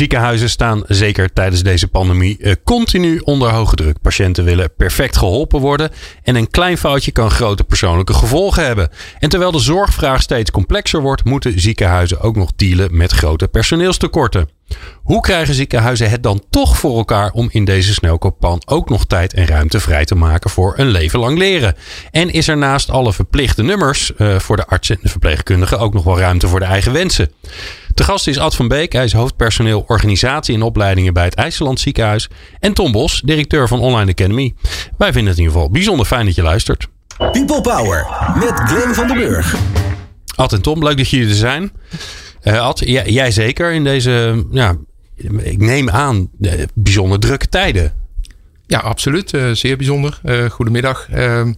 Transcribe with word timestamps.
Ziekenhuizen 0.00 0.50
staan 0.50 0.82
zeker 0.86 1.32
tijdens 1.32 1.62
deze 1.62 1.88
pandemie 1.88 2.38
eh, 2.38 2.52
continu 2.64 3.18
onder 3.18 3.50
hoge 3.50 3.76
druk. 3.76 4.00
Patiënten 4.00 4.44
willen 4.44 4.74
perfect 4.76 5.16
geholpen 5.16 5.60
worden 5.60 5.90
en 6.22 6.34
een 6.34 6.50
klein 6.50 6.78
foutje 6.78 7.10
kan 7.10 7.30
grote 7.30 7.64
persoonlijke 7.64 8.14
gevolgen 8.14 8.64
hebben. 8.64 8.88
En 9.18 9.28
terwijl 9.28 9.52
de 9.52 9.58
zorgvraag 9.58 10.22
steeds 10.22 10.50
complexer 10.50 11.00
wordt, 11.00 11.24
moeten 11.24 11.60
ziekenhuizen 11.60 12.20
ook 12.20 12.36
nog 12.36 12.52
dealen 12.56 12.96
met 12.96 13.12
grote 13.12 13.48
personeelstekorten. 13.48 14.48
Hoe 15.02 15.20
krijgen 15.20 15.54
ziekenhuizen 15.54 16.10
het 16.10 16.22
dan 16.22 16.42
toch 16.50 16.78
voor 16.78 16.96
elkaar 16.96 17.30
om 17.30 17.48
in 17.52 17.64
deze 17.64 17.92
snelkooppan 17.92 18.62
ook 18.66 18.88
nog 18.88 19.06
tijd 19.06 19.34
en 19.34 19.46
ruimte 19.46 19.80
vrij 19.80 20.04
te 20.04 20.14
maken 20.14 20.50
voor 20.50 20.74
een 20.76 20.88
leven 20.88 21.18
lang 21.18 21.38
leren? 21.38 21.74
En 22.10 22.30
is 22.30 22.48
er 22.48 22.56
naast 22.56 22.90
alle 22.90 23.12
verplichte 23.12 23.62
nummers 23.62 24.12
uh, 24.18 24.38
voor 24.38 24.56
de 24.56 24.66
artsen 24.66 24.94
en 24.94 25.00
de 25.02 25.08
verpleegkundigen 25.08 25.78
ook 25.78 25.94
nog 25.94 26.04
wel 26.04 26.18
ruimte 26.18 26.48
voor 26.48 26.60
de 26.60 26.64
eigen 26.66 26.92
wensen? 26.92 27.30
De 28.00 28.06
gast 28.06 28.26
is 28.26 28.38
Ad 28.38 28.56
van 28.56 28.68
Beek. 28.68 28.92
Hij 28.92 29.04
is 29.04 29.12
hoofdpersoneel 29.12 29.84
organisatie 29.86 30.54
en 30.54 30.62
opleidingen 30.62 31.12
bij 31.12 31.24
het 31.24 31.34
IJsseland 31.34 31.80
Ziekenhuis. 31.80 32.28
En 32.60 32.72
Tom 32.72 32.92
Bos, 32.92 33.22
directeur 33.24 33.68
van 33.68 33.80
Online 33.80 34.10
Academy. 34.10 34.54
Wij 34.98 35.12
vinden 35.12 35.30
het 35.30 35.38
in 35.38 35.44
ieder 35.44 35.52
geval 35.52 35.70
bijzonder 35.70 36.06
fijn 36.06 36.26
dat 36.26 36.34
je 36.34 36.42
luistert. 36.42 36.88
People 37.16 37.60
Power 37.60 38.06
met 38.34 38.52
Glenn 38.54 38.94
van 38.94 39.06
den 39.06 39.16
Burg. 39.16 39.56
Ad 40.34 40.52
en 40.52 40.62
Tom, 40.62 40.82
leuk 40.82 40.96
dat 40.96 41.08
jullie 41.08 41.28
er 41.28 41.34
zijn. 41.34 41.72
Uh, 42.42 42.60
Ad, 42.60 42.78
jij, 42.78 43.10
jij, 43.10 43.30
zeker 43.30 43.72
in 43.72 43.84
deze, 43.84 44.44
ja, 44.50 44.76
ik 45.42 45.58
neem 45.58 45.90
aan, 45.90 46.28
bijzonder 46.74 47.20
drukke 47.20 47.48
tijden. 47.48 47.92
Ja, 48.66 48.78
absoluut. 48.78 49.32
Uh, 49.32 49.50
zeer 49.50 49.76
bijzonder. 49.76 50.20
Uh, 50.24 50.50
goedemiddag. 50.50 51.08
Ehm, 51.10 51.52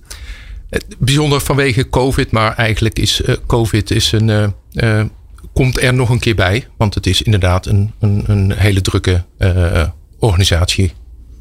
bijzonder 0.99 1.41
vanwege 1.41 1.89
COVID, 1.89 2.31
maar 2.31 2.55
eigenlijk 2.55 2.99
is 2.99 3.23
COVID 3.47 3.91
is 3.91 4.13
een 4.13 4.55
komt 5.53 5.81
er 5.81 5.95
nog 5.95 6.09
een 6.09 6.19
keer 6.19 6.35
bij. 6.35 6.67
Want 6.77 6.95
het 6.95 7.07
is 7.07 7.23
inderdaad 7.23 7.67
een, 7.67 7.93
een, 7.99 8.25
een 8.27 8.53
hele 8.53 8.81
drukke 8.81 9.25
uh, 9.39 9.89
organisatie. 10.19 10.93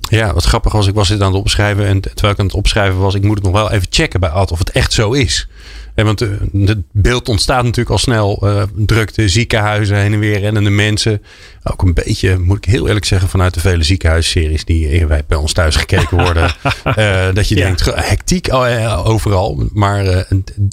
Ja, 0.09 0.33
wat 0.33 0.43
grappig 0.43 0.71
was, 0.71 0.87
ik 0.87 0.93
was 0.93 1.07
dit 1.07 1.21
aan 1.21 1.31
het 1.31 1.41
opschrijven. 1.41 1.85
En 1.85 2.01
terwijl 2.01 2.33
ik 2.33 2.39
aan 2.39 2.45
het 2.45 2.55
opschrijven 2.55 2.99
was, 2.99 3.15
ik 3.15 3.23
moet 3.23 3.35
het 3.35 3.43
nog 3.43 3.53
wel 3.53 3.71
even 3.71 3.87
checken 3.89 4.19
bij 4.19 4.29
Ad 4.29 4.51
of 4.51 4.59
het 4.59 4.71
echt 4.71 4.93
zo 4.93 5.11
is. 5.11 5.47
En 5.95 6.05
want 6.05 6.21
uh, 6.21 6.29
het 6.65 6.81
beeld 6.91 7.29
ontstaat 7.29 7.63
natuurlijk 7.63 7.89
al 7.89 7.97
snel. 7.97 8.39
Uh, 8.43 8.63
drukte, 8.75 9.29
ziekenhuizen 9.29 9.97
heen 9.97 10.13
en 10.13 10.19
weer 10.19 10.39
rennende 10.39 10.69
mensen. 10.69 11.21
Ook 11.63 11.81
een 11.81 11.93
beetje, 11.93 12.37
moet 12.37 12.57
ik 12.57 12.65
heel 12.65 12.87
eerlijk 12.87 13.05
zeggen, 13.05 13.29
vanuit 13.29 13.53
de 13.53 13.59
vele 13.59 13.83
ziekenhuisseries 13.83 14.65
die 14.65 15.05
bij 15.27 15.37
ons 15.37 15.53
thuis 15.53 15.75
gekeken 15.75 16.17
worden. 16.17 16.51
dat 17.35 17.47
je 17.47 17.55
denkt, 17.55 17.85
hectiek 17.95 18.53
overal. 19.03 19.69
Maar 19.73 20.25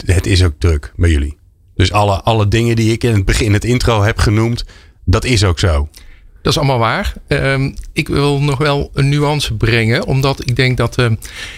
het 0.05 0.27
is 0.27 0.45
ook 0.45 0.55
druk 0.59 0.93
bij 0.97 1.11
jullie. 1.11 1.38
Dus 1.79 1.93
alle, 1.93 2.21
alle 2.23 2.49
dingen 2.49 2.77
die 2.77 2.93
ik 2.93 3.05
in 3.05 3.15
het 3.15 3.25
begin, 3.25 3.53
het 3.53 3.65
intro 3.65 4.03
heb 4.03 4.19
genoemd, 4.19 4.65
dat 5.05 5.25
is 5.25 5.45
ook 5.45 5.59
zo. 5.59 5.89
Dat 6.43 6.53
is 6.53 6.59
allemaal 6.59 6.79
waar. 6.79 7.13
Um, 7.29 7.75
ik 7.93 8.09
wil 8.09 8.41
nog 8.41 8.59
wel 8.59 8.91
een 8.95 9.09
nuance 9.09 9.55
brengen, 9.55 10.07
omdat 10.07 10.41
ik 10.49 10.57
denk 10.57 10.77
dat. 10.77 10.99
Uh, 10.99 11.07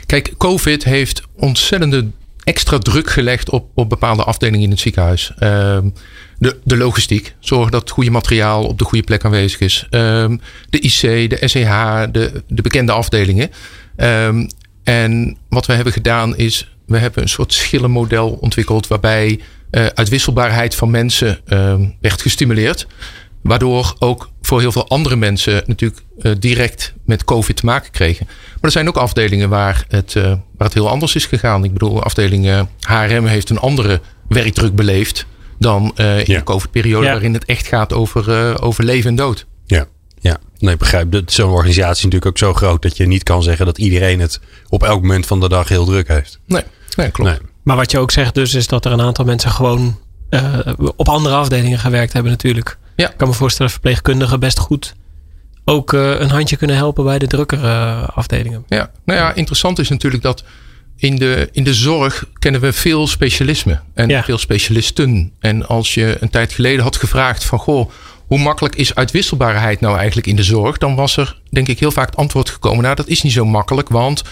kijk, 0.07 0.35
COVID 0.39 0.85
heeft 0.85 1.23
ontzettende 1.37 2.07
extra 2.45 2.79
druk 2.79 3.11
gelegd 3.11 3.51
op, 3.51 3.71
op 3.75 3.89
bepaalde 3.89 4.25
afdelingen 4.25 4.65
in 4.65 4.71
het 4.71 4.81
ziekenhuis. 4.81 5.33
Um, 5.43 5.95
de, 6.39 6.59
de 6.65 6.77
logistiek, 6.77 7.35
zorgen 7.39 7.71
dat 7.71 7.81
het 7.81 7.91
goede 7.91 8.11
materiaal 8.11 8.65
op 8.65 8.79
de 8.79 8.85
goede 8.85 9.05
plek 9.05 9.25
aanwezig 9.25 9.61
is. 9.61 9.87
De 9.91 10.81
IC, 10.81 11.31
de 11.31 11.39
SEH, 11.41 12.03
de, 12.13 12.43
de 12.49 12.63
bekende 12.63 12.93
afdelingen. 12.93 13.51
en 14.85 15.37
wat 15.49 15.67
we 15.67 15.73
hebben 15.73 15.93
gedaan 15.93 16.37
is, 16.37 16.75
we 16.87 16.99
hebben 16.99 17.23
een 17.23 17.29
soort 17.29 17.53
schillenmodel 17.53 18.39
ontwikkeld 18.41 18.87
waarbij 18.87 19.41
uh, 19.71 19.87
uitwisselbaarheid 19.87 20.75
van 20.75 20.91
mensen 20.91 21.41
uh, 21.49 21.75
werd 22.01 22.23
gestimuleerd. 22.23 22.87
Waardoor 23.43 23.95
ook 23.99 24.31
voor 24.43 24.61
heel 24.61 24.73
veel 24.73 24.89
andere 24.89 25.17
mensen 25.17 25.63
natuurlijk 25.67 26.03
uh, 26.19 26.33
direct 26.39 26.95
met 27.05 27.25
COVID 27.25 27.57
te 27.57 27.65
maken 27.65 27.91
kregen. 27.91 28.27
Maar 28.27 28.59
er 28.61 28.71
zijn 28.71 28.89
ook 28.89 28.97
afdelingen 28.97 29.49
waar 29.49 29.85
het, 29.89 30.15
uh, 30.15 30.23
waar 30.25 30.67
het 30.67 30.75
heel 30.75 30.89
anders 30.89 31.15
is 31.15 31.27
gegaan. 31.27 31.65
Ik 31.65 31.73
bedoel, 31.73 32.03
afdeling 32.03 32.67
HRM 32.81 33.27
heeft 33.27 33.51
een 33.51 33.59
andere 33.59 34.01
werkdruk 34.29 34.75
beleefd 34.75 35.27
dan 35.59 35.93
in 35.97 36.05
ja. 36.05 36.39
de 36.39 36.43
COVID-periode, 36.43 37.07
ja. 37.07 37.13
waarin 37.13 37.35
het 37.35 37.45
echt 37.45 37.67
gaat 37.67 37.93
over, 37.93 38.63
over 38.63 38.85
leven 38.85 39.11
en 39.11 39.17
dood. 39.17 39.47
Ja. 39.67 39.87
Ja, 40.21 40.39
nee, 40.59 40.77
begrijp. 40.77 41.23
Zo'n 41.27 41.51
organisatie 41.51 41.97
is 41.97 42.03
natuurlijk 42.03 42.27
ook 42.27 42.39
zo 42.39 42.55
groot 42.55 42.83
dat 42.83 42.97
je 42.97 43.07
niet 43.07 43.23
kan 43.23 43.43
zeggen 43.43 43.67
dat 43.67 43.79
iedereen 43.79 44.21
het 44.21 44.41
op 44.69 44.83
elk 44.83 45.01
moment 45.01 45.27
van 45.27 45.41
de 45.41 45.49
dag 45.49 45.69
heel 45.69 45.85
druk 45.85 46.09
heeft. 46.09 46.39
Nee, 46.47 46.63
nee 46.97 47.11
klopt. 47.11 47.31
Nee. 47.31 47.39
Maar 47.63 47.77
wat 47.77 47.91
je 47.91 47.99
ook 47.99 48.11
zegt 48.11 48.35
dus 48.35 48.55
is 48.55 48.67
dat 48.67 48.85
er 48.85 48.93
een 48.93 49.01
aantal 49.01 49.25
mensen 49.25 49.51
gewoon 49.51 49.99
uh, 50.31 50.59
op 50.97 51.09
andere 51.09 51.35
afdelingen 51.35 51.79
gewerkt 51.79 52.13
hebben 52.13 52.33
natuurlijk. 52.33 52.79
Ja. 52.97 53.11
Ik 53.11 53.17
kan 53.17 53.29
me 53.29 53.35
voorstellen 53.35 53.73
verpleegkundigen 53.73 54.41
best 54.41 54.59
goed 54.59 54.95
ook 55.65 55.93
uh, 55.93 56.21
een 56.21 56.31
handje 56.31 56.57
kunnen 56.57 56.77
helpen 56.77 57.05
bij 57.05 57.19
de 57.19 57.27
drukkere 57.27 58.05
afdelingen. 58.05 58.65
Ja, 58.69 58.91
nou 59.05 59.19
ja, 59.19 59.35
interessant 59.35 59.79
is 59.79 59.89
natuurlijk 59.89 60.23
dat 60.23 60.45
in 60.97 61.17
de, 61.17 61.49
in 61.53 61.65
de 61.65 61.75
zorg 61.75 62.25
kennen 62.39 62.61
we 62.61 62.73
veel 62.73 63.07
specialismen 63.07 63.83
en 63.95 64.09
ja. 64.09 64.23
veel 64.23 64.39
specialisten. 64.39 65.33
En 65.39 65.67
als 65.67 65.95
je 65.95 66.17
een 66.21 66.31
tijd 66.31 66.53
geleden 66.53 66.83
had 66.83 66.97
gevraagd 66.97 67.45
van 67.45 67.59
goh, 67.59 67.91
hoe 68.31 68.39
makkelijk 68.39 68.77
is 68.77 68.95
uitwisselbaarheid 68.95 69.81
nou 69.81 69.97
eigenlijk 69.97 70.27
in 70.27 70.37
de 70.37 70.43
zorg? 70.43 70.79
Dan 70.79 70.95
was 70.95 71.17
er 71.17 71.41
denk 71.51 71.69
ik 71.69 71.79
heel 71.79 71.91
vaak 71.91 72.07
het 72.07 72.17
antwoord 72.17 72.51
gekomen. 72.51 72.83
Nou, 72.83 72.95
dat 72.95 73.09
is 73.09 73.23
niet 73.23 73.33
zo 73.33 73.45
makkelijk, 73.45 73.89
want 73.89 74.23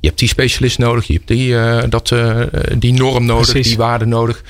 je 0.00 0.06
hebt 0.06 0.18
die 0.18 0.28
specialist 0.28 0.78
nodig, 0.78 1.06
je 1.06 1.12
hebt 1.12 1.28
die, 1.28 1.48
uh, 1.48 1.82
dat, 1.88 2.10
uh, 2.10 2.40
die 2.78 2.92
norm 2.92 3.24
nodig, 3.24 3.50
Precies. 3.50 3.68
die 3.68 3.76
waarde 3.76 4.04
nodig. 4.04 4.42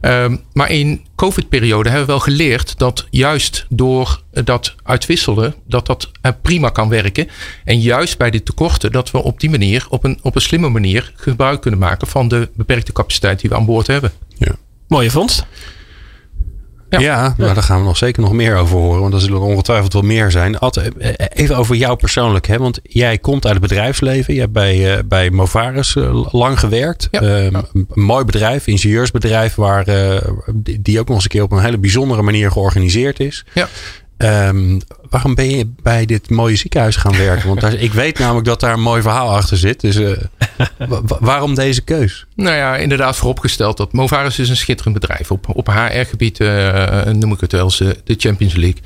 Um, 0.00 0.40
maar 0.52 0.70
in 0.70 1.04
COVID-periode 1.16 1.88
hebben 1.88 2.06
we 2.06 2.12
wel 2.12 2.22
geleerd 2.22 2.78
dat 2.78 3.06
juist 3.10 3.66
door 3.68 4.22
dat 4.30 4.74
uitwisselen, 4.82 5.54
dat 5.66 5.86
dat 5.86 6.10
prima 6.42 6.68
kan 6.68 6.88
werken. 6.88 7.28
En 7.64 7.80
juist 7.80 8.18
bij 8.18 8.30
die 8.30 8.42
tekorten, 8.42 8.92
dat 8.92 9.10
we 9.10 9.22
op 9.22 9.40
die 9.40 9.50
manier, 9.50 9.86
op 9.88 10.04
een, 10.04 10.18
op 10.22 10.34
een 10.34 10.40
slimme 10.40 10.68
manier, 10.68 11.12
gebruik 11.16 11.60
kunnen 11.60 11.80
maken 11.80 12.06
van 12.06 12.28
de 12.28 12.48
beperkte 12.54 12.92
capaciteit 12.92 13.40
die 13.40 13.50
we 13.50 13.56
aan 13.56 13.66
boord 13.66 13.86
hebben. 13.86 14.12
Ja. 14.38 14.54
Mooie 14.88 15.10
vondst. 15.10 15.46
Ja, 17.00 17.00
ja, 17.00 17.34
maar 17.38 17.54
daar 17.54 17.62
gaan 17.62 17.78
we 17.78 17.84
nog 17.84 17.96
zeker 17.96 18.22
nog 18.22 18.32
meer 18.32 18.56
over 18.56 18.76
horen. 18.76 19.00
Want 19.00 19.14
er 19.14 19.20
zullen 19.20 19.40
er 19.40 19.46
ongetwijfeld 19.46 19.92
wel 19.92 20.02
meer 20.02 20.30
zijn. 20.30 20.58
Ad, 20.58 20.76
eh, 20.76 21.14
even 21.28 21.56
over 21.56 21.76
jou 21.76 21.96
persoonlijk. 21.96 22.46
Hè? 22.46 22.58
Want 22.58 22.80
jij 22.82 23.18
komt 23.18 23.44
uit 23.44 23.54
het 23.54 23.62
bedrijfsleven. 23.62 24.34
Je 24.34 24.40
hebt 24.40 24.52
bij, 24.52 24.96
uh, 24.96 25.02
bij 25.04 25.30
Movaris 25.30 25.94
uh, 25.94 26.26
lang 26.32 26.58
gewerkt. 26.58 27.08
Ja, 27.10 27.20
um, 27.22 27.52
ja. 27.52 27.64
Een 27.72 27.86
mooi 27.94 28.24
bedrijf, 28.24 28.66
ingenieursbedrijf. 28.66 29.54
Waar, 29.54 29.88
uh, 29.88 30.16
die 30.80 31.00
ook 31.00 31.06
nog 31.06 31.14
eens 31.14 31.24
een 31.24 31.30
keer 31.30 31.42
op 31.42 31.52
een 31.52 31.62
hele 31.62 31.78
bijzondere 31.78 32.22
manier 32.22 32.50
georganiseerd 32.50 33.20
is. 33.20 33.44
Ja. 33.52 33.68
Um, 34.22 34.80
waarom 35.10 35.34
ben 35.34 35.50
je 35.50 35.72
bij 35.82 36.06
dit 36.06 36.30
mooie 36.30 36.56
ziekenhuis 36.56 36.96
gaan 36.96 37.16
werken? 37.16 37.48
Want 37.48 37.60
daar, 37.60 37.74
ik 37.74 37.92
weet 37.92 38.18
namelijk 38.18 38.46
dat 38.46 38.60
daar 38.60 38.72
een 38.72 38.80
mooi 38.80 39.02
verhaal 39.02 39.34
achter 39.34 39.56
zit. 39.56 39.80
Dus 39.80 39.96
uh, 40.00 40.16
waarom 41.20 41.54
deze 41.54 41.82
keus? 41.82 42.26
Nou 42.34 42.56
ja, 42.56 42.76
inderdaad 42.76 43.16
vooropgesteld 43.16 43.76
dat 43.76 43.92
Movaris 43.92 44.38
is 44.38 44.48
een 44.48 44.56
schitterend 44.56 44.94
bedrijf. 44.94 45.30
Op, 45.30 45.56
op 45.56 45.66
HR-gebied 45.66 46.40
uh, 46.40 47.04
noem 47.04 47.32
ik 47.32 47.40
het 47.40 47.52
wel 47.52 47.64
eens 47.64 47.78
de 47.78 48.14
Champions 48.16 48.54
League. 48.54 48.82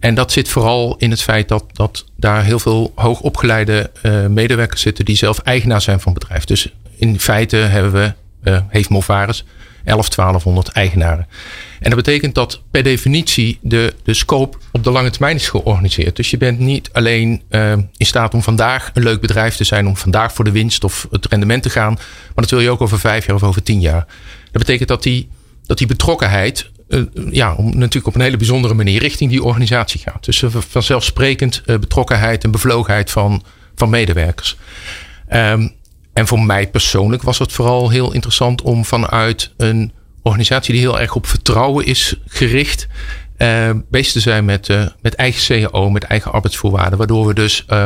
En 0.00 0.14
dat 0.14 0.32
zit 0.32 0.48
vooral 0.48 0.96
in 0.98 1.10
het 1.10 1.22
feit 1.22 1.48
dat, 1.48 1.64
dat 1.72 2.04
daar 2.16 2.44
heel 2.44 2.58
veel 2.58 2.92
hoogopgeleide 2.94 3.90
medewerkers 4.28 4.80
zitten 4.80 5.04
die 5.04 5.16
zelf 5.16 5.38
eigenaar 5.38 5.82
zijn 5.82 6.00
van 6.00 6.12
het 6.12 6.22
bedrijf. 6.22 6.44
Dus 6.44 6.72
in 6.96 7.20
feite 7.20 7.56
hebben 7.56 8.14
we, 8.40 8.62
heeft 8.68 8.88
Movaris 8.88 9.44
11, 9.84 10.08
1200 10.08 10.68
eigenaren. 10.68 11.26
En 11.80 11.90
dat 11.90 12.04
betekent 12.04 12.34
dat 12.34 12.62
per 12.70 12.82
definitie 12.82 13.58
de, 13.62 13.94
de 14.02 14.14
scope 14.14 14.58
op 14.72 14.84
de 14.84 14.90
lange 14.90 15.10
termijn 15.10 15.36
is 15.36 15.48
georganiseerd. 15.48 16.16
Dus 16.16 16.30
je 16.30 16.36
bent 16.36 16.58
niet 16.58 16.90
alleen 16.92 17.42
uh, 17.50 17.72
in 17.96 18.06
staat 18.06 18.34
om 18.34 18.42
vandaag 18.42 18.90
een 18.94 19.02
leuk 19.02 19.20
bedrijf 19.20 19.56
te 19.56 19.64
zijn, 19.64 19.86
om 19.86 19.96
vandaag 19.96 20.32
voor 20.32 20.44
de 20.44 20.50
winst 20.50 20.84
of 20.84 21.06
het 21.10 21.26
rendement 21.26 21.62
te 21.62 21.70
gaan. 21.70 21.92
Maar 21.94 22.32
dat 22.34 22.50
wil 22.50 22.60
je 22.60 22.70
ook 22.70 22.80
over 22.80 22.98
vijf 22.98 23.26
jaar 23.26 23.36
of 23.36 23.42
over 23.42 23.62
tien 23.62 23.80
jaar. 23.80 24.06
Dat 24.50 24.62
betekent 24.62 24.88
dat 24.88 25.02
die, 25.02 25.28
dat 25.66 25.78
die 25.78 25.86
betrokkenheid 25.86 26.70
uh, 26.88 27.02
ja, 27.30 27.54
om, 27.54 27.64
natuurlijk 27.78 28.06
op 28.06 28.14
een 28.14 28.20
hele 28.20 28.36
bijzondere 28.36 28.74
manier 28.74 29.00
richting 29.00 29.30
die 29.30 29.42
organisatie 29.42 30.00
gaat. 30.00 30.24
Dus 30.24 30.44
vanzelfsprekend 30.48 31.62
uh, 31.66 31.78
betrokkenheid 31.78 32.44
en 32.44 32.50
bevlogenheid 32.50 33.10
van, 33.10 33.42
van 33.74 33.90
medewerkers. 33.90 34.56
Um, 35.32 35.74
en 36.12 36.26
voor 36.26 36.40
mij 36.40 36.68
persoonlijk 36.68 37.22
was 37.22 37.38
het 37.38 37.52
vooral 37.52 37.90
heel 37.90 38.12
interessant 38.12 38.62
om 38.62 38.84
vanuit 38.84 39.52
een 39.56 39.92
organisatie 40.24 40.72
die 40.72 40.82
heel 40.82 41.00
erg 41.00 41.14
op 41.14 41.26
vertrouwen 41.26 41.86
is 41.86 42.20
gericht. 42.26 42.86
Uh, 43.38 43.70
bezig 43.90 44.12
te 44.12 44.20
zijn 44.20 44.44
met, 44.44 44.68
uh, 44.68 44.86
met 45.02 45.14
eigen 45.14 45.70
CAO, 45.70 45.90
met 45.90 46.04
eigen 46.04 46.32
arbeidsvoorwaarden. 46.32 46.98
Waardoor 46.98 47.26
we 47.26 47.34
dus 47.34 47.64
uh, 47.68 47.84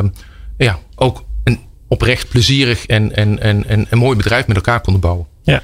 ja, 0.57 0.79
ook 0.95 1.25
een 1.45 1.61
oprecht 1.89 2.29
plezierig 2.29 2.87
en, 2.87 3.17
en, 3.17 3.41
en, 3.41 3.67
en 3.67 3.87
een 3.91 3.99
mooi 3.99 4.17
bedrijf 4.17 4.47
met 4.47 4.57
elkaar 4.57 4.81
konden 4.81 5.01
bouwen. 5.01 5.27
Ja. 5.43 5.63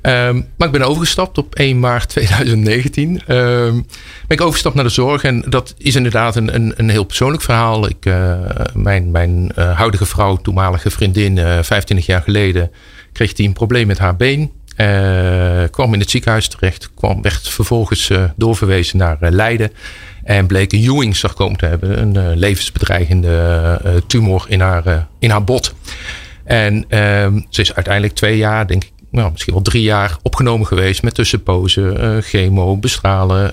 Ehm, 0.00 0.42
maar 0.56 0.66
ik 0.66 0.72
ben 0.72 0.82
overgestapt 0.82 1.38
op 1.38 1.54
1 1.54 1.80
maart 1.80 2.08
2019. 2.08 3.08
Um, 3.10 3.20
ehm, 3.26 3.74
ben 4.26 4.36
ik 4.36 4.40
overgestapt 4.40 4.74
naar 4.74 4.84
de 4.84 4.90
zorg. 4.90 5.22
En 5.22 5.44
dat 5.48 5.74
is 5.78 5.96
inderdaad 5.96 6.36
een, 6.36 6.54
een, 6.54 6.72
een 6.76 6.88
heel 6.88 7.04
persoonlijk 7.04 7.42
verhaal. 7.42 7.88
Ik, 7.88 8.06
uh, 8.06 8.40
mijn 8.74 9.10
mijn 9.10 9.52
uh, 9.58 9.76
huidige 9.76 10.06
vrouw, 10.06 10.36
toenmalige 10.36 10.90
vriendin, 10.90 11.36
uh, 11.36 11.44
25 11.44 12.06
jaar 12.06 12.22
geleden, 12.22 12.70
kreeg 13.12 13.32
die 13.32 13.46
een 13.46 13.52
probleem 13.52 13.86
met 13.86 13.98
haar 13.98 14.16
been. 14.16 14.50
Kwam 15.70 15.94
in 15.94 16.00
het 16.00 16.10
ziekenhuis 16.10 16.48
terecht. 16.48 16.90
Kwam, 16.94 17.22
werd 17.22 17.48
vervolgens 17.48 18.10
doorverwezen 18.36 18.98
naar 18.98 19.16
Leiden. 19.20 19.72
En 20.24 20.46
bleek 20.46 20.72
een 20.72 20.82
Ewing-sarcoom 20.82 21.56
te 21.56 21.66
hebben. 21.66 22.00
Een 22.00 22.38
levensbedreigende 22.38 24.02
tumor 24.06 24.44
in 24.48 24.60
haar, 24.60 25.06
in 25.18 25.30
haar 25.30 25.44
bot. 25.44 25.74
En 26.44 26.84
ehm, 26.88 27.40
ze 27.50 27.60
is 27.60 27.74
uiteindelijk 27.74 28.14
twee 28.14 28.36
jaar, 28.36 28.66
denk 28.66 28.84
ik, 28.84 28.92
nou, 29.10 29.30
misschien 29.30 29.52
wel 29.54 29.62
drie 29.62 29.82
jaar 29.82 30.16
opgenomen 30.22 30.66
geweest 30.66 31.02
met 31.02 31.14
tussenpozen, 31.14 32.04
uh, 32.04 32.22
chemo, 32.22 32.76
bestralen, 32.76 33.52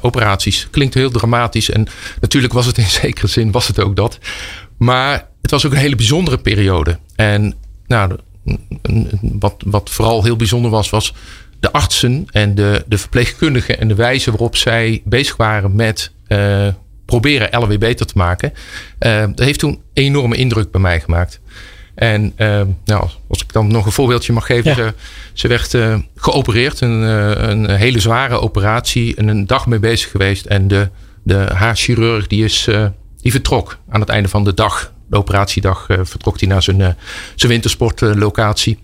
operaties. 0.00 0.68
Klinkt 0.70 0.94
heel 0.94 1.10
dramatisch 1.10 1.70
en 1.70 1.86
natuurlijk 2.20 2.52
was 2.52 2.66
het 2.66 2.78
in 2.78 2.86
zekere 3.02 3.26
zin 3.26 3.50
was 3.50 3.68
het 3.68 3.80
ook 3.80 3.96
dat. 3.96 4.18
Maar 4.78 5.28
het 5.42 5.50
was 5.50 5.66
ook 5.66 5.72
een 5.72 5.78
hele 5.78 5.96
bijzondere 5.96 6.38
periode. 6.38 6.98
En 7.16 7.54
nou, 7.86 8.16
wat, 9.20 9.54
wat 9.66 9.90
vooral 9.90 10.24
heel 10.24 10.36
bijzonder 10.36 10.70
was, 10.70 10.90
was 10.90 11.14
de 11.60 11.72
artsen 11.72 12.26
en 12.30 12.54
de, 12.54 12.84
de 12.86 12.98
verpleegkundigen 12.98 13.78
en 13.78 13.88
de 13.88 13.94
wijze 13.94 14.30
waarop 14.30 14.56
zij 14.56 15.02
bezig 15.04 15.36
waren 15.36 15.74
met 15.74 16.12
uh, 16.28 16.68
proberen 17.04 17.60
LW 17.60 17.78
beter 17.78 18.06
te 18.06 18.16
maken. 18.16 18.52
dat 18.98 19.38
heeft 19.38 19.58
toen 19.58 19.80
enorme 19.92 20.36
indruk 20.36 20.70
bij 20.70 20.80
mij 20.80 21.00
gemaakt. 21.00 21.40
En 21.94 22.32
uh, 22.36 22.62
nou, 22.84 23.08
als 23.28 23.42
ik 23.42 23.52
dan 23.52 23.66
nog 23.66 23.86
een 23.86 23.92
voorbeeldje 23.92 24.32
mag 24.32 24.46
geven. 24.46 24.74
Ze, 24.74 24.94
ze, 25.32 25.48
werd 25.48 25.76
geopereerd. 26.16 26.80
Een, 26.80 27.02
een 27.50 27.70
hele 27.70 28.00
zware 28.00 28.40
operatie. 28.40 29.14
En 29.14 29.28
een 29.28 29.46
dag 29.46 29.66
mee 29.66 29.78
bezig 29.78 30.10
geweest. 30.10 30.46
En 30.46 30.68
de, 30.68 30.88
de 31.22 31.46
haarchirurg 31.54 32.26
die, 32.26 32.44
is, 32.44 32.68
die 33.26 33.34
vertrok 33.34 33.78
aan 33.88 34.00
het 34.00 34.08
einde 34.08 34.28
van 34.28 34.44
de 34.44 34.54
dag. 34.54 34.92
De 35.08 35.16
operatiedag 35.16 35.86
vertrok 35.88 36.40
hij 36.40 36.48
naar 36.48 36.62
zijn, 36.62 36.96
zijn 37.34 37.52
wintersportlocatie. 37.52 38.78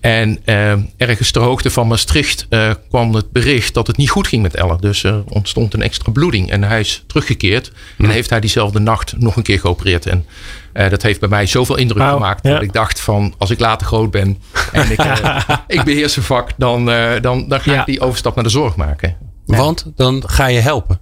En 0.00 0.38
uh, 0.44 0.72
ergens 0.96 1.30
ter 1.30 1.42
hoogte 1.42 1.70
van 1.70 1.86
Maastricht 1.86 2.48
kwam 2.88 3.14
het 3.14 3.30
bericht 3.30 3.74
dat 3.74 3.86
het 3.86 3.96
niet 3.96 4.10
goed 4.10 4.26
ging 4.26 4.42
met 4.42 4.54
Elle. 4.54 4.76
Dus 4.80 5.04
er 5.04 5.22
ontstond 5.28 5.74
een 5.74 5.82
extra 5.82 6.12
bloeding. 6.12 6.50
En 6.50 6.62
hij 6.62 6.80
is 6.80 7.04
teruggekeerd. 7.06 7.72
En 7.98 8.10
heeft 8.10 8.30
hij 8.30 8.40
diezelfde 8.40 8.78
nacht 8.78 9.14
nog 9.18 9.36
een 9.36 9.42
keer 9.42 9.60
geopereerd. 9.60 10.06
En 10.06 10.26
dat 10.72 11.02
heeft 11.02 11.20
bij 11.20 11.28
mij 11.28 11.46
zoveel 11.46 11.76
indruk 11.76 12.08
gemaakt. 12.08 12.42
Dat 12.42 12.62
ik 12.62 12.72
dacht 12.72 13.00
van 13.00 13.34
als 13.38 13.50
ik 13.50 13.60
later 13.60 13.86
groot 13.86 14.10
ben 14.10 14.38
en 14.72 14.90
ik, 14.90 15.02
ik 15.78 15.84
beheers 15.84 16.16
een 16.16 16.22
vak. 16.22 16.50
Dan, 16.56 16.84
dan, 17.20 17.48
dan 17.48 17.60
ga 17.60 17.80
ik 17.80 17.86
die 17.86 18.00
overstap 18.00 18.34
naar 18.34 18.44
de 18.44 18.50
zorg 18.50 18.76
maken. 18.76 19.16
Want 19.44 19.92
dan 19.96 20.22
ga 20.26 20.46
je 20.46 20.60
helpen. 20.60 21.00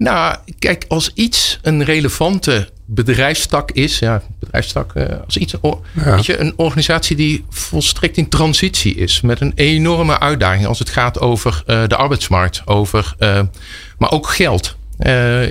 Nou, 0.00 0.36
kijk, 0.58 0.84
als 0.88 1.10
iets 1.14 1.58
een 1.62 1.84
relevante 1.84 2.68
bedrijfstak 2.84 3.70
is, 3.70 3.98
ja, 3.98 4.22
bedrijfstak, 4.38 4.94
uh, 4.94 5.04
als 5.24 5.36
iets, 5.36 5.54
weet 5.92 6.26
je, 6.26 6.38
een 6.38 6.52
organisatie 6.56 7.16
die 7.16 7.44
volstrekt 7.50 8.16
in 8.16 8.28
transitie 8.28 8.94
is, 8.94 9.20
met 9.20 9.40
een 9.40 9.52
enorme 9.54 10.18
uitdaging 10.18 10.66
als 10.66 10.78
het 10.78 10.88
gaat 10.88 11.20
over 11.20 11.62
uh, 11.66 11.82
de 11.86 11.96
arbeidsmarkt, 11.96 12.62
over, 12.64 13.14
uh, 13.18 13.40
maar 13.98 14.10
ook 14.10 14.28
geld. 14.28 14.76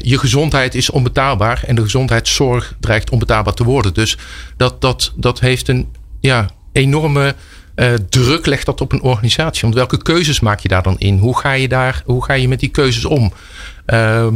je 0.01 0.17
gezondheid 0.17 0.75
is 0.75 0.89
onbetaalbaar 0.89 1.63
en 1.67 1.75
de 1.75 1.81
gezondheidszorg 1.81 2.75
dreigt 2.79 3.09
onbetaalbaar 3.09 3.53
te 3.53 3.63
worden. 3.63 3.93
Dus 3.93 4.17
dat, 4.57 4.81
dat, 4.81 5.13
dat 5.15 5.39
heeft 5.39 5.67
een 5.67 5.87
ja, 6.19 6.49
enorme 6.71 7.35
uh, 7.79 7.93
druk 8.09 8.45
legt 8.45 8.65
dat 8.65 8.81
op 8.81 8.91
een 8.91 9.01
organisatie? 9.01 9.61
Want 9.61 9.73
welke 9.73 9.97
keuzes 9.97 10.39
maak 10.39 10.59
je 10.59 10.67
daar 10.67 10.83
dan 10.83 10.97
in? 10.97 11.17
Hoe 11.17 11.39
ga 11.39 11.51
je, 11.51 11.67
daar, 11.67 12.01
hoe 12.05 12.25
ga 12.25 12.33
je 12.33 12.47
met 12.47 12.59
die 12.59 12.69
keuzes 12.69 13.05
om? 13.05 13.33
Uh, 13.87 14.27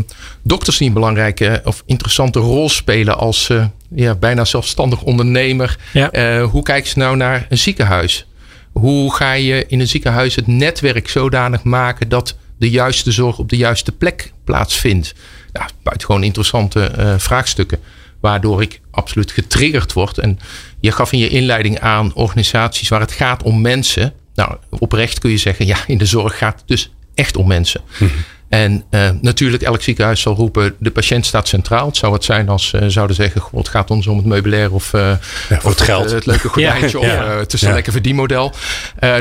dokters 0.41 0.77
die 0.77 0.87
een 0.87 0.93
belangrijke 0.93 1.61
of 1.63 1.83
interessante 1.85 2.39
rol 2.39 2.69
spelen 2.69 3.17
als 3.17 3.49
uh, 3.49 3.65
ja, 3.95 4.15
bijna 4.15 4.45
zelfstandig 4.45 5.01
ondernemer. 5.01 5.77
Ja. 5.91 6.41
hoe 6.41 6.63
kijken 6.63 6.89
ze 6.89 6.99
nou 6.99 7.15
naar 7.15 7.45
een 7.49 7.57
ziekenhuis? 7.57 8.27
Hoe 8.71 9.15
ga 9.15 9.33
je 9.33 9.65
in 9.67 9.79
een 9.79 9.87
ziekenhuis 9.87 10.35
het 10.35 10.47
netwerk 10.47 11.09
zodanig 11.09 11.63
maken 11.63 12.09
dat 12.09 12.35
de 12.57 12.69
juiste 12.69 13.11
zorg 13.11 13.37
op 13.37 13.49
de 13.49 13.57
juiste 13.57 13.91
plek 13.91 14.31
plaatsvindt? 14.43 15.13
Nou, 15.51 15.69
buitengewoon 15.83 16.23
interessante 16.23 17.15
vraagstukken 17.17 17.79
waardoor 18.23 18.61
ik 18.61 18.81
absoluut 18.91 19.31
getriggerd 19.31 19.93
word. 19.93 20.17
En 20.17 20.39
je 20.79 20.91
gaf 20.91 21.11
in 21.11 21.19
je 21.19 21.29
inleiding 21.29 21.79
aan 21.79 22.13
organisaties 22.13 22.89
waar 22.89 22.99
het 22.99 23.11
gaat 23.11 23.43
om 23.43 23.61
mensen. 23.61 24.13
Nou, 24.35 24.55
oprecht 24.69 25.19
kun 25.19 25.29
je 25.29 25.37
zeggen, 25.37 25.65
ja, 25.65 25.77
in 25.87 25.97
de 25.97 26.05
zorg 26.05 26.37
gaat 26.37 26.59
het 26.59 26.67
dus 26.67 26.93
echt 27.13 27.37
om 27.37 27.47
mensen. 27.47 27.81
Mhm. 27.97 28.11
En 28.49 28.83
uh, 28.91 29.09
natuurlijk, 29.21 29.63
elk 29.63 29.81
ziekenhuis 29.81 30.21
zal 30.21 30.35
roepen: 30.35 30.75
de 30.79 30.91
patiënt 30.91 31.25
staat 31.25 31.47
centraal. 31.47 31.85
Het 31.85 31.97
zou 31.97 32.13
het 32.13 32.23
zijn 32.23 32.49
als 32.49 32.73
uh, 32.73 32.81
zouden 32.87 33.15
zeggen: 33.15 33.41
God, 33.41 33.59
het 33.59 33.67
gaat 33.67 33.91
ons 33.91 34.07
om 34.07 34.17
het 34.17 34.25
meubilair 34.25 34.71
of, 34.71 34.93
uh, 34.93 35.01
ja, 35.49 35.55
of 35.55 35.63
het, 35.63 35.81
geld. 35.81 36.11
Het, 36.11 36.25
leuke 36.25 36.47
gordijntje 36.53 36.99
ja, 36.99 37.13
ja. 37.13 37.33
of 37.33 37.39
het 37.39 37.53
is 37.53 37.61
een 37.61 37.73
lekker 37.73 37.91
verdienmodel. 37.91 38.53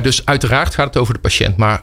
dus 0.03 0.27
uiteraard 0.27 0.75
gaat 0.75 0.87
het 0.87 0.97
over 0.97 1.15
de 1.15 1.21
patiënt. 1.21 1.57
Maar 1.57 1.83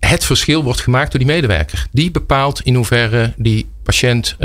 het 0.00 0.24
verschil 0.24 0.62
wordt 0.62 0.80
gemaakt 0.80 1.10
door 1.10 1.20
die 1.20 1.30
medewerker. 1.30 1.86
Die 1.90 2.10
bepaalt 2.10 2.60
in 2.60 2.74
hoeverre 2.74 3.32
die 3.36 3.68
patiënt 3.82 4.36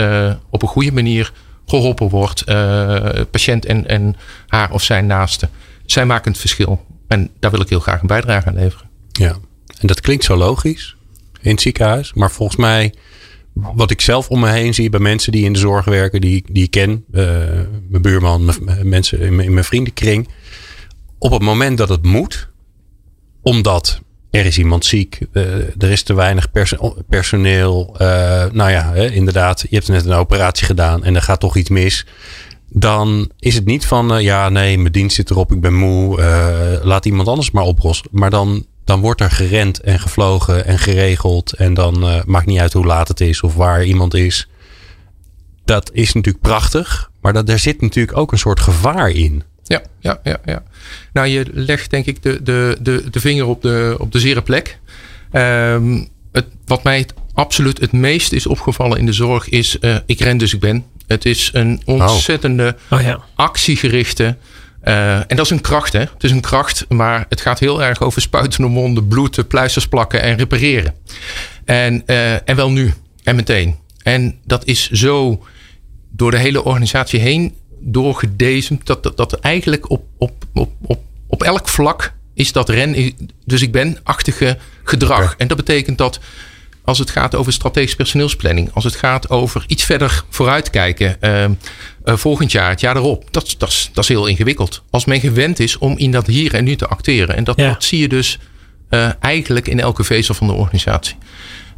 op 0.49 0.61
een 0.61 0.67
goede 0.67 0.91
manier 0.91 1.31
geholpen 1.67 2.09
wordt. 2.09 2.43
Uh, 2.49 3.09
patiënt 3.31 3.65
en, 3.65 3.87
en 3.87 4.15
haar 4.47 4.71
of 4.71 4.83
zijn 4.83 5.05
naaste. 5.05 5.49
Zij 5.85 6.05
maken 6.05 6.31
het 6.31 6.39
verschil. 6.39 6.85
En 7.07 7.29
daar 7.39 7.51
wil 7.51 7.61
ik 7.61 7.69
heel 7.69 7.79
graag 7.79 8.01
een 8.01 8.07
bijdrage 8.07 8.47
aan 8.47 8.55
leveren. 8.55 8.89
Ja, 9.11 9.37
en 9.79 9.87
dat 9.87 10.01
klinkt 10.01 10.23
zo 10.23 10.35
logisch 10.35 10.95
in 11.41 11.51
het 11.51 11.61
ziekenhuis. 11.61 12.13
Maar 12.13 12.31
volgens 12.31 12.57
mij, 12.57 12.93
wat 13.53 13.91
ik 13.91 14.01
zelf 14.01 14.29
om 14.29 14.39
me 14.39 14.49
heen 14.49 14.73
zie 14.73 14.89
bij 14.89 14.99
mensen 14.99 15.31
die 15.31 15.45
in 15.45 15.53
de 15.53 15.59
zorg 15.59 15.85
werken, 15.85 16.21
die, 16.21 16.43
die 16.51 16.63
ik 16.63 16.71
ken, 16.71 17.05
uh, 17.11 17.23
mijn 17.89 18.01
buurman, 18.01 18.45
mijn, 18.45 18.89
mensen 18.89 19.19
in 19.19 19.53
mijn 19.53 19.63
vriendenkring. 19.63 20.29
Op 21.17 21.31
het 21.31 21.41
moment 21.41 21.77
dat 21.77 21.89
het 21.89 22.03
moet, 22.03 22.49
omdat 23.41 24.01
er 24.29 24.45
is 24.45 24.57
iemand 24.57 24.85
ziek, 24.85 25.19
uh, 25.33 25.43
er 25.77 25.91
is 25.91 26.03
te 26.03 26.13
weinig 26.13 26.47
personeel. 27.09 27.95
Uh, 28.01 28.45
nou 28.51 28.71
ja, 28.71 28.93
inderdaad, 28.93 29.65
je 29.69 29.75
hebt 29.75 29.87
net 29.87 30.05
een 30.05 30.13
operatie 30.13 30.65
gedaan 30.65 31.03
en 31.03 31.15
er 31.15 31.21
gaat 31.21 31.39
toch 31.39 31.55
iets 31.55 31.69
mis. 31.69 32.05
Dan 32.69 33.31
is 33.39 33.55
het 33.55 33.65
niet 33.65 33.85
van, 33.85 34.13
uh, 34.15 34.21
ja, 34.21 34.49
nee, 34.49 34.77
mijn 34.77 34.91
dienst 34.91 35.15
zit 35.15 35.29
erop, 35.29 35.51
ik 35.51 35.61
ben 35.61 35.73
moe, 35.73 36.21
laat 36.83 37.05
iemand 37.05 37.27
anders 37.27 37.51
maar 37.51 37.63
oplossen. 37.63 38.07
Maar 38.11 38.29
dan, 38.29 38.65
dan 38.83 38.99
wordt 38.99 39.21
er 39.21 39.31
gerend 39.31 39.79
en 39.79 39.99
gevlogen 39.99 40.65
en 40.65 40.79
geregeld. 40.79 41.53
En 41.53 41.73
dan 41.73 42.23
maakt 42.25 42.45
niet 42.45 42.59
uit 42.59 42.73
hoe 42.73 42.85
laat 42.85 43.07
het 43.07 43.21
is 43.21 43.41
of 43.41 43.55
waar 43.55 43.83
iemand 43.83 44.13
is. 44.13 44.49
Dat 45.65 45.89
is 45.93 46.13
natuurlijk 46.13 46.43
prachtig, 46.43 47.11
maar 47.21 47.33
dat, 47.33 47.47
daar 47.47 47.59
zit 47.59 47.81
natuurlijk 47.81 48.17
ook 48.17 48.31
een 48.31 48.37
soort 48.37 48.59
gevaar 48.59 49.09
in. 49.09 49.43
Ja, 49.67 49.81
ja, 49.99 50.19
ja, 50.23 50.37
ja. 50.45 50.63
Nou, 51.13 51.27
je 51.27 51.45
legt 51.53 51.89
denk 51.89 52.05
ik 52.05 52.23
de, 52.23 52.43
de, 52.43 52.77
de, 52.81 53.03
de 53.09 53.19
vinger 53.19 53.45
op 53.45 53.61
de, 53.61 53.95
op 53.99 54.11
de 54.11 54.19
zere 54.19 54.41
plek. 54.41 54.79
Um, 55.31 56.07
het, 56.31 56.45
wat 56.65 56.83
mij 56.83 56.97
het, 56.97 57.13
absoluut 57.33 57.79
het 57.79 57.91
meest 57.91 58.31
is 58.31 58.47
opgevallen 58.47 58.97
in 58.97 59.05
de 59.05 59.13
zorg 59.13 59.49
is... 59.49 59.77
Uh, 59.81 59.97
ik 60.05 60.19
ren 60.19 60.37
dus 60.37 60.53
ik 60.53 60.59
ben. 60.59 60.85
Het 61.07 61.25
is 61.25 61.49
een 61.53 61.81
ontzettende 61.85 62.75
oh. 62.89 63.01
ja. 63.01 63.19
actiegerichte... 63.35 64.37
Uh, 64.83 65.15
en 65.15 65.35
dat 65.35 65.45
is 65.45 65.49
een 65.49 65.61
kracht, 65.61 65.93
hè? 65.93 65.99
Het 65.99 66.23
is 66.23 66.31
een 66.31 66.41
kracht, 66.41 66.85
maar 66.89 67.25
het 67.29 67.41
gaat 67.41 67.59
heel 67.59 67.83
erg 67.83 68.01
over 68.01 68.21
spuitende 68.21 68.67
monden, 68.67 69.07
bloed, 69.07 69.47
pluisters 69.47 69.87
plakken 69.87 70.21
en 70.21 70.37
repareren. 70.37 70.95
En, 71.65 72.03
uh, 72.05 72.49
en 72.49 72.55
wel 72.55 72.71
nu 72.71 72.93
en 73.23 73.35
meteen. 73.35 73.75
En 74.03 74.35
dat 74.45 74.65
is 74.65 74.89
zo 74.89 75.45
door 76.11 76.31
de 76.31 76.37
hele 76.37 76.63
organisatie 76.63 77.19
heen 77.19 77.55
doorgedezemd. 77.79 78.85
Dat, 78.85 79.03
dat, 79.03 79.17
dat 79.17 79.33
eigenlijk 79.33 79.89
op, 79.89 80.03
op, 80.17 80.45
op, 80.53 80.71
op, 80.81 80.99
op 81.27 81.43
elk 81.43 81.67
vlak 81.67 82.13
is 82.33 82.51
dat 82.51 82.69
ren. 82.69 83.13
Dus 83.45 83.61
ik 83.61 83.71
ben 83.71 83.97
achtige 84.03 84.57
gedrag. 84.83 85.35
En 85.37 85.47
dat 85.47 85.57
betekent 85.57 85.97
dat 85.97 86.19
als 86.83 86.99
het 86.99 87.09
gaat 87.09 87.35
over 87.35 87.53
strategische 87.53 87.95
personeelsplanning, 87.95 88.69
als 88.73 88.83
het 88.83 88.95
gaat 88.95 89.29
over 89.29 89.63
iets 89.67 89.83
verder 89.83 90.23
vooruitkijken, 90.29 91.17
uh, 91.21 91.43
uh, 91.43 91.47
volgend 92.03 92.51
jaar, 92.51 92.69
het 92.69 92.79
jaar 92.79 92.95
erop, 92.95 93.27
dat, 93.31 93.55
dat, 93.57 93.89
dat 93.93 94.03
is 94.03 94.09
heel 94.09 94.27
ingewikkeld. 94.27 94.83
Als 94.89 95.05
men 95.05 95.19
gewend 95.19 95.59
is 95.59 95.77
om 95.77 95.97
in 95.97 96.11
dat 96.11 96.27
hier 96.27 96.53
en 96.53 96.63
nu 96.63 96.75
te 96.75 96.87
acteren. 96.87 97.35
En 97.35 97.43
dat, 97.43 97.57
dat 97.57 97.83
zie 97.83 97.99
je 97.99 98.07
dus 98.07 98.39
uh, 98.89 99.09
eigenlijk 99.19 99.67
in 99.67 99.79
elke 99.79 100.03
vezel 100.03 100.33
van 100.33 100.47
de 100.47 100.53
organisatie. 100.53 101.15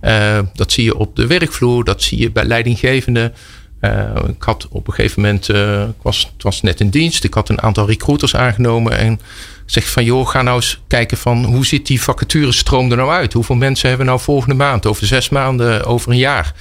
Uh, 0.02 0.40
dat 0.54 0.72
zie 0.72 0.84
je 0.84 0.98
op 0.98 1.16
de 1.16 1.28
werkvloer, 1.28 1.84
dat 1.84 2.02
zie 2.02 2.20
je 2.20 2.32
bij 2.32 2.46
leidinggevenden. 2.46 3.34
Uh, 3.82 4.10
ik 4.28 4.44
had 4.44 4.68
op 4.70 4.88
een 4.88 4.94
gegeven 4.94 5.22
moment, 5.22 5.50
uh, 5.50 5.82
ik 5.82 6.02
was, 6.02 6.32
het 6.34 6.44
was 6.44 6.62
net 6.62 6.80
in 6.80 6.90
dienst, 6.90 7.24
ik 7.24 7.34
had 7.34 7.50
een 7.50 7.62
aantal 7.62 7.88
recruiters 7.88 8.36
aangenomen 8.36 8.98
en 8.98 9.20
zeg 9.66 9.90
van 9.90 10.04
joh, 10.04 10.28
ga 10.28 10.42
nou 10.42 10.56
eens 10.56 10.82
kijken 10.88 11.18
van 11.18 11.44
hoe 11.46 11.66
ziet 11.66 11.88
die 11.88 12.02
vacaturestroom 12.02 12.92
er 12.92 12.98
nou 12.98 13.12
uit? 13.12 13.34
Hoeveel 13.34 13.56
mensen 13.56 13.90
hebben 13.90 14.06
we 14.06 14.12
nou 14.12 14.24
volgende 14.24 14.56
maand, 14.56 14.86
over 14.86 15.08
zes 15.08 15.30
maanden, 15.30 15.86
over 15.86 16.12
een 16.12 16.18
jaar? 16.18 16.54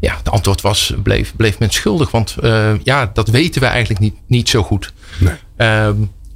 Ja, 0.00 0.16
het 0.16 0.30
antwoord 0.30 0.60
was, 0.60 0.92
bleef, 1.02 1.36
bleef 1.36 1.58
men 1.58 1.70
schuldig, 1.70 2.10
want 2.10 2.36
uh, 2.42 2.72
ja, 2.82 3.10
dat 3.14 3.28
weten 3.28 3.60
we 3.60 3.66
eigenlijk 3.66 4.00
niet, 4.00 4.14
niet 4.26 4.48
zo 4.48 4.62
goed. 4.62 4.92
Nee. 5.18 5.34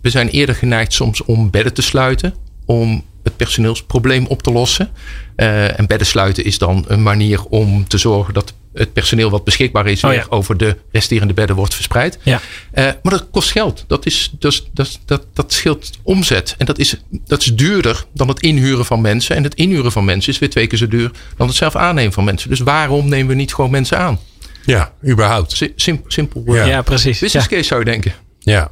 we 0.00 0.10
zijn 0.10 0.28
eerder 0.28 0.54
geneigd 0.54 0.92
soms 0.92 1.24
om 1.24 1.50
bedden 1.50 1.74
te 1.74 1.82
sluiten, 1.82 2.34
om 2.64 3.04
het 3.22 3.36
personeelsprobleem 3.36 4.26
op 4.26 4.42
te 4.42 4.52
lossen. 4.52 4.88
En 5.36 5.86
bedden 5.86 6.06
sluiten 6.06 6.44
is 6.44 6.58
dan 6.58 6.84
een 6.88 7.02
manier 7.02 7.44
om 7.44 7.88
te 7.88 7.98
zorgen 7.98 8.34
dat 8.34 8.54
het 8.74 8.92
personeel 8.92 9.30
wat 9.30 9.44
beschikbaar 9.44 9.86
is 9.86 10.04
oh, 10.04 10.10
weer 10.10 10.30
over 10.30 10.56
de 10.56 10.76
resterende 10.92 11.34
bedden 11.34 11.56
wordt 11.56 11.74
verspreid. 11.74 12.18
Ja. 12.22 12.40
Uh, 12.74 12.84
maar 13.02 13.12
dat 13.12 13.26
kost 13.30 13.50
geld. 13.50 13.84
Dat, 13.86 14.06
is, 14.06 14.32
dus, 14.38 14.68
dat, 14.72 14.98
dat, 15.04 15.26
dat 15.32 15.52
scheelt 15.52 15.90
omzet. 16.02 16.54
En 16.58 16.66
dat 16.66 16.78
is, 16.78 16.96
dat 17.26 17.40
is 17.40 17.54
duurder 17.54 18.04
dan 18.14 18.28
het 18.28 18.40
inhuren 18.40 18.84
van 18.84 19.00
mensen. 19.00 19.36
En 19.36 19.42
het 19.42 19.54
inhuren 19.54 19.92
van 19.92 20.04
mensen 20.04 20.32
is 20.32 20.38
weer 20.38 20.50
twee 20.50 20.66
keer 20.66 20.78
zo 20.78 20.88
duur 20.88 21.10
dan 21.36 21.46
het 21.46 21.56
zelf 21.56 21.76
aannemen 21.76 22.12
van 22.12 22.24
mensen. 22.24 22.50
Dus 22.50 22.60
waarom 22.60 23.08
nemen 23.08 23.28
we 23.28 23.34
niet 23.34 23.54
gewoon 23.54 23.70
mensen 23.70 23.98
aan? 23.98 24.18
Ja, 24.64 24.92
überhaupt. 25.06 25.62
Sim, 25.76 26.02
simpel. 26.06 26.42
Ja, 26.46 26.64
ja 26.64 26.82
precies. 26.82 27.18
Business 27.18 27.48
case 27.48 27.62
zou 27.62 27.80
je 27.80 27.86
denken. 27.86 28.14
Ja. 28.38 28.70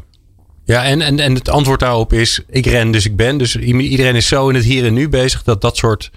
Ja, 0.64 0.84
en, 0.84 1.00
en, 1.00 1.20
en 1.20 1.34
het 1.34 1.48
antwoord 1.48 1.80
daarop 1.80 2.12
is: 2.12 2.40
ik 2.48 2.66
ren, 2.66 2.90
dus 2.90 3.04
ik 3.04 3.16
ben. 3.16 3.38
Dus 3.38 3.56
iedereen 3.56 4.16
is 4.16 4.28
zo 4.28 4.48
in 4.48 4.54
het 4.54 4.64
hier 4.64 4.86
en 4.86 4.94
nu 4.94 5.08
bezig 5.08 5.42
dat 5.42 5.60
dat 5.60 5.76
soort. 5.76 6.10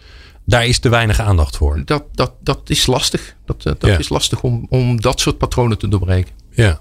Daar 0.52 0.66
is 0.66 0.80
te 0.80 0.90
weinig 0.90 1.20
aandacht 1.20 1.58
voor. 1.58 1.82
Dat, 1.86 2.04
dat, 2.14 2.34
dat 2.40 2.62
is 2.66 2.86
lastig. 2.86 3.36
Dat, 3.46 3.66
eh, 3.66 3.74
dat 3.78 4.00
is 4.00 4.10
lastig 4.10 4.42
om, 4.42 4.66
om 4.70 5.02
dat 5.02 5.20
soort 5.20 5.38
patronen 5.38 5.78
te 5.78 5.88
doorbreken. 5.88 6.34
Ja. 6.52 6.80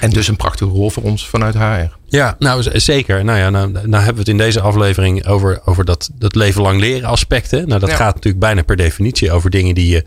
En 0.00 0.10
dus 0.10 0.28
een 0.28 0.36
prachtige 0.36 0.70
rol 0.70 0.90
voor 0.90 1.02
ons 1.02 1.28
vanuit 1.28 1.54
HR. 1.54 1.96
Ja, 2.06 2.36
nou 2.38 2.80
zeker. 2.80 3.24
Nou 3.24 3.38
ja, 3.38 3.50
nou, 3.50 3.72
nou 3.72 3.94
hebben 3.94 4.12
we 4.12 4.18
het 4.18 4.28
in 4.28 4.36
deze 4.36 4.60
aflevering 4.60 5.26
over, 5.26 5.60
over 5.64 5.84
dat, 5.84 6.10
dat 6.14 6.34
leven 6.34 6.62
lang 6.62 6.80
leren 6.80 7.08
aspecten. 7.08 7.68
Nou, 7.68 7.80
dat 7.80 7.90
gaat 7.90 8.14
natuurlijk 8.14 8.44
bijna 8.44 8.62
per 8.62 8.76
definitie 8.76 9.32
over 9.32 9.50
dingen 9.50 9.74
die 9.74 9.92
je 9.92 10.04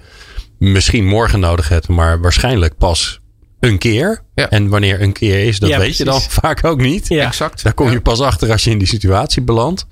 misschien 0.57 1.05
morgen 1.05 1.39
nodig 1.39 1.69
hebt, 1.69 1.87
maar 1.87 2.21
waarschijnlijk 2.21 2.77
pas 2.77 3.19
een 3.59 3.77
keer. 3.77 4.21
En 4.35 4.69
wanneer 4.69 5.01
een 5.01 5.11
keer 5.11 5.45
is, 5.45 5.59
dat 5.59 5.75
weet 5.75 5.97
je 5.97 6.03
dan 6.03 6.21
vaak 6.41 6.65
ook 6.65 6.81
niet. 6.81 7.07
Ja. 7.07 7.25
Exact. 7.25 7.63
Daar 7.63 7.73
kom 7.73 7.91
je 7.91 8.01
pas 8.01 8.19
achter 8.19 8.51
als 8.51 8.63
je 8.63 8.69
in 8.69 8.77
die 8.77 8.87
situatie 8.87 9.41
belandt. 9.41 9.87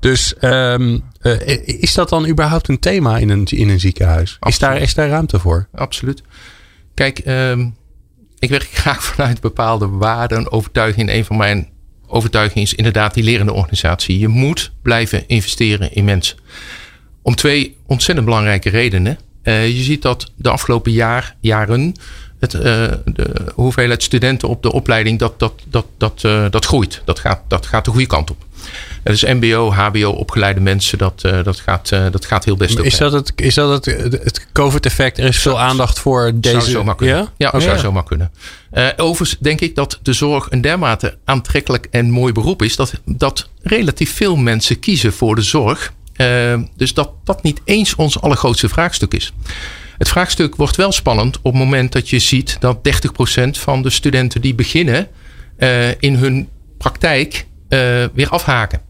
Dus 0.00 0.34
um, 0.40 1.02
is 1.64 1.94
dat 1.94 2.08
dan 2.08 2.26
überhaupt 2.26 2.68
een 2.68 2.78
thema 2.78 3.18
in 3.18 3.28
een, 3.28 3.44
in 3.44 3.68
een 3.68 3.80
ziekenhuis? 3.80 4.36
Is 4.40 4.58
daar, 4.58 4.80
is 4.80 4.94
daar 4.94 5.08
ruimte 5.08 5.38
voor? 5.38 5.68
Absoluut. 5.74 6.22
Kijk, 6.94 7.22
um, 7.26 7.76
ik 8.38 8.48
werk 8.48 8.68
graag 8.82 9.04
vanuit 9.04 9.40
bepaalde 9.40 9.88
waarden 9.88 10.38
en 10.38 10.50
overtuigingen. 10.50 11.14
Een 11.14 11.24
van 11.24 11.36
mijn 11.36 11.68
overtuigingen 12.06 12.64
is 12.64 12.74
inderdaad 12.74 13.14
die 13.14 13.24
lerende 13.24 13.52
organisatie. 13.52 14.18
Je 14.18 14.28
moet 14.28 14.72
blijven 14.82 15.28
investeren 15.28 15.92
in 15.94 16.04
mensen. 16.04 16.36
Om 17.22 17.34
twee 17.34 17.76
ontzettend 17.86 18.26
belangrijke 18.26 18.70
redenen. 18.70 19.18
Uh, 19.42 19.68
je 19.68 19.82
ziet 19.82 20.02
dat 20.02 20.32
de 20.36 20.50
afgelopen 20.50 20.92
jaar, 20.92 21.36
jaren 21.40 21.94
het, 22.38 22.54
uh, 22.54 22.62
de 23.04 23.52
hoeveelheid 23.54 24.02
studenten 24.02 24.48
op 24.48 24.62
de 24.62 24.72
opleiding, 24.72 25.18
dat, 25.18 25.38
dat, 25.38 25.52
dat, 25.68 25.86
dat, 25.96 26.22
uh, 26.26 26.46
dat 26.50 26.64
groeit. 26.64 27.02
Dat 27.04 27.18
gaat, 27.18 27.40
dat 27.48 27.66
gaat 27.66 27.84
de 27.84 27.90
goede 27.90 28.06
kant 28.06 28.30
op. 28.30 28.45
Dus 29.02 29.24
MBO, 29.24 29.72
HBO 29.72 30.10
opgeleide 30.10 30.60
mensen, 30.60 30.98
dat, 30.98 31.22
uh, 31.26 31.44
dat, 31.44 31.60
gaat, 31.60 31.88
dat 31.88 32.24
gaat 32.24 32.44
heel 32.44 32.56
best 32.56 32.78
is 32.78 32.96
dat 32.96 33.12
het, 33.12 33.32
is 33.36 33.54
dat 33.54 33.84
het, 33.86 34.02
het 34.22 34.46
COVID-effect? 34.52 35.18
Er 35.18 35.24
is 35.24 35.38
veel 35.38 35.60
aandacht 35.60 35.98
voor 35.98 36.32
deze... 36.34 36.60
Zou 36.60 36.70
zomaar 36.70 36.94
kunnen. 36.94 37.16
Ja, 37.16 37.32
ja 37.36 37.50
oh, 37.54 37.60
zou 37.60 37.78
zomaar 37.78 38.04
kunnen. 38.04 38.30
overigens 38.96 39.40
denk 39.40 39.60
ik 39.60 39.74
dat 39.74 39.98
de 40.02 40.12
zorg 40.12 40.46
een 40.50 40.60
dermate 40.60 41.18
aantrekkelijk 41.24 41.86
en 41.90 42.10
mooi 42.10 42.32
beroep 42.32 42.62
is... 42.62 42.76
dat, 42.76 42.92
dat 43.04 43.48
relatief 43.62 44.14
veel 44.14 44.36
mensen 44.36 44.78
kiezen 44.78 45.12
voor 45.12 45.34
de 45.34 45.42
zorg. 45.42 45.92
dus 46.76 46.94
dat 46.94 47.10
dat 47.24 47.42
niet 47.42 47.60
eens 47.64 47.94
ons 47.94 48.20
allergrootste 48.20 48.68
vraagstuk 48.68 49.14
is. 49.14 49.32
Het 49.98 50.08
vraagstuk 50.08 50.56
wordt 50.56 50.76
wel 50.76 50.92
spannend 50.92 51.36
op 51.36 51.52
het 51.52 51.62
moment 51.62 51.92
dat 51.92 52.10
je 52.10 52.18
ziet 52.18 52.56
dat 52.60 52.78
30% 53.36 53.48
van 53.50 53.82
de 53.82 53.90
studenten 53.90 54.40
die 54.40 54.54
beginnen 54.54 55.08
uh, 55.58 55.88
in 55.98 56.14
hun 56.14 56.48
praktijk 56.78 57.34
uh, 57.34 57.55
weer 58.14 58.28
afhaken. 58.28 58.80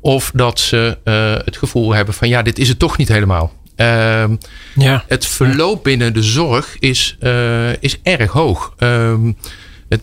Of 0.00 0.30
dat 0.34 0.60
ze 0.60 0.98
uh, 1.04 1.44
het 1.44 1.56
gevoel 1.56 1.92
hebben 1.94 2.14
van 2.14 2.28
ja, 2.28 2.42
dit 2.42 2.58
is 2.58 2.68
het 2.68 2.78
toch 2.78 2.96
niet 2.96 3.08
helemaal. 3.08 3.52
Ehm, 3.76 4.36
ja. 4.74 5.04
Het 5.08 5.26
verloop 5.26 5.84
binnen 5.84 6.14
de 6.14 6.22
zorg 6.22 6.76
is, 6.78 7.16
is 7.80 8.00
erg 8.02 8.30
hoog. 8.30 8.74
Ehm, 8.78 9.32
het, 9.88 10.00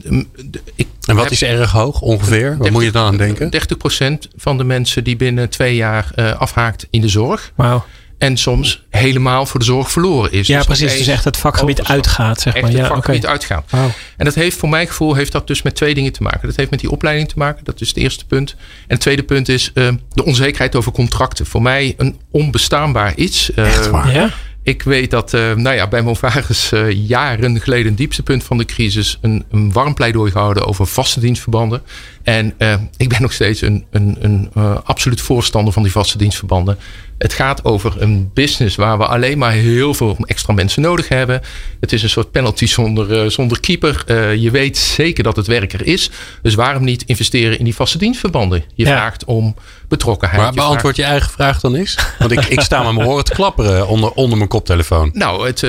ik 0.76 0.88
en 1.06 1.16
wat 1.16 1.32
is 1.32 1.44
erg 1.44 1.72
hoog 1.72 2.02
ongeveer? 2.02 2.58
Wat 2.58 2.70
moet 2.70 2.84
je 2.84 2.92
dan 2.92 3.06
aan 3.06 3.18
denken? 3.18 3.50
30% 3.50 4.28
van 4.36 4.58
de 4.58 4.64
mensen 4.64 5.04
die 5.04 5.16
binnen 5.16 5.50
twee 5.50 5.76
jaar 5.76 6.36
afhaakt 6.38 6.88
in 6.90 7.02
de 7.02 7.08
zorg. 7.08 7.52
Wauw 7.56 7.86
en 8.24 8.38
soms 8.38 8.84
helemaal 8.90 9.46
voor 9.46 9.60
de 9.60 9.66
zorg 9.66 9.92
verloren 9.92 10.32
is. 10.32 10.48
Ja, 10.48 10.58
dus 10.58 10.66
precies. 10.66 10.98
Dus 10.98 11.08
echt 11.08 11.24
het 11.24 11.38
vakgebied 11.38 11.84
uitgaat, 11.84 12.42
zeg 12.42 12.54
maar. 12.54 12.64
Echt 12.64 12.78
het 12.78 12.88
vakgebied 12.88 13.26
uitgaat. 13.26 13.72
En 14.18 14.26
dat 14.26 14.36
heeft 14.36 14.58
voor 14.58 14.70
mijn 14.70 14.88
gevoel 14.88 15.14
heeft 15.14 15.32
dat 15.32 15.48
dus 15.48 15.62
met 15.62 15.76
twee 15.76 15.94
dingen 15.94 16.12
te 16.12 16.24
maken. 16.24 16.48
Dat 16.48 16.56
heeft 16.56 16.70
met 16.70 16.80
die 16.80 16.92
opleiding 16.92 17.30
te 17.30 17.38
maken. 17.38 17.64
Dat 17.64 17.82
is 17.82 17.88
het 17.88 17.98
eerste 17.98 18.26
punt. 18.26 18.52
En 18.52 18.58
het 18.88 19.00
tweede 19.00 19.24
punt 19.24 19.50
is 19.50 19.72
uh, 19.74 19.88
de 20.14 20.26
onzekerheid 20.26 20.76
over 20.76 20.92
contracten. 20.92 21.46
Voor 21.46 21.62
mij 21.62 21.94
een 21.98 22.20
onbestaanbaar 22.32 23.16
iets. 23.16 23.52
Uh, 23.56 23.66
echt 23.66 23.90
waar? 23.90 24.14
Ja? 24.14 24.30
Ik 24.64 24.82
weet 24.84 25.12
dat 25.12 25.34
uh, 25.34 25.54
nou 25.54 25.76
ja, 25.76 25.88
bij 25.88 26.02
Movaris 26.02 26.72
uh, 26.72 26.92
jaren 27.08 27.62
geleden, 27.62 27.88
een 27.88 27.96
dieptepunt 27.96 28.44
van 28.44 28.58
de 28.58 28.66
crisis, 28.66 29.18
een, 29.22 29.46
een 29.52 29.72
warm 29.72 29.94
pleidooi 29.94 30.32
gehouden 30.32 30.68
over 30.68 30.88
vaste 30.88 31.20
dienstverbanden. 31.20 31.82
En 32.24 32.54
uh, 32.58 32.74
ik 32.98 33.10
ben 33.10 33.22
nog 33.22 33.34
steeds 33.34 33.62
een, 33.62 33.86
een, 33.92 34.18
een 34.20 34.52
absoluut 34.84 35.22
voorstander 35.22 35.74
van 35.74 35.84
die 35.84 35.92
vaste 35.92 36.18
dienstverbanden. 36.18 36.78
Het 37.18 37.34
gaat 37.34 37.66
over 37.66 38.02
een 38.02 38.32
business 38.34 38.76
waar 38.76 38.98
we 38.98 39.06
alleen 39.06 39.38
maar 39.38 39.52
heel 39.52 39.94
veel 39.94 40.18
extra 40.26 40.54
mensen 40.54 40.82
nodig 40.82 41.08
hebben. 41.08 41.42
Het 41.80 41.94
is 41.94 42.04
een 42.04 42.10
soort 42.10 42.32
penalty 42.32 42.66
zonder, 42.66 43.32
zonder 43.32 43.60
keeper. 43.60 44.14
je 44.40 44.52
weet 44.52 44.78
zeker 44.78 45.24
dat 45.24 45.36
het 45.36 45.48
werker 45.48 45.88
is. 45.88 46.12
Dus 46.42 46.56
waarom 46.56 46.84
niet 46.84 47.04
investeren 47.04 47.58
in 47.58 47.64
die 47.64 47.76
vaste 47.76 47.98
dienstverbanden? 47.98 48.64
Je 48.76 48.86
vraagt 48.86 49.26
om 49.26 49.56
betrokkenheid. 49.88 50.42
Maar 50.42 50.54
beantwoord 50.54 50.96
je, 50.96 51.04
eigen 51.04 51.32
vraag 51.32 51.60
dan 51.60 51.76
eens? 51.76 51.98
Want 52.20 52.32
ik, 52.32 52.46
ik 52.46 52.60
sta 52.60 52.84
met 52.84 52.94
mijn 52.94 53.08
horen 53.08 53.26
te 53.26 53.34
klapperen 53.34 53.88
onder, 53.88 54.12
onder 54.12 54.38
mijn 54.38 54.50
koptelefoon. 54.50 55.10
Nou, 55.14 55.48
het, 55.48 55.64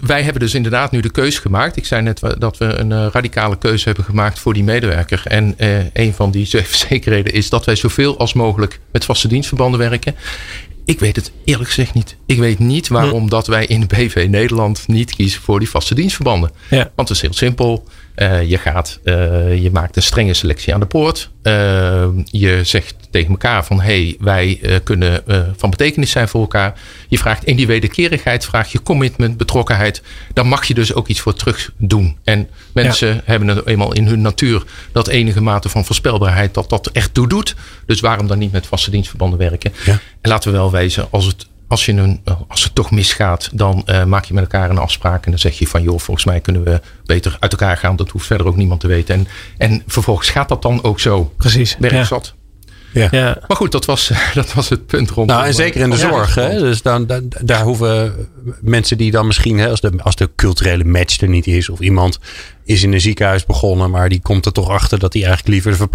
wij 0.00 0.22
hebben 0.22 0.40
dus 0.40 0.54
inderdaad 0.54 0.90
nu 0.90 1.00
de 1.00 1.10
keuze 1.10 1.40
gemaakt. 1.40 1.76
Ik 1.76 1.86
zei 1.86 2.02
net 2.02 2.20
dat 2.38 2.58
we 2.58 2.64
een 2.64 2.90
uh, 2.90 3.06
radicale 3.12 3.58
keuze 3.58 3.84
hebben 3.84 4.04
gemaakt 4.04 4.38
voor 4.38 4.54
die 4.54 4.64
medewerker. 4.64 5.22
En 5.24 5.54
uh, 5.58 5.78
een 5.92 6.14
van 6.14 6.30
die 6.30 6.46
zekerheden 6.88 7.32
is 7.32 7.48
dat 7.48 7.64
wij 7.64 7.76
zoveel 7.76 8.18
als 8.18 8.32
mogelijk 8.32 8.80
met 8.92 9.04
vaste 9.04 9.28
dienstverbanden 9.28 9.80
werken. 9.80 10.14
Ik 10.84 11.00
weet 11.00 11.16
het 11.16 11.32
eerlijk 11.44 11.68
gezegd 11.68 11.94
niet. 11.94 12.16
Ik 12.26 12.38
weet 12.38 12.58
niet 12.58 12.88
waarom 12.88 13.28
dat 13.28 13.46
wij 13.46 13.66
in 13.66 13.80
de 13.86 13.86
BV 13.86 14.26
Nederland 14.30 14.88
niet 14.88 15.14
kiezen 15.14 15.40
voor 15.40 15.58
die 15.58 15.70
vaste 15.70 15.94
dienstverbanden. 15.94 16.50
Ja. 16.70 16.90
Want 16.94 17.08
het 17.08 17.16
is 17.16 17.22
heel 17.22 17.32
simpel. 17.32 17.84
Uh, 18.16 18.48
je, 18.50 18.58
gaat, 18.58 19.00
je 19.04 19.68
maakt 19.72 19.96
een 19.96 20.02
strenge 20.02 20.34
selectie 20.34 20.74
aan 20.74 20.80
de 20.80 20.86
poort. 20.86 21.30
Je 22.24 22.60
zegt 22.62 22.99
tegen 23.10 23.30
elkaar 23.30 23.64
van 23.64 23.80
hey, 23.80 24.16
wij 24.20 24.60
kunnen 24.84 25.22
van 25.56 25.70
betekenis 25.70 26.10
zijn 26.10 26.28
voor 26.28 26.40
elkaar. 26.40 26.78
Je 27.08 27.18
vraagt 27.18 27.44
in 27.44 27.56
die 27.56 27.66
wederkerigheid, 27.66 28.44
vraag 28.44 28.72
je 28.72 28.82
commitment, 28.82 29.36
betrokkenheid. 29.36 30.02
Dan 30.32 30.46
mag 30.46 30.64
je 30.64 30.74
dus 30.74 30.94
ook 30.94 31.08
iets 31.08 31.20
voor 31.20 31.34
terug 31.34 31.72
doen. 31.76 32.18
En 32.24 32.48
mensen 32.72 33.14
ja. 33.14 33.20
hebben 33.24 33.48
het 33.48 33.66
eenmaal 33.66 33.92
in 33.92 34.06
hun 34.06 34.20
natuur 34.20 34.62
dat 34.92 35.08
enige 35.08 35.40
mate 35.40 35.68
van 35.68 35.84
voorspelbaarheid 35.84 36.54
dat 36.54 36.68
dat 36.68 36.86
echt 36.86 37.14
toe 37.14 37.28
doet. 37.28 37.54
Dus 37.86 38.00
waarom 38.00 38.26
dan 38.26 38.38
niet 38.38 38.52
met 38.52 38.66
vaste 38.66 38.90
dienstverbanden 38.90 39.38
werken? 39.38 39.72
Ja. 39.84 39.98
En 40.20 40.30
laten 40.30 40.50
we 40.50 40.56
wel 40.56 40.70
wezen, 40.70 41.06
als 41.10 41.26
het 41.26 41.48
als, 41.68 41.86
je 41.86 41.92
een, 41.92 42.20
als 42.48 42.64
het 42.64 42.74
toch 42.74 42.90
misgaat, 42.90 43.50
dan 43.52 43.82
uh, 43.86 44.04
maak 44.04 44.24
je 44.24 44.34
met 44.34 44.42
elkaar 44.42 44.70
een 44.70 44.78
afspraak. 44.78 45.24
En 45.24 45.30
dan 45.30 45.40
zeg 45.40 45.58
je 45.58 45.66
van 45.66 45.82
joh, 45.82 45.98
volgens 45.98 46.26
mij 46.26 46.40
kunnen 46.40 46.64
we 46.64 46.80
beter 47.04 47.36
uit 47.38 47.52
elkaar 47.52 47.76
gaan. 47.76 47.96
Dat 47.96 48.10
hoeft 48.10 48.26
verder 48.26 48.46
ook 48.46 48.56
niemand 48.56 48.80
te 48.80 48.86
weten. 48.86 49.14
En, 49.14 49.26
en 49.58 49.82
vervolgens 49.86 50.30
gaat 50.30 50.48
dat 50.48 50.62
dan 50.62 50.82
ook 50.82 51.00
zo. 51.00 51.32
Precies. 51.36 51.76
Werkzat. 51.78 52.34
Ja. 52.34 52.39
Ja. 52.92 53.38
Maar 53.48 53.56
goed, 53.56 53.72
dat 53.72 53.84
was, 53.84 54.10
dat 54.34 54.54
was 54.54 54.68
het 54.68 54.86
punt 54.86 55.10
rond. 55.10 55.28
Nou, 55.28 55.46
en 55.46 55.54
zeker 55.54 55.80
in 55.80 55.90
de 55.90 55.96
zorg. 55.96 56.34
Hè? 56.34 56.58
Dus 56.58 56.82
dan, 56.82 57.06
dan, 57.06 57.28
daar 57.40 57.62
hoeven 57.62 58.14
mensen 58.60 58.98
die 58.98 59.10
dan 59.10 59.26
misschien, 59.26 59.58
hè, 59.58 59.68
als, 59.68 59.80
de, 59.80 59.92
als 60.02 60.16
de 60.16 60.30
culturele 60.36 60.84
match 60.84 61.20
er 61.20 61.28
niet 61.28 61.46
is, 61.46 61.68
of 61.68 61.80
iemand 61.80 62.18
is 62.64 62.82
in 62.82 62.92
een 62.92 63.00
ziekenhuis 63.00 63.46
begonnen, 63.46 63.90
maar 63.90 64.08
die 64.08 64.20
komt 64.22 64.46
er 64.46 64.52
toch 64.52 64.68
achter 64.68 64.98
dat 64.98 65.12
hij 65.12 65.24
eigenlijk 65.24 65.54
liever 65.54 65.88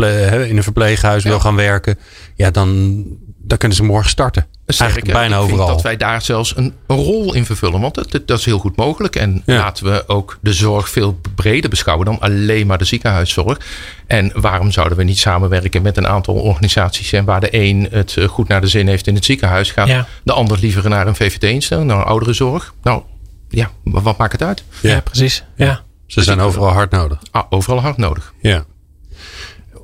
in 0.49 0.57
een 0.57 0.63
verpleeghuis 0.63 1.23
wil 1.23 1.39
gaan 1.39 1.55
werken. 1.55 1.97
Ja, 2.35 2.51
dan, 2.51 3.03
dan 3.47 3.57
kunnen 3.57 3.77
ze 3.77 3.83
morgen 3.83 4.09
starten. 4.09 4.47
Eigenlijk 4.65 5.11
bijna 5.11 5.37
overal. 5.37 5.67
dat 5.67 5.81
wij 5.81 5.97
daar 5.97 6.21
zelfs 6.21 6.57
een, 6.57 6.73
rol 6.87 7.33
in 7.33 7.45
vervullen. 7.45 7.81
Want 7.81 7.95
dat, 7.95 8.21
dat 8.25 8.39
is 8.39 8.45
heel 8.45 8.59
goed 8.59 8.75
mogelijk. 8.75 9.15
En 9.15 9.41
laten 9.45 9.85
we 9.85 10.03
ook 10.07 10.37
de 10.41 10.53
zorg 10.53 10.89
veel 10.89 11.19
breder 11.35 11.69
beschouwen 11.69 12.05
dan 12.05 12.19
alleen 12.19 12.67
maar 12.67 12.77
de 12.77 12.85
ziekenhuiszorg. 12.85 13.59
En 14.07 14.31
waarom 14.35 14.71
zouden 14.71 14.97
we 14.97 15.03
niet 15.03 15.17
samenwerken 15.17 15.81
met 15.81 15.97
een 15.97 16.07
aantal 16.07 16.35
organisaties? 16.35 17.11
En 17.11 17.25
waar 17.25 17.39
de 17.39 17.47
een 17.51 17.87
het 17.91 18.17
eh, 18.17 18.27
goed 18.27 18.47
naar 18.47 18.61
de 18.61 18.67
zin 18.67 18.87
heeft 18.87 19.07
in 19.07 19.15
het 19.15 19.25
ziekenhuis, 19.25 19.71
gaat 19.71 20.05
de 20.23 20.33
ander 20.33 20.59
liever 20.59 20.89
naar 20.89 21.07
een 21.07 21.15
VVD-instelling, 21.15 21.87
naar 21.87 21.97
een 21.97 22.03
ouderenzorg. 22.03 22.73
Nou 22.83 23.01
ja, 23.49 23.71
wat 23.83 24.17
maakt 24.17 24.31
het 24.31 24.43
uit? 24.43 24.63
Ja, 24.81 24.99
precies. 24.99 25.43
Ja. 25.55 25.83
Ze 26.07 26.23
zijn 26.23 26.39
overal 26.39 26.71
hard 26.71 26.91
nodig. 26.91 27.19
Ah, 27.31 27.43
overal 27.49 27.81
hard 27.81 27.97
nodig. 27.97 28.33
Ja. 28.41 28.65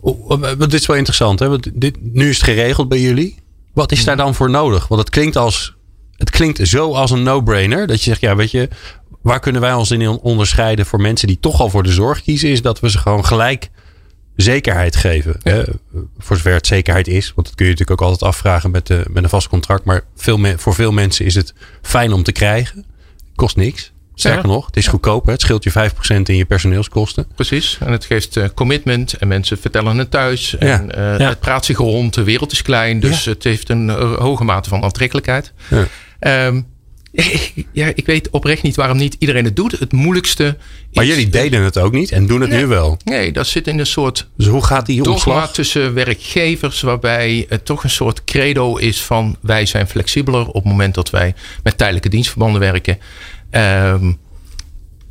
Want 0.02 0.60
dit 0.60 0.74
is 0.74 0.86
wel 0.86 0.98
interessant, 0.98 1.40
hè? 1.40 1.50
Want 1.50 1.70
dit, 1.74 1.98
nu 2.02 2.30
is 2.30 2.36
het 2.36 2.46
geregeld 2.46 2.90
bij 2.90 3.00
jullie. 3.00 3.40
Wat 3.74 3.92
is 3.92 4.04
daar 4.04 4.18
dan 4.18 4.36
voor 4.36 4.50
nodig? 4.50 4.88
Want 4.88 5.02
het 5.02 5.10
klinkt 5.10 5.36
als. 5.36 5.76
Het 6.16 6.30
klinkt 6.30 6.68
zo 6.68 6.94
als 6.94 7.12
een 7.12 7.24
no-brainer. 7.24 7.88
Dat 7.88 7.98
je 7.98 8.10
zegt, 8.10 8.22
ja, 8.22 8.36
weet 8.36 8.52
je, 8.52 8.70
waar 9.22 9.40
kunnen 9.40 9.62
wij 9.62 9.74
ons 9.74 9.92
in 9.92 10.08
onderscheiden 10.10 10.86
voor 10.86 11.02
mensen 11.02 11.28
die 11.28 11.40
toch 11.40 11.60
al 11.60 11.70
voor 11.70 11.84
de 11.84 11.92
zorg 11.92 12.22
kiezen? 12.22 12.50
Is 12.50 12.62
dat 12.62 12.80
we 12.80 12.90
ze 12.90 12.98
gewoon 12.98 13.26
gelijk 13.26 13.70
zekerheid 14.36 14.96
geven. 14.96 15.36
Hè? 15.44 15.64
Voor 16.18 16.36
zover 16.36 16.54
het 16.54 16.68
zekerheid 16.68 17.08
is. 17.08 17.32
Want 17.36 17.48
dat 17.48 17.56
kun 17.56 17.66
je 17.66 17.72
natuurlijk 17.72 18.02
ook 18.02 18.08
altijd 18.08 18.30
afvragen 18.30 18.72
met, 18.72 18.88
de, 18.88 19.06
met 19.10 19.24
een 19.24 19.30
vast 19.30 19.48
contract. 19.48 19.84
Maar 19.84 20.04
veel 20.16 20.40
voor 20.58 20.74
veel 20.74 20.92
mensen 20.92 21.26
is 21.26 21.36
het 21.36 21.54
fijn 21.82 22.14
om 22.14 22.24
te 22.24 22.32
krijgen. 22.32 22.86
Kost 23.36 23.56
niks. 23.56 23.92
Sterker 24.22 24.48
nog, 24.48 24.66
het 24.66 24.78
is 24.78 24.88
goedkoop. 24.88 25.26
Het 25.26 25.42
scheelt 25.42 25.64
je 25.64 25.72
5% 25.72 25.74
in 26.24 26.36
je 26.36 26.46
personeelskosten. 26.46 27.28
Precies. 27.36 27.78
En 27.80 27.92
het 27.92 28.06
geeft 28.06 28.36
uh, 28.36 28.46
commitment. 28.54 29.14
En 29.14 29.28
mensen 29.28 29.58
vertellen 29.58 29.98
het 29.98 30.12
thuis. 30.12 30.58
En 30.58 30.92
uh, 30.98 31.18
het 31.18 31.40
praat 31.40 31.66
zich 31.66 31.78
rond. 31.78 32.14
De 32.14 32.24
wereld 32.24 32.52
is 32.52 32.62
klein. 32.62 33.00
Dus 33.00 33.26
het 33.26 33.44
heeft 33.44 33.70
een 33.70 33.88
uh, 33.88 34.14
hoge 34.14 34.44
mate 34.44 34.70
van 34.70 34.84
aantrekkelijkheid. 34.84 35.54
Um, 36.20 36.68
ja, 37.72 37.92
ik 37.96 38.06
weet 38.06 38.30
oprecht 38.30 38.64
niet 38.64 38.76
waarom 38.76 38.98
niet 38.98 39.16
iedereen 39.20 39.46
het 39.46 39.56
doet. 39.56 39.80
Het 39.80 39.92
moeilijkste. 39.92 40.58
Maar 40.94 41.06
jullie 41.06 41.30
deden 41.30 41.62
het 41.62 41.78
ook 41.78 41.92
niet 41.92 42.12
en 42.12 42.28
doen 42.28 42.42
het 42.42 42.50
nu 42.50 42.68
wel. 42.68 42.98
Nee, 43.04 43.32
dat 43.32 43.48
zit 43.48 43.68
in 43.68 43.80
een 43.80 43.86
soort. 43.86 44.30
Dus 44.38 44.48
hoe 44.48 44.64
gaat 44.64 44.86
die 44.86 45.04
omslag? 45.04 45.54
tussen 45.54 45.94
werkgevers, 45.94 46.82
waarbij 46.82 47.46
het 47.50 47.66
toch 47.66 47.84
een 47.84 47.90
soort 47.90 48.24
credo 48.24 48.76
is 48.76 49.02
van 49.02 49.38
wij 49.42 49.66
zijn 49.66 49.88
flexibeler 49.88 50.48
op 50.48 50.54
het 50.54 50.64
moment 50.64 50.94
dat 50.94 51.10
wij 51.10 51.34
met 51.64 51.78
tijdelijke 51.78 52.10
dienstverbanden 52.10 52.60
werken. 52.60 52.98
Um, 53.52 54.20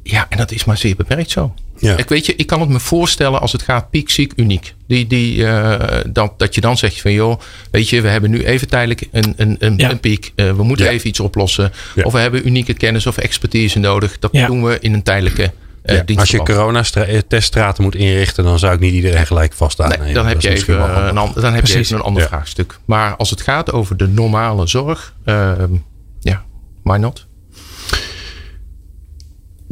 ja, 0.02 0.26
en 0.28 0.36
dat 0.36 0.50
is 0.50 0.64
maar 0.64 0.76
zeer 0.76 0.96
beperkt 0.96 1.30
zo. 1.30 1.54
Ja. 1.78 1.96
Ik 1.96 2.08
weet 2.08 2.26
je, 2.26 2.36
ik 2.36 2.46
kan 2.46 2.60
het 2.60 2.68
me 2.68 2.80
voorstellen 2.80 3.40
als 3.40 3.52
het 3.52 3.62
gaat 3.62 3.90
piek, 3.90 4.10
ziek, 4.10 4.32
uniek. 4.36 4.74
Die, 4.86 5.06
die, 5.06 5.36
uh, 5.36 5.74
dat, 6.06 6.38
dat 6.38 6.54
je 6.54 6.60
dan 6.60 6.78
zegt 6.78 7.00
van 7.00 7.12
joh, 7.12 7.40
weet 7.70 7.88
je, 7.88 8.00
we 8.00 8.08
hebben 8.08 8.30
nu 8.30 8.44
even 8.44 8.68
tijdelijk 8.68 9.08
een, 9.12 9.34
een, 9.36 9.56
een, 9.58 9.90
een 9.90 10.00
piek. 10.00 10.32
Uh, 10.36 10.52
we 10.52 10.62
moeten 10.62 10.88
even 10.88 11.08
iets 11.08 11.20
oplossen. 11.20 11.72
Of 12.02 12.12
we 12.12 12.18
hebben 12.18 12.46
unieke 12.46 12.74
kennis 12.74 13.06
of 13.06 13.16
expertise 13.16 13.78
nodig. 13.78 14.18
Dat 14.18 14.32
doen 14.32 14.64
we 14.64 14.78
in 14.80 14.94
een 14.94 15.02
tijdelijke 15.02 15.52
uh, 15.84 16.18
Als 16.18 16.30
je 16.30 16.42
corona-teststraten 16.42 17.82
moet 17.82 17.94
inrichten, 17.94 18.44
dan 18.44 18.58
zou 18.58 18.74
ik 18.74 18.80
niet 18.80 18.92
iedereen 18.92 19.26
gelijk 19.26 19.52
vast 19.52 19.80
aan. 19.80 19.98
Nee, 19.98 20.14
dan 20.14 20.26
heb 20.26 20.40
je 20.40 20.48
even 20.48 20.80
een, 21.08 21.32
dan 21.34 21.54
heb 21.54 21.66
je 21.66 21.78
even 21.78 21.96
een 21.96 22.02
ander 22.02 22.22
vraagstuk. 22.22 22.78
Maar 22.84 23.16
als 23.16 23.30
het 23.30 23.40
gaat 23.40 23.72
over 23.72 23.96
de 23.96 24.08
normale 24.08 24.66
zorg, 24.66 25.14
ehm, 25.24 25.74
ja, 26.20 26.44
why 26.82 26.96
not? 26.96 27.26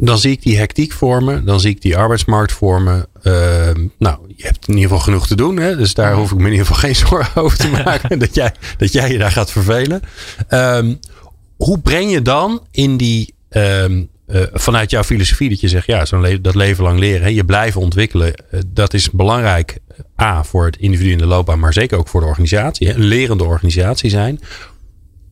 Dan 0.01 0.19
zie 0.19 0.31
ik 0.31 0.43
die 0.43 0.57
hectiek 0.57 0.91
vormen. 0.91 1.45
Dan 1.45 1.59
zie 1.59 1.69
ik 1.69 1.81
die 1.81 1.97
arbeidsmarkt 1.97 2.51
vormen. 2.51 3.05
Uh, 3.23 3.33
nou, 3.97 4.17
je 4.35 4.45
hebt 4.45 4.67
in 4.67 4.73
ieder 4.73 4.89
geval 4.89 5.03
genoeg 5.03 5.27
te 5.27 5.35
doen. 5.35 5.57
Hè? 5.57 5.75
Dus 5.75 5.93
daar 5.93 6.13
hoef 6.13 6.31
ik 6.31 6.37
me 6.37 6.45
in 6.45 6.51
ieder 6.51 6.65
geval 6.65 6.81
geen 6.81 6.95
zorgen 7.07 7.41
over 7.41 7.57
te 7.57 7.67
maken. 7.83 8.19
dat, 8.19 8.35
jij, 8.35 8.53
dat 8.77 8.93
jij 8.93 9.11
je 9.11 9.17
daar 9.17 9.31
gaat 9.31 9.51
vervelen. 9.51 10.01
Um, 10.49 10.99
hoe 11.55 11.79
breng 11.79 12.11
je 12.11 12.21
dan 12.21 12.63
in 12.71 12.97
die... 12.97 13.33
Um, 13.49 14.09
uh, 14.27 14.41
vanuit 14.53 14.89
jouw 14.89 15.03
filosofie 15.03 15.49
dat 15.49 15.59
je 15.59 15.67
zegt... 15.67 15.85
ja, 15.85 16.05
zo'n 16.05 16.21
le 16.21 16.41
dat 16.41 16.55
leven 16.55 16.83
lang 16.83 16.99
leren. 16.99 17.21
Hè? 17.21 17.27
Je 17.27 17.45
blijven 17.45 17.81
ontwikkelen. 17.81 18.33
Uh, 18.51 18.59
dat 18.67 18.93
is 18.93 19.11
belangrijk. 19.11 19.77
A, 20.21 20.43
voor 20.43 20.65
het 20.65 20.77
individu 20.77 21.11
in 21.11 21.17
de 21.17 21.25
loopbaan. 21.25 21.59
Maar 21.59 21.73
zeker 21.73 21.97
ook 21.97 22.07
voor 22.07 22.21
de 22.21 22.27
organisatie. 22.27 22.87
Hè? 22.87 22.93
Een 22.93 23.03
lerende 23.03 23.43
organisatie 23.43 24.09
zijn 24.09 24.39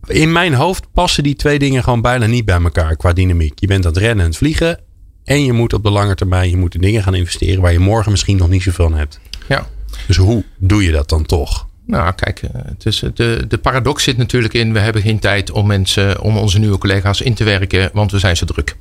in 0.08 0.32
mijn 0.32 0.54
hoofd 0.54 0.92
passen 0.94 1.24
die 1.24 1.36
twee 1.36 1.60
dingen 1.60 1.84
gewoon 1.84 2.02
bijna 2.02 2.26
niet 2.26 2.46
bij 2.46 2.62
elkaar 2.62 2.96
qua 2.96 3.14
dynamiek. 3.14 3.60
Je 3.60 3.68
bent 3.68 3.86
aan 3.86 3.92
het 3.92 4.02
rennen 4.02 4.20
en 4.20 4.30
het 4.30 4.38
vliegen. 4.38 4.80
En 5.24 5.44
je 5.44 5.54
moet 5.54 5.74
op 5.74 5.84
de 5.84 5.90
lange 5.90 6.16
termijn 6.16 6.50
je 6.50 6.58
moet 6.58 6.76
in 6.76 6.82
dingen 6.82 7.04
gaan 7.04 7.16
investeren 7.16 7.62
waar 7.62 7.72
je 7.72 7.80
morgen 7.80 8.12
misschien 8.12 8.38
nog 8.38 8.50
niet 8.50 8.64
zoveel 8.64 8.86
aan 8.86 8.94
hebt. 8.94 9.20
Ja. 9.48 9.68
Dus 10.08 10.18
hoe 10.18 10.44
doe 10.58 10.84
je 10.84 10.92
dat 10.92 11.10
dan 11.10 11.26
toch? 11.26 11.68
Nou, 11.86 12.14
kijk, 12.14 12.42
eh, 12.42 12.62
het 12.66 12.86
is, 12.86 13.04
de, 13.14 13.46
de 13.48 13.58
paradox 13.58 14.04
zit 14.04 14.18
natuurlijk 14.18 14.54
in: 14.54 14.74
we 14.74 14.80
hebben 14.80 15.02
geen 15.02 15.20
tijd 15.20 15.52
om 15.52 15.68
mensen, 15.68 16.22
om 16.22 16.38
onze 16.38 16.60
nieuwe 16.60 16.78
collega's 16.78 17.22
in 17.22 17.34
te 17.34 17.44
werken, 17.44 17.90
want 17.94 18.12
we 18.12 18.20
zijn 18.20 18.38
zo 18.38 18.46
druk. 18.46 18.78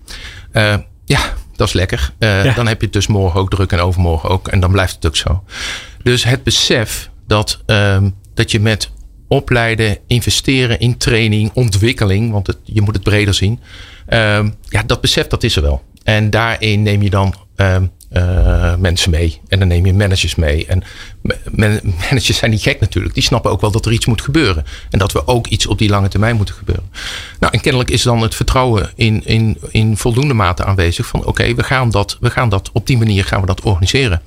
Uh, 0.52 0.74
ja, 1.04 1.32
dat 1.56 1.66
is 1.66 1.72
lekker. 1.72 2.12
Uh, 2.18 2.56
Dan 2.56 2.66
heb 2.66 2.78
je 2.78 2.84
het 2.84 2.94
dus 2.94 3.06
morgen 3.06 3.40
ook 3.40 3.50
druk 3.50 3.72
en 3.72 3.78
overmorgen 3.78 4.28
ook. 4.28 4.48
En 4.48 4.60
dan 4.60 4.72
blijft 4.72 4.94
het 4.94 5.06
ook 5.06 5.16
zo. 5.16 5.44
Dus 6.02 6.24
het 6.24 6.42
besef 6.42 7.10
dat, 7.26 7.60
uh, 7.66 7.98
dat 8.34 8.50
je 8.50 8.60
met 8.60 8.90
opleiden, 9.28 9.98
investeren 10.06 10.80
in 10.80 10.96
training, 10.96 11.50
ontwikkeling, 11.54 12.32
want 12.32 12.58
je 12.64 12.82
moet 12.82 12.94
het 12.94 13.04
breder 13.04 13.34
zien. 13.34 13.60
Um, 14.08 14.54
ja, 14.68 14.82
dat 14.86 15.00
besef 15.00 15.26
dat 15.26 15.42
is 15.42 15.56
er 15.56 15.62
wel. 15.62 15.82
En 16.02 16.30
daarin 16.30 16.82
neem 16.82 17.02
je 17.02 17.10
dan 17.10 17.34
um, 17.56 17.90
uh, 18.12 18.74
mensen 18.76 19.10
mee. 19.10 19.40
En 19.48 19.58
dan 19.58 19.68
neem 19.68 19.86
je 19.86 19.94
managers 19.94 20.34
mee. 20.34 20.66
En 20.66 20.82
managers 21.50 22.36
zijn 22.36 22.50
niet 22.50 22.62
gek 22.62 22.80
natuurlijk. 22.80 23.14
Die 23.14 23.22
snappen 23.22 23.50
ook 23.50 23.60
wel 23.60 23.70
dat 23.70 23.86
er 23.86 23.92
iets 23.92 24.06
moet 24.06 24.20
gebeuren. 24.20 24.64
En 24.90 24.98
dat 24.98 25.12
we 25.12 25.26
ook 25.26 25.46
iets 25.46 25.66
op 25.66 25.78
die 25.78 25.88
lange 25.88 26.08
termijn 26.08 26.36
moeten 26.36 26.54
gebeuren. 26.54 26.90
Nou, 27.40 27.52
en 27.52 27.60
kennelijk 27.60 27.90
is 27.90 28.02
dan 28.02 28.22
het 28.22 28.34
vertrouwen 28.34 28.90
in, 28.94 29.24
in, 29.24 29.58
in 29.70 29.96
voldoende 29.96 30.34
mate 30.34 30.64
aanwezig. 30.64 31.06
Van 31.06 31.24
oké, 31.24 31.54
we 31.54 31.62
gaan 31.62 31.90
dat 31.90 32.16
we 32.20 32.30
gaan 32.30 32.48
dat 32.48 32.70
op 32.72 32.86
die 32.86 32.98
manier 32.98 33.24
gaan 33.24 33.40
we 33.40 33.46
dat 33.46 33.60
organiseren. 33.60 34.22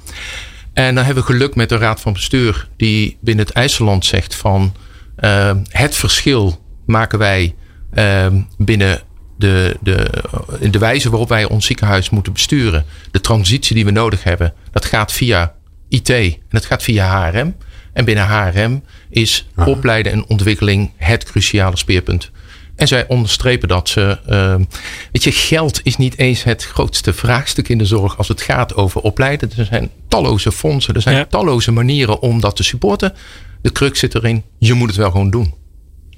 En 0.73 0.95
dan 0.95 1.05
hebben 1.05 1.23
we 1.23 1.33
geluk 1.33 1.55
met 1.55 1.69
de 1.69 1.77
raad 1.77 2.01
van 2.01 2.13
bestuur. 2.13 2.67
Die 2.77 3.17
binnen 3.21 3.45
het 3.45 3.55
IJsseland 3.55 4.05
zegt 4.05 4.35
van 4.35 4.73
uh, 5.21 5.51
het 5.69 5.95
verschil 5.95 6.63
maken 6.85 7.19
wij 7.19 7.55
uh, 7.93 8.27
binnen 8.57 9.01
de, 9.37 9.77
de, 9.81 10.09
de 10.71 10.79
wijze 10.79 11.09
waarop 11.09 11.29
wij 11.29 11.45
ons 11.45 11.65
ziekenhuis 11.65 12.09
moeten 12.09 12.33
besturen. 12.33 12.85
De 13.11 13.21
transitie 13.21 13.75
die 13.75 13.85
we 13.85 13.91
nodig 13.91 14.23
hebben, 14.23 14.53
dat 14.71 14.85
gaat 14.85 15.11
via 15.11 15.55
IT 15.89 16.09
en 16.09 16.35
dat 16.49 16.65
gaat 16.65 16.83
via 16.83 17.29
HRM. 17.29 17.55
En 17.93 18.05
binnen 18.05 18.27
HRM 18.27 18.83
is 19.09 19.47
opleiden 19.55 20.11
en 20.11 20.25
ontwikkeling 20.27 20.91
het 20.95 21.23
cruciale 21.23 21.77
speerpunt. 21.77 22.31
En 22.75 22.87
zij 22.87 23.07
onderstrepen 23.07 23.67
dat 23.67 23.89
ze. 23.89 24.19
Uh, 24.29 24.55
weet 25.11 25.23
je, 25.23 25.31
geld 25.31 25.79
is 25.83 25.97
niet 25.97 26.17
eens 26.17 26.43
het 26.43 26.63
grootste 26.63 27.13
vraagstuk 27.13 27.69
in 27.69 27.77
de 27.77 27.85
zorg 27.85 28.17
als 28.17 28.27
het 28.27 28.41
gaat 28.41 28.75
over 28.75 29.01
opleiden. 29.01 29.51
Er 29.57 29.65
zijn 29.65 29.89
talloze 30.07 30.51
fondsen, 30.51 30.93
er 30.93 31.01
zijn 31.01 31.27
talloze 31.27 31.71
manieren 31.71 32.21
om 32.21 32.41
dat 32.41 32.55
te 32.55 32.63
supporten. 32.63 33.13
De 33.61 33.71
crux 33.71 33.99
zit 33.99 34.15
erin, 34.15 34.43
je 34.57 34.73
moet 34.73 34.87
het 34.87 34.97
wel 34.97 35.11
gewoon 35.11 35.29
doen. 35.29 35.53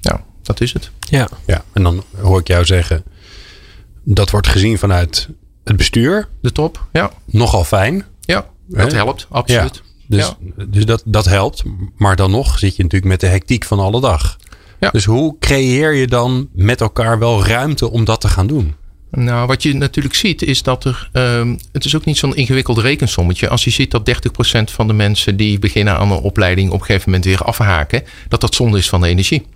Nou, 0.00 0.20
dat 0.42 0.60
is 0.60 0.72
het. 0.72 0.90
Ja. 1.00 1.28
ja, 1.46 1.64
en 1.72 1.82
dan 1.82 2.04
hoor 2.20 2.40
ik 2.40 2.46
jou 2.46 2.64
zeggen, 2.64 3.04
dat 4.02 4.30
wordt 4.30 4.46
gezien 4.46 4.78
vanuit 4.78 5.28
het 5.64 5.76
bestuur. 5.76 6.28
De 6.40 6.52
top, 6.52 6.86
ja. 6.92 7.10
Nogal 7.24 7.64
fijn. 7.64 8.04
Ja, 8.20 8.46
dat 8.66 8.92
helpt, 8.92 9.26
absoluut. 9.30 9.82
Dus, 10.06 10.32
dus 10.68 10.84
dat, 10.84 11.02
dat 11.06 11.24
helpt. 11.24 11.62
Maar 11.96 12.16
dan 12.16 12.30
nog 12.30 12.58
zit 12.58 12.76
je 12.76 12.82
natuurlijk 12.82 13.10
met 13.10 13.20
de 13.20 13.26
hectiek 13.26 13.64
van 13.64 13.78
alle 13.78 14.00
dag. 14.00 14.36
Ja. 14.80 14.90
Dus 14.90 15.04
hoe 15.04 15.36
creëer 15.38 15.92
je 15.92 16.06
dan 16.06 16.48
met 16.52 16.80
elkaar 16.80 17.18
wel 17.18 17.46
ruimte 17.46 17.90
om 17.90 18.04
dat 18.04 18.20
te 18.20 18.28
gaan 18.28 18.46
doen? 18.46 18.74
Nou, 19.14 19.46
wat 19.46 19.62
je 19.62 19.74
natuurlijk 19.74 20.14
ziet 20.14 20.42
is 20.42 20.62
dat 20.62 20.84
er. 20.84 21.08
Um, 21.12 21.58
het 21.72 21.84
is 21.84 21.96
ook 21.96 22.04
niet 22.04 22.18
zo'n 22.18 22.36
ingewikkeld 22.36 22.78
rekensommetje. 22.78 23.48
Als 23.48 23.64
je 23.64 23.70
ziet 23.70 23.90
dat 23.90 24.10
30% 24.58 24.62
van 24.64 24.86
de 24.86 24.92
mensen 24.92 25.36
die 25.36 25.58
beginnen 25.58 25.98
aan 25.98 26.10
een 26.10 26.18
opleiding 26.18 26.70
op 26.70 26.80
een 26.80 26.86
gegeven 26.86 27.10
moment 27.10 27.24
weer 27.24 27.42
afhaken, 27.42 28.02
dat 28.28 28.40
dat 28.40 28.54
zonde 28.54 28.78
is 28.78 28.88
van 28.88 29.00
de 29.00 29.08
energie. 29.08 29.46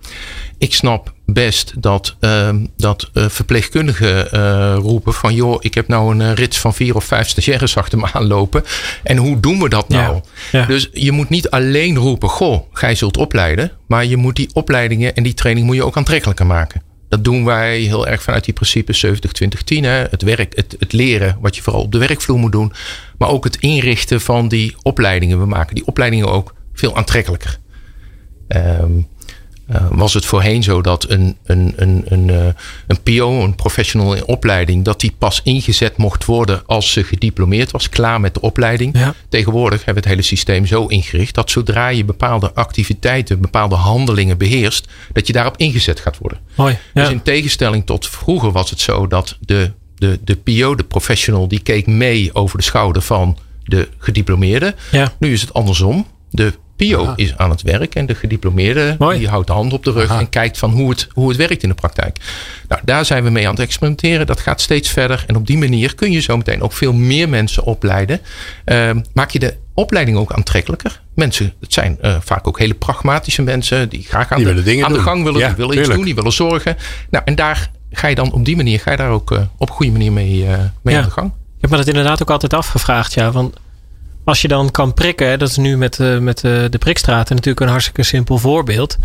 Ik 0.57 0.73
snap 0.73 1.13
best 1.25 1.73
dat, 1.81 2.15
um, 2.19 2.67
dat 2.77 3.09
uh, 3.13 3.25
verpleegkundigen 3.29 4.27
uh, 4.33 4.75
roepen 4.75 5.13
van 5.13 5.33
joh, 5.33 5.57
ik 5.59 5.73
heb 5.73 5.87
nou 5.87 6.11
een 6.11 6.21
uh, 6.21 6.33
rits 6.33 6.59
van 6.59 6.73
vier 6.73 6.95
of 6.95 7.03
vijf 7.03 7.27
stagiaires 7.27 7.77
achter 7.77 7.97
me 7.97 8.13
aanlopen. 8.13 8.63
En 9.03 9.17
hoe 9.17 9.39
doen 9.39 9.59
we 9.59 9.69
dat 9.69 9.89
nou? 9.89 10.21
Ja, 10.51 10.59
ja. 10.59 10.65
Dus 10.65 10.89
je 10.93 11.11
moet 11.11 11.29
niet 11.29 11.49
alleen 11.49 11.95
roepen, 11.95 12.29
goh, 12.29 12.61
gij 12.71 12.95
zult 12.95 13.17
opleiden. 13.17 13.71
Maar 13.87 14.05
je 14.05 14.17
moet 14.17 14.35
die 14.35 14.49
opleidingen 14.53 15.15
en 15.15 15.23
die 15.23 15.33
training 15.33 15.65
moet 15.65 15.75
je 15.75 15.85
ook 15.85 15.97
aantrekkelijker 15.97 16.45
maken. 16.45 16.86
Dat 17.09 17.23
doen 17.23 17.45
wij 17.45 17.79
heel 17.79 18.07
erg 18.07 18.23
vanuit 18.23 18.45
die 18.45 18.53
principes 18.53 18.99
70, 18.99 19.31
20, 19.31 19.63
10. 19.63 19.83
Hè. 19.83 19.91
Het, 19.91 20.21
werk, 20.21 20.55
het, 20.55 20.75
het 20.79 20.93
leren 20.93 21.37
wat 21.41 21.55
je 21.55 21.61
vooral 21.61 21.81
op 21.81 21.91
de 21.91 21.97
werkvloer 21.97 22.39
moet 22.39 22.51
doen. 22.51 22.73
Maar 23.17 23.29
ook 23.29 23.43
het 23.43 23.57
inrichten 23.57 24.21
van 24.21 24.47
die 24.47 24.75
opleidingen. 24.81 25.39
We 25.39 25.45
maken 25.45 25.75
die 25.75 25.85
opleidingen 25.85 26.31
ook 26.31 26.53
veel 26.73 26.95
aantrekkelijker. 26.95 27.59
Um, 28.47 29.07
uh, 29.71 29.87
was 29.91 30.13
het 30.13 30.25
voorheen 30.25 30.63
zo 30.63 30.81
dat 30.81 31.09
een, 31.09 31.37
een, 31.43 31.73
een, 31.75 32.03
een, 32.05 32.27
uh, 32.27 32.45
een 32.87 33.01
PO, 33.03 33.43
een 33.43 33.55
professional 33.55 34.13
in 34.13 34.25
opleiding, 34.25 34.85
dat 34.85 34.99
die 34.99 35.15
pas 35.17 35.41
ingezet 35.43 35.97
mocht 35.97 36.25
worden 36.25 36.61
als 36.65 36.91
ze 36.91 37.03
gediplomeerd 37.03 37.71
was, 37.71 37.89
klaar 37.89 38.19
met 38.19 38.33
de 38.33 38.41
opleiding. 38.41 38.97
Ja. 38.97 39.13
Tegenwoordig 39.29 39.85
hebben 39.85 40.03
we 40.03 40.09
het 40.09 40.17
hele 40.17 40.27
systeem 40.27 40.65
zo 40.65 40.85
ingericht 40.85 41.35
dat 41.35 41.49
zodra 41.49 41.87
je 41.87 42.05
bepaalde 42.05 42.53
activiteiten, 42.53 43.41
bepaalde 43.41 43.75
handelingen 43.75 44.37
beheerst, 44.37 44.87
dat 45.13 45.27
je 45.27 45.33
daarop 45.33 45.57
ingezet 45.57 45.99
gaat 45.99 46.17
worden. 46.17 46.39
Mooi, 46.55 46.77
ja. 46.93 47.01
Dus 47.01 47.11
in 47.11 47.21
tegenstelling 47.21 47.85
tot 47.85 48.07
vroeger 48.07 48.51
was 48.51 48.69
het 48.69 48.79
zo 48.79 49.07
dat 49.07 49.37
de, 49.39 49.71
de, 49.95 50.19
de 50.23 50.35
PO, 50.35 50.75
de 50.75 50.83
professional, 50.83 51.47
die 51.47 51.59
keek 51.59 51.87
mee 51.87 52.33
over 52.33 52.57
de 52.57 52.63
schouder 52.63 53.01
van 53.01 53.37
de 53.63 53.87
gediplomeerde. 53.97 54.75
Ja. 54.91 55.13
Nu 55.19 55.33
is 55.33 55.41
het 55.41 55.53
andersom. 55.53 56.07
De 56.29 56.53
Pio 56.77 57.13
is 57.15 57.37
aan 57.37 57.49
het 57.49 57.61
werk 57.61 57.95
en 57.95 58.05
de 58.05 58.15
gediplomeerde 58.15 58.97
die 59.17 59.27
houdt 59.27 59.47
de 59.47 59.53
hand 59.53 59.73
op 59.73 59.83
de 59.83 59.91
rug 59.91 60.19
en 60.19 60.29
kijkt 60.29 60.57
van 60.57 60.71
hoe 60.71 60.89
het, 60.89 61.07
hoe 61.11 61.27
het 61.27 61.37
werkt 61.37 61.63
in 61.63 61.69
de 61.69 61.75
praktijk. 61.75 62.17
Nou, 62.67 62.81
daar 62.85 63.05
zijn 63.05 63.23
we 63.23 63.29
mee 63.29 63.45
aan 63.45 63.53
het 63.53 63.63
experimenteren. 63.63 64.25
Dat 64.25 64.39
gaat 64.39 64.61
steeds 64.61 64.89
verder. 64.89 65.23
En 65.27 65.35
op 65.35 65.47
die 65.47 65.57
manier 65.57 65.95
kun 65.95 66.11
je 66.11 66.19
zo 66.19 66.37
meteen 66.37 66.61
ook 66.61 66.73
veel 66.73 66.93
meer 66.93 67.29
mensen 67.29 67.63
opleiden. 67.63 68.19
Uh, 68.65 68.89
maak 69.13 69.29
je 69.29 69.39
de 69.39 69.55
opleiding 69.73 70.17
ook 70.17 70.31
aantrekkelijker. 70.31 71.01
Mensen, 71.13 71.53
het 71.59 71.73
zijn 71.73 71.97
uh, 72.01 72.15
vaak 72.19 72.47
ook 72.47 72.59
hele 72.59 72.73
pragmatische 72.73 73.41
mensen 73.41 73.89
die 73.89 74.03
graag 74.03 74.31
aan, 74.31 74.43
die 74.43 74.63
de, 74.63 74.85
aan 74.85 74.93
de 74.93 74.99
gang 74.99 75.23
willen. 75.23 75.39
Ja, 75.39 75.47
die 75.47 75.55
willen 75.55 75.77
iets 75.77 75.89
doen, 75.89 76.03
die 76.03 76.15
willen 76.15 76.31
zorgen. 76.31 76.77
Nou, 77.09 77.25
en 77.25 77.35
daar 77.35 77.71
ga 77.91 78.07
je 78.07 78.15
dan 78.15 78.31
op 78.31 78.45
die 78.45 78.55
manier 78.55 78.79
ga 78.79 78.91
je 78.91 78.97
daar 78.97 79.09
ook 79.09 79.31
uh, 79.31 79.41
op 79.57 79.69
een 79.69 79.75
goede 79.75 79.91
manier 79.91 80.11
mee, 80.11 80.37
uh, 80.37 80.47
mee 80.81 80.95
ja. 80.95 81.01
aan 81.01 81.07
de 81.07 81.11
gang. 81.11 81.27
Ik 81.27 81.61
heb 81.61 81.69
me 81.69 81.77
dat 81.77 81.87
inderdaad 81.87 82.21
ook 82.21 82.29
altijd 82.29 82.53
afgevraagd. 82.53 83.13
Ja, 83.13 83.31
van 83.31 83.53
als 84.27 84.41
je 84.41 84.47
dan 84.47 84.71
kan 84.71 84.93
prikken, 84.93 85.39
dat 85.39 85.49
is 85.49 85.57
nu 85.57 85.77
met, 85.77 85.99
uh, 85.99 86.17
met 86.17 86.43
uh, 86.43 86.65
de 86.69 86.77
prikstraten 86.77 87.35
natuurlijk 87.35 87.65
een 87.65 87.71
hartstikke 87.71 88.03
simpel 88.03 88.37
voorbeeld. 88.37 88.97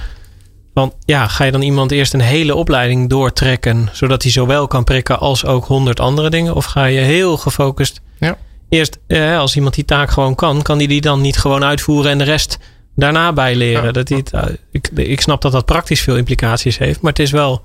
Want 0.72 0.94
ja, 1.04 1.28
ga 1.28 1.44
je 1.44 1.52
dan 1.52 1.62
iemand 1.62 1.90
eerst 1.90 2.14
een 2.14 2.20
hele 2.20 2.54
opleiding 2.54 3.08
doortrekken, 3.08 3.88
zodat 3.92 4.22
hij 4.22 4.32
zowel 4.32 4.66
kan 4.66 4.84
prikken 4.84 5.18
als 5.18 5.44
ook 5.44 5.64
honderd 5.64 6.00
andere 6.00 6.30
dingen? 6.30 6.54
Of 6.54 6.64
ga 6.64 6.84
je 6.84 7.00
heel 7.00 7.36
gefocust 7.36 8.00
ja. 8.18 8.36
eerst, 8.68 8.98
eh, 9.06 9.38
als 9.38 9.56
iemand 9.56 9.74
die 9.74 9.84
taak 9.84 10.10
gewoon 10.10 10.34
kan, 10.34 10.62
kan 10.62 10.78
hij 10.78 10.86
die 10.86 11.00
dan 11.00 11.20
niet 11.20 11.38
gewoon 11.38 11.64
uitvoeren 11.64 12.10
en 12.10 12.18
de 12.18 12.24
rest 12.24 12.58
daarna 12.94 13.32
bijleren? 13.32 13.92
Dat 13.92 14.08
het, 14.08 14.32
uh, 14.34 14.42
ik, 14.70 14.88
ik 14.94 15.20
snap 15.20 15.42
dat 15.42 15.52
dat 15.52 15.64
praktisch 15.64 16.00
veel 16.00 16.16
implicaties 16.16 16.78
heeft, 16.78 17.00
maar 17.00 17.12
het 17.12 17.20
is 17.20 17.30
wel 17.30 17.62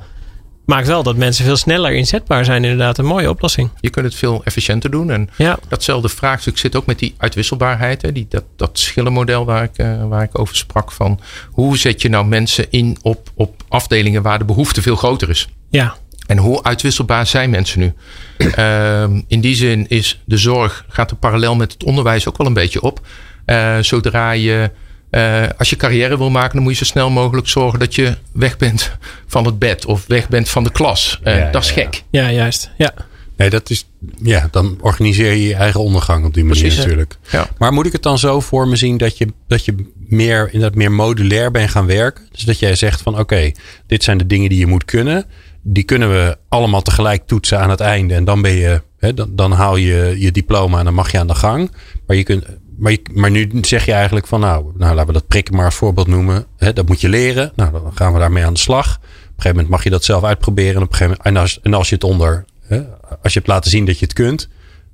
maakt 0.68 0.88
wel 0.88 1.04
dat 1.04 1.16
mensen 1.16 1.46
veel 1.46 1.58
sneller 1.58 1.94
inzetbaar 1.94 2.46
zijn. 2.46 2.64
Inderdaad, 2.64 2.98
een 2.98 3.06
mooie 3.06 3.30
oplossing. 3.30 3.70
Je 3.80 3.90
kunt 3.90 4.06
het 4.06 4.16
veel 4.16 4.42
efficiënter 4.44 4.92
doen. 4.92 5.12
En 5.12 5.30
ja. 5.36 5.60
datzelfde 5.68 6.10
vraagstuk 6.10 6.58
zit 6.58 6.76
ook 6.76 6.86
met 6.86 7.00
die 7.00 7.16
uitwisselbaarheid. 7.18 8.02
Hè, 8.02 8.12
die, 8.12 8.26
dat, 8.30 8.44
dat 8.56 8.80
schillenmodel 8.80 9.46
waar 9.46 9.64
ik, 9.64 9.78
uh, 9.78 10.08
waar 10.08 10.24
ik 10.24 10.40
over 10.40 10.56
sprak. 10.56 10.92
Van 10.92 11.20
hoe 11.52 11.78
zet 11.78 12.02
je 12.02 12.10
nou 12.10 12.26
mensen 12.26 12.66
in 12.70 12.98
op, 13.02 13.30
op 13.36 13.64
afdelingen 13.68 14.22
waar 14.22 14.40
de 14.40 14.46
behoefte 14.46 14.82
veel 14.82 14.96
groter 14.96 15.30
is? 15.30 15.48
Ja. 15.70 15.96
En 16.26 16.38
hoe 16.38 16.64
uitwisselbaar 16.64 17.28
zijn 17.28 17.50
mensen 17.50 17.80
nu? 17.80 17.94
uh, 18.38 19.04
in 19.28 19.42
die 19.42 19.56
zin 19.56 19.88
is 19.88 20.22
de 20.26 20.38
zorg, 20.38 20.86
gaat 20.90 21.12
er 21.12 21.18
parallel 21.18 21.56
met 21.56 21.72
het 21.72 21.84
onderwijs 21.84 22.28
ook 22.28 22.38
wel 22.38 22.48
een 22.48 22.54
beetje 22.54 22.82
op. 22.82 23.00
Uh, 23.46 23.78
zodra 23.82 24.32
je 24.32 24.72
uh, 25.12 25.44
als 25.58 25.70
je 25.70 25.76
carrière 25.76 26.18
wil 26.18 26.30
maken, 26.30 26.56
dan 26.56 26.64
moet 26.64 26.72
je 26.78 26.86
zo 26.86 26.92
snel 26.92 27.10
mogelijk 27.10 27.48
zorgen 27.48 27.80
dat 27.80 27.96
je 27.96 28.18
weg 28.32 28.58
bent 28.58 28.92
van 29.28 29.46
het 29.46 29.60
bed 29.60 29.86
of 29.86 30.06
weg 30.08 30.30
bent 30.30 30.50
van 30.50 30.64
de 30.64 30.72
klas. 30.72 31.20
Uh, 31.24 31.52
dat 31.52 31.64
is 31.64 31.72
gek. 31.72 32.04
Ja, 32.10 32.32
juist. 32.32 32.72
Ja. 32.78 32.94
Nee, 33.38 33.50
dat 33.50 33.70
is, 33.70 33.88
ja, 34.22 34.48
dan 34.52 34.78
organiseer 34.82 35.32
je 35.32 35.48
je 35.48 35.56
eigen 35.56 35.80
ondergang 35.80 36.26
op 36.26 36.34
die 36.34 36.44
manier 36.44 36.62
Precies, 36.62 36.80
natuurlijk. 36.80 37.18
Ja. 37.32 37.50
Maar 37.58 37.74
moet 37.74 37.86
ik 37.86 37.92
het 37.92 38.04
dan 38.04 38.18
zo 38.18 38.40
voor 38.40 38.68
me 38.68 38.76
zien 38.76 38.98
dat 38.98 39.18
je, 39.18 39.28
dat 39.48 39.66
je 39.66 39.76
meer, 40.08 40.46
inderdaad 40.46 40.78
meer 40.78 40.92
modulair 40.92 41.52
bent 41.52 41.70
gaan 41.70 41.86
werken? 41.86 42.28
Dus 42.32 42.44
dat 42.44 42.60
jij 42.60 42.76
zegt 42.76 43.02
van 43.02 43.20
oké, 43.20 43.52
dit 43.88 44.04
zijn 44.04 44.18
de 44.18 44.28
dingen 44.28 44.50
die 44.50 44.60
je 44.60 44.68
moet 44.68 44.86
kunnen. 44.86 45.26
Die 45.62 45.84
kunnen 45.84 46.10
we 46.10 46.38
allemaal 46.50 46.82
tegelijk 46.82 47.28
toetsen 47.28 47.60
aan 47.60 47.70
het 47.70 47.80
einde. 47.80 48.14
En 48.14 48.26
dan 48.26 48.42
ben 48.42 48.54
je, 48.54 48.82
hè, 49.00 49.14
dan, 49.14 49.36
dan 49.36 49.52
haal 49.52 49.76
je 49.76 50.16
je 50.18 50.32
diploma 50.32 50.80
en 50.80 50.86
dan 50.86 50.94
mag 50.94 51.12
je 51.12 51.20
aan 51.20 51.28
de 51.28 51.36
gang. 51.36 51.72
Maar 52.08 52.16
je 52.18 52.24
kunt 52.24 52.46
maar, 52.78 52.98
maar 53.14 53.32
nu 53.32 53.50
zeg 53.62 53.86
je 53.86 53.92
eigenlijk 53.92 54.28
van 54.28 54.40
nou, 54.40 54.72
nou 54.78 54.94
laten 54.96 55.08
we 55.08 55.14
dat 55.14 55.28
prikken 55.28 55.56
maar 55.56 55.66
als 55.66 55.76
voorbeeld 55.76 56.08
noemen. 56.08 56.46
Hè, 56.58 56.74
dat 56.74 56.88
moet 56.88 57.02
je 57.02 57.10
leren. 57.10 57.52
Nou, 57.56 57.72
dan 57.72 57.92
gaan 57.94 58.14
we 58.14 58.20
daarmee 58.20 58.46
aan 58.46 58.54
de 58.54 58.60
slag. 58.60 58.96
Op 58.96 59.04
een 59.04 59.10
gegeven 59.28 59.50
moment 59.50 59.70
mag 59.70 59.84
je 59.84 59.90
dat 59.90 60.04
zelf 60.04 60.24
uitproberen. 60.24 60.76
En, 60.76 60.82
op 60.82 60.90
een 60.90 60.96
gegeven 60.96 61.18
moment, 61.18 61.36
en, 61.36 61.42
als, 61.42 61.60
en 61.62 61.74
als 61.74 61.90
je 61.90 61.96
het 61.96 62.04
onder, 62.04 62.46
hè, 62.62 62.82
als 63.24 63.34
je 63.34 63.40
hebt 63.40 63.48
laten 63.48 63.72
zien 63.72 63.86
dat 63.86 64.00
je 64.00 64.06
het 64.06 64.14
kunt, 64.14 64.50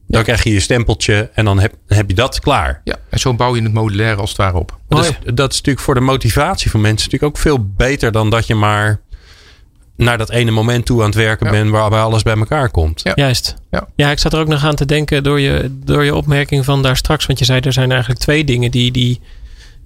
dan 0.08 0.24
krijg 0.24 0.44
je 0.44 0.54
je 0.54 0.60
stempeltje 0.60 1.30
en 1.34 1.46
dan 1.46 1.60
heb, 1.60 1.74
heb 1.88 2.10
je 2.10 2.16
dat 2.16 2.40
klaar. 2.40 2.82
Ja, 2.84 2.96
en 3.10 3.20
zo 3.20 3.34
bouw 3.34 3.56
je 3.56 3.64
het 3.64 3.74
modulair 3.74 4.16
als 4.16 4.30
het 4.30 4.38
ware 4.38 4.58
op. 4.58 4.80
Dat 4.88 5.04
is, 5.04 5.12
dat 5.34 5.52
is 5.52 5.58
natuurlijk 5.58 5.86
voor 5.86 5.96
de 5.96 6.02
motivatie 6.02 6.72
van 6.72 6.82
mensen 6.82 7.06
natuurlijk 7.06 7.36
ook 7.36 7.42
veel 7.42 7.66
beter 7.76 8.12
dan 8.12 8.30
dat 8.30 8.48
je 8.48 8.56
maar 8.56 9.02
naar 9.96 10.18
dat 10.18 10.30
ene 10.30 10.52
moment 10.52 10.86
toe 10.86 11.00
aan 11.00 11.06
het 11.06 11.16
werken 11.16 11.52
ben 11.52 11.70
waarbij 11.70 12.00
alles 12.00 12.24
bij 12.24 12.36
elkaar 12.36 12.70
komt. 12.70 13.02
Ja. 13.04 13.12
Juist. 13.16 13.56
Ja. 13.72 13.88
ja, 13.96 14.12
ik 14.12 14.20
zat 14.20 14.34
er 14.34 14.40
ook 14.40 14.48
nog 14.48 14.66
aan 14.66 14.76
te 14.76 14.86
denken 14.86 15.24
door 15.24 15.40
je, 15.40 15.80
door 15.84 16.04
je 16.04 16.16
opmerking 16.16 16.66
van 16.66 16.82
daar 16.82 16.98
straks. 16.98 17.26
Want 17.26 17.40
je 17.40 17.46
zei 17.46 17.60
er 17.60 17.74
zijn 17.74 17.92
eigenlijk 17.92 18.22
twee 18.22 18.44
dingen 18.44 18.72
die, 18.72 18.92
die, 18.92 19.22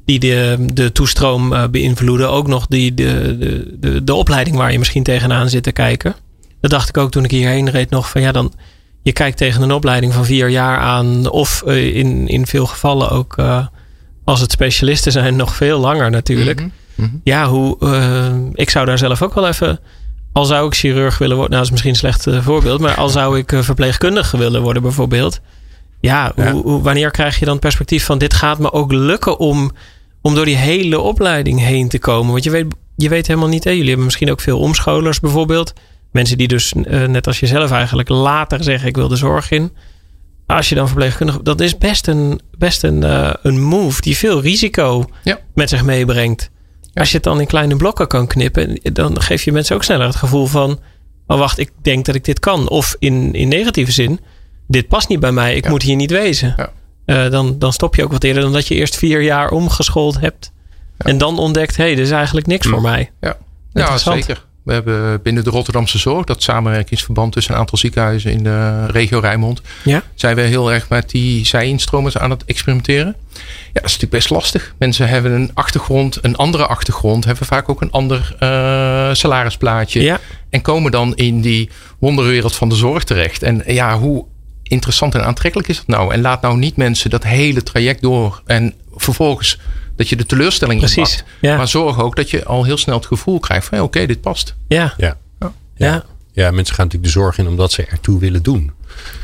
die 0.05 0.19
de, 0.19 0.65
de 0.73 0.91
toestroom 0.91 1.53
uh, 1.53 1.67
beïnvloeden. 1.67 2.29
Ook 2.29 2.47
nog 2.47 2.67
die, 2.67 2.93
de, 2.93 3.37
de, 3.39 3.77
de, 3.79 4.03
de 4.03 4.13
opleiding 4.13 4.55
waar 4.55 4.71
je 4.71 4.79
misschien 4.79 5.03
tegenaan 5.03 5.49
zit 5.49 5.63
te 5.63 5.71
kijken. 5.71 6.15
Dat 6.61 6.71
dacht 6.71 6.89
ik 6.89 6.97
ook 6.97 7.11
toen 7.11 7.23
ik 7.23 7.31
hierheen 7.31 7.69
reed 7.69 7.89
nog 7.89 8.09
van 8.09 8.21
ja 8.21 8.31
dan... 8.31 8.53
Je 9.01 9.13
kijkt 9.13 9.37
tegen 9.37 9.61
een 9.61 9.71
opleiding 9.71 10.13
van 10.13 10.25
vier 10.25 10.49
jaar 10.49 10.77
aan. 10.77 11.29
Of 11.29 11.63
uh, 11.65 11.95
in, 11.95 12.27
in 12.27 12.47
veel 12.47 12.65
gevallen 12.65 13.09
ook 13.09 13.37
uh, 13.37 13.65
als 14.23 14.39
het 14.39 14.51
specialisten 14.51 15.11
zijn 15.11 15.35
nog 15.35 15.55
veel 15.55 15.79
langer 15.79 16.09
natuurlijk. 16.09 16.61
Mm 16.61 16.71
-hmm. 16.95 17.21
Ja, 17.23 17.47
hoe, 17.47 17.77
ik 18.53 18.69
zou 18.69 18.85
daar 18.85 18.97
zelf 18.97 19.21
ook 19.21 19.33
wel 19.33 19.47
even 19.47 19.79
al 20.37 20.45
zou 20.45 20.67
ik 20.67 20.75
chirurg 20.75 21.17
willen 21.17 21.35
worden, 21.35 21.57
nou 21.57 21.63
dat 21.63 21.65
is 21.65 21.71
misschien 21.71 22.09
een 22.09 22.13
slecht 22.13 22.27
uh, 22.27 22.43
voorbeeld, 22.45 22.79
maar 22.79 22.95
al 22.95 23.09
zou 23.09 23.37
ik 23.37 23.51
uh, 23.51 23.61
verpleegkundige 23.61 24.37
willen 24.37 24.61
worden 24.61 24.81
bijvoorbeeld. 24.81 25.39
Ja, 25.99 26.33
Hoe, 26.51 26.81
wanneer 26.81 27.11
krijg 27.11 27.39
je 27.39 27.45
dan 27.45 27.59
perspectief 27.59 28.05
van 28.05 28.17
dit 28.17 28.33
gaat 28.33 28.59
me 28.59 28.71
ook 28.71 28.91
lukken 28.91 29.39
om, 29.39 29.71
om 30.21 30.35
door 30.35 30.45
die 30.45 30.55
hele 30.55 30.99
opleiding 30.99 31.59
heen 31.59 31.87
te 31.87 31.99
komen? 31.99 32.31
Want 32.31 32.43
je 32.43 32.49
weet, 32.49 32.65
je 32.95 33.09
weet 33.09 33.27
helemaal 33.27 33.49
niet, 33.49 33.63
hè? 33.63 33.69
jullie 33.69 33.87
hebben 33.87 34.05
misschien 34.05 34.31
ook 34.31 34.41
veel 34.41 34.59
omscholers 34.59 35.19
bijvoorbeeld. 35.19 35.73
Mensen 36.11 36.37
die 36.37 36.47
dus, 36.47 36.73
uh, 36.73 37.05
net 37.05 37.27
als 37.27 37.39
jezelf 37.39 37.71
eigenlijk, 37.71 38.09
later 38.09 38.63
zeggen 38.63 38.87
ik 38.87 38.95
wil 38.95 39.07
de 39.07 39.15
zorg 39.15 39.51
in. 39.51 39.71
Als 40.45 40.69
je 40.69 40.75
dan 40.75 40.87
verpleegkundige, 40.87 41.43
dat 41.43 41.61
is 41.61 41.77
best 41.77 42.07
een, 42.07 42.39
best 42.57 42.83
een, 42.83 43.03
een 43.47 43.61
move 43.61 44.01
die 44.01 44.17
veel 44.17 44.41
risico 44.41 45.09
ja. 45.23 45.39
met 45.53 45.69
zich 45.69 45.83
meebrengt. 45.83 46.49
Als 46.99 47.09
je 47.09 47.15
het 47.15 47.23
dan 47.23 47.39
in 47.39 47.47
kleine 47.47 47.75
blokken 47.75 48.07
kan 48.07 48.27
knippen, 48.27 48.79
dan 48.93 49.21
geef 49.21 49.43
je 49.43 49.51
mensen 49.51 49.75
ook 49.75 49.83
sneller 49.83 50.05
het 50.05 50.15
gevoel 50.15 50.45
van: 50.45 50.79
oh 51.27 51.37
wacht, 51.37 51.57
ik 51.57 51.71
denk 51.81 52.05
dat 52.05 52.15
ik 52.15 52.25
dit 52.25 52.39
kan. 52.39 52.69
Of 52.69 52.95
in, 52.99 53.33
in 53.33 53.47
negatieve 53.47 53.91
zin, 53.91 54.19
dit 54.67 54.87
past 54.87 55.09
niet 55.09 55.19
bij 55.19 55.31
mij, 55.31 55.55
ik 55.55 55.69
moet 55.69 55.81
hier 55.81 55.95
niet 55.95 56.11
wezen. 56.11 56.53
Ja. 56.57 56.71
Uh, 57.05 57.31
dan, 57.31 57.59
dan 57.59 57.73
stop 57.73 57.95
je 57.95 58.03
ook 58.03 58.11
wat 58.11 58.23
eerder 58.23 58.41
dan 58.41 58.53
dat 58.53 58.67
je 58.67 58.75
eerst 58.75 58.95
vier 58.95 59.21
jaar 59.21 59.49
omgeschoold 59.49 60.19
hebt. 60.19 60.51
En 60.97 61.17
dan 61.17 61.39
ontdekt, 61.39 61.77
hé, 61.77 61.83
hey, 61.83 61.95
dit 61.95 62.05
is 62.05 62.11
eigenlijk 62.11 62.47
niks 62.47 62.67
voor 62.67 62.77
hm. 62.77 62.83
mij. 62.83 63.11
Ja, 63.21 63.37
ja 63.73 63.97
zeker. 63.97 64.45
We 64.67 64.73
hebben 64.73 65.21
binnen 65.21 65.43
de 65.43 65.49
Rotterdamse 65.49 65.97
Zorg, 65.97 66.25
dat 66.25 66.43
samenwerkingsverband 66.43 67.33
tussen 67.33 67.53
een 67.53 67.59
aantal 67.59 67.77
ziekenhuizen 67.77 68.31
in 68.31 68.43
de 68.43 68.85
regio 68.85 69.19
Rijnmond, 69.19 69.61
ja. 69.83 70.03
zijn 70.15 70.35
we 70.35 70.41
heel 70.41 70.71
erg 70.71 70.89
met 70.89 71.09
die 71.09 71.45
zij-instromen 71.45 72.19
aan 72.19 72.29
het 72.29 72.45
experimenteren. 72.45 73.15
Ja, 73.33 73.41
dat 73.73 73.83
is 73.83 73.91
natuurlijk 73.91 74.11
best 74.11 74.29
lastig. 74.29 74.73
Mensen 74.77 75.07
hebben 75.07 75.31
een 75.31 75.51
achtergrond, 75.53 76.17
een 76.21 76.35
andere 76.35 76.65
achtergrond, 76.65 77.25
hebben 77.25 77.45
vaak 77.45 77.69
ook 77.69 77.81
een 77.81 77.91
ander 77.91 78.35
uh, 78.39 79.13
salarisplaatje. 79.13 80.01
Ja. 80.01 80.19
En 80.49 80.61
komen 80.61 80.91
dan 80.91 81.15
in 81.15 81.41
die 81.41 81.69
wonderwereld 81.99 82.55
van 82.55 82.69
de 82.69 82.75
zorg 82.75 83.03
terecht. 83.03 83.43
En 83.43 83.63
ja, 83.65 83.97
hoe 83.97 84.25
interessant 84.63 85.15
en 85.15 85.25
aantrekkelijk 85.25 85.69
is 85.69 85.77
dat 85.77 85.87
nou? 85.87 86.13
En 86.13 86.21
laat 86.21 86.41
nou 86.41 86.57
niet 86.57 86.75
mensen 86.75 87.09
dat 87.09 87.23
hele 87.23 87.63
traject 87.63 88.01
door 88.01 88.41
en 88.45 88.73
vervolgens 88.95 89.59
dat 89.97 90.09
je 90.09 90.15
de 90.15 90.25
teleurstelling 90.25 90.79
Precies, 90.79 91.23
ja. 91.41 91.57
Maar 91.57 91.67
zorg 91.67 91.99
ook 91.99 92.15
dat 92.15 92.29
je 92.29 92.45
al 92.45 92.63
heel 92.63 92.77
snel 92.77 92.95
het 92.95 93.05
gevoel 93.05 93.39
krijgt 93.39 93.67
van 93.67 93.81
oké, 93.81 94.05
dit 94.05 94.21
past. 94.21 94.55
Ja. 94.67 94.93
Ja. 94.97 95.17
ja. 95.75 96.03
Ja. 96.33 96.51
mensen 96.51 96.75
gaan 96.75 96.85
natuurlijk 96.85 97.13
de 97.13 97.19
zorg 97.19 97.37
in 97.37 97.47
omdat 97.47 97.71
ze 97.71 97.85
ertoe 97.85 98.19
willen 98.19 98.43
doen. 98.43 98.71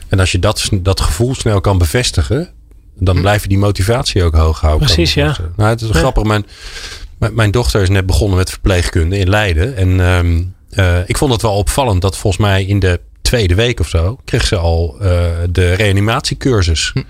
En 0.08 0.20
als 0.20 0.32
je 0.32 0.40
dat, 0.40 0.70
dat 0.72 1.02
gevoel 1.02 1.36
snel 1.36 1.62
kan 1.62 1.78
bevestigen, 1.78 2.50
dan 2.96 3.16
hm. 3.16 3.22
blijf 3.22 3.42
je 3.42 3.48
die 3.48 3.58
motivatie 3.58 4.24
ook 4.24 4.36
hoog 4.36 4.62
houden. 4.62 4.86
Precies, 4.86 5.14
ja. 5.14 5.36
Nou, 5.56 5.70
het 5.70 5.82
is 5.82 5.90
wel 5.90 6.02
grappig. 6.02 6.24
Mijn, 6.24 6.46
mijn 7.18 7.52
dochter 7.52 7.82
is 7.82 7.90
net 7.90 8.06
begonnen 8.06 8.38
met 8.38 8.50
verpleegkunde 8.50 9.18
in 9.18 9.30
Leiden. 9.30 9.76
En 9.76 10.00
um, 10.00 10.56
uh, 10.72 10.98
ik 11.06 11.18
vond 11.18 11.32
het 11.32 11.42
wel 11.42 11.56
opvallend 11.56 12.02
dat 12.02 12.18
volgens 12.18 12.42
mij 12.42 12.66
in 12.66 12.80
de 12.80 13.00
tweede 13.22 13.56
week 13.56 13.80
of 13.80 13.90
zo 13.90 14.20
kreeg 14.26 14.48
ze 14.48 14.56
al 14.56 14.96
uh, 15.02 15.08
de 15.50 15.74
reanimatiecursus. 15.74 16.92
Hm. 16.94 17.02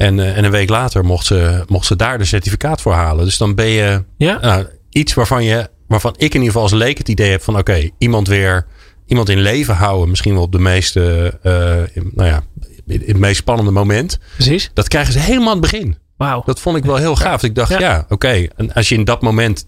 En, 0.00 0.18
uh, 0.18 0.36
en 0.36 0.44
een 0.44 0.50
week 0.50 0.68
later 0.68 1.04
mocht 1.04 1.26
ze, 1.26 1.64
mocht 1.68 1.86
ze 1.86 1.96
daar 1.96 2.18
de 2.18 2.24
certificaat 2.24 2.80
voor 2.80 2.92
halen. 2.92 3.24
Dus 3.24 3.36
dan 3.36 3.54
ben 3.54 3.66
je 3.66 4.04
ja? 4.16 4.38
Nou, 4.40 4.66
iets 4.90 5.14
waarvan, 5.14 5.44
je, 5.44 5.68
waarvan 5.86 6.14
ik 6.16 6.20
in 6.20 6.32
ieder 6.32 6.46
geval 6.46 6.62
als 6.62 6.72
leek 6.72 6.98
het 6.98 7.08
idee 7.08 7.30
heb 7.30 7.42
van 7.42 7.58
oké, 7.58 7.90
iemand 7.98 8.28
weer 8.28 8.66
iemand 9.06 9.28
in 9.28 9.40
leven 9.40 9.74
houden. 9.74 10.08
Misschien 10.08 10.34
wel 10.34 10.42
op 10.42 10.52
de 10.52 10.58
meeste, 10.58 11.32
uh, 11.42 12.02
nou 12.12 12.28
ja, 12.28 12.42
in 12.86 13.02
het 13.06 13.16
meest 13.16 13.36
spannende 13.36 13.70
moment. 13.70 14.18
Precies. 14.34 14.70
Dat 14.74 14.88
krijgen 14.88 15.12
ze 15.12 15.18
helemaal 15.18 15.54
aan 15.54 15.60
het 15.62 15.70
begin. 15.70 15.98
Wauw. 16.16 16.42
Dat 16.44 16.60
vond 16.60 16.76
ik 16.76 16.84
wel 16.84 16.96
heel 16.96 17.16
gaaf. 17.16 17.42
Ik 17.42 17.54
dacht, 17.54 17.78
ja, 17.78 18.06
oké. 18.08 18.46
En 18.56 18.72
als 18.72 18.88
je 18.88 18.94
in 18.94 19.04
dat 19.04 19.22
moment, 19.22 19.66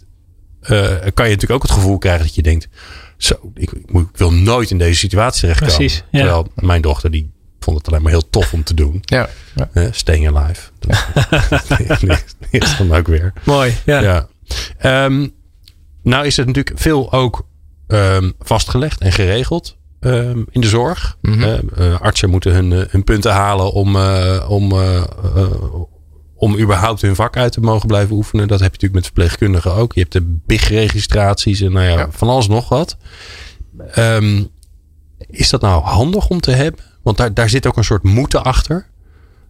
uh, 0.63 0.69
kan 1.15 1.29
je 1.29 1.35
natuurlijk 1.35 1.51
ook 1.51 1.63
het 1.63 1.71
gevoel 1.71 1.99
krijgen 1.99 2.25
dat 2.25 2.35
je 2.35 2.43
denkt, 2.43 2.69
zo, 3.17 3.35
ik, 3.55 3.73
ik, 3.73 4.07
wil 4.13 4.33
nooit 4.33 4.71
in 4.71 4.79
deze 4.79 4.99
situatie 4.99 5.41
terechtkomen. 5.41 5.77
Precies. 5.77 6.05
Ja. 6.11 6.19
Terwijl 6.19 6.47
mijn 6.55 6.83
dochter 6.83 7.11
die 7.11 7.32
vond 7.63 7.77
het 7.77 7.89
alleen 7.89 8.03
maar 8.03 8.13
heel 8.13 8.31
tof 8.31 8.53
om 8.53 8.65
te 8.65 8.75
doen. 8.75 9.01
Ja. 9.01 9.29
ja. 9.55 9.69
Uh, 9.75 9.87
staying 9.91 10.37
alive. 10.37 10.71
is 12.51 12.77
dan 12.77 12.95
ook 12.95 13.07
weer. 13.07 13.33
Mooi, 13.45 13.77
ja. 13.85 14.01
ja. 14.01 15.05
Um, 15.05 15.33
nou 16.03 16.27
is 16.27 16.37
het 16.37 16.47
natuurlijk 16.47 16.79
veel 16.79 17.13
ook 17.13 17.47
um, 17.87 18.33
vastgelegd 18.39 19.01
en 19.01 19.13
geregeld 19.13 19.77
um, 20.01 20.47
in 20.51 20.61
de 20.61 20.69
zorg. 20.69 21.17
Mm 21.21 21.43
-hmm. 21.43 21.61
uh, 21.79 22.01
artsen 22.01 22.31
moeten 22.31 22.53
hun, 22.53 22.71
uh, 22.71 22.83
hun 22.89 23.05
punten 23.05 23.33
halen 23.33 23.73
om, 23.73 23.97
uh, 23.97 24.47
om, 24.49 24.73
om 26.35 26.59
überhaupt 26.59 27.01
hun 27.01 27.15
vak 27.15 27.37
uit 27.37 27.53
te 27.53 27.61
mogen 27.61 27.87
blijven 27.87 28.17
oefenen. 28.17 28.49
Dat 28.49 28.61
heb 28.61 28.75
je 28.75 28.87
natuurlijk 28.87 28.95
met 28.95 29.05
verpleegkundigen 29.05 29.75
ook. 29.75 29.93
Je 29.93 30.01
hebt 30.01 30.13
de 30.13 30.39
BIG-registraties 30.47 31.61
en 31.61 31.73
nou 31.73 31.87
ja, 31.87 31.99
ja, 31.99 32.09
van 32.11 32.29
alles 32.29 32.49
nog 32.49 32.69
wat. 32.69 32.97
Um, 33.99 34.51
is 35.27 35.51
dat 35.51 35.61
nou 35.61 35.83
handig 35.83 36.29
om 36.29 36.41
te 36.41 36.51
hebben? 36.51 36.85
Want 37.03 37.17
daar, 37.17 37.35
daar 37.35 37.49
zit 37.49 37.67
ook 37.67 37.77
een 37.77 37.85
soort 37.85 38.03
moeten 38.03 38.45
achter. 38.45 38.87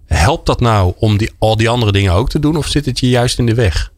Helpt 0.07 0.47
dat 0.47 0.61
nou 0.61 0.95
om 0.97 1.17
die, 1.17 1.31
al 1.39 1.57
die 1.57 1.69
andere 1.69 1.93
dingen 1.93 2.13
ook 2.13 2.29
te 2.29 2.39
doen? 2.39 2.57
Of 2.57 2.67
zit 2.67 2.87
het 2.87 3.01
je 3.01 3.09
juist 3.09 3.39
in 3.39 3.47
de 3.47 3.55
weg? 3.55 3.93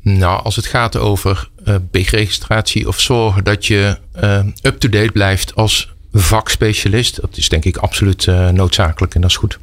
Nou, 0.00 0.42
als 0.42 0.56
het 0.56 0.66
gaat 0.66 0.96
over 0.96 1.48
uh, 1.64 1.74
big-registratie 1.90 2.88
of 2.88 3.00
zorgen 3.00 3.44
dat 3.44 3.66
je 3.66 3.98
uh, 4.22 4.38
up-to-date 4.62 5.12
blijft 5.12 5.54
als 5.54 5.92
vakspecialist, 6.12 7.20
dat 7.20 7.36
is 7.36 7.48
denk 7.48 7.64
ik 7.64 7.76
absoluut 7.76 8.26
uh, 8.26 8.48
noodzakelijk 8.48 9.14
en 9.14 9.20
dat 9.20 9.30
is 9.30 9.36
goed. 9.36 9.58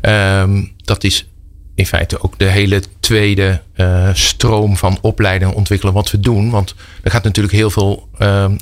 Ehm, 0.00 0.64
dat 0.76 1.04
is 1.04 1.28
in 1.74 1.86
feite 1.86 2.22
ook 2.22 2.38
de 2.38 2.44
hele 2.44 2.82
tweede 3.00 3.62
stroom 4.12 4.76
van 4.76 4.98
opleiden 5.00 5.48
en 5.48 5.54
ontwikkelen 5.54 5.94
wat 5.94 6.10
we 6.10 6.20
doen. 6.20 6.50
Want 6.50 6.74
er 7.02 7.10
gaat 7.10 7.24
natuurlijk 7.24 7.54
heel 7.54 7.70
veel 7.70 8.08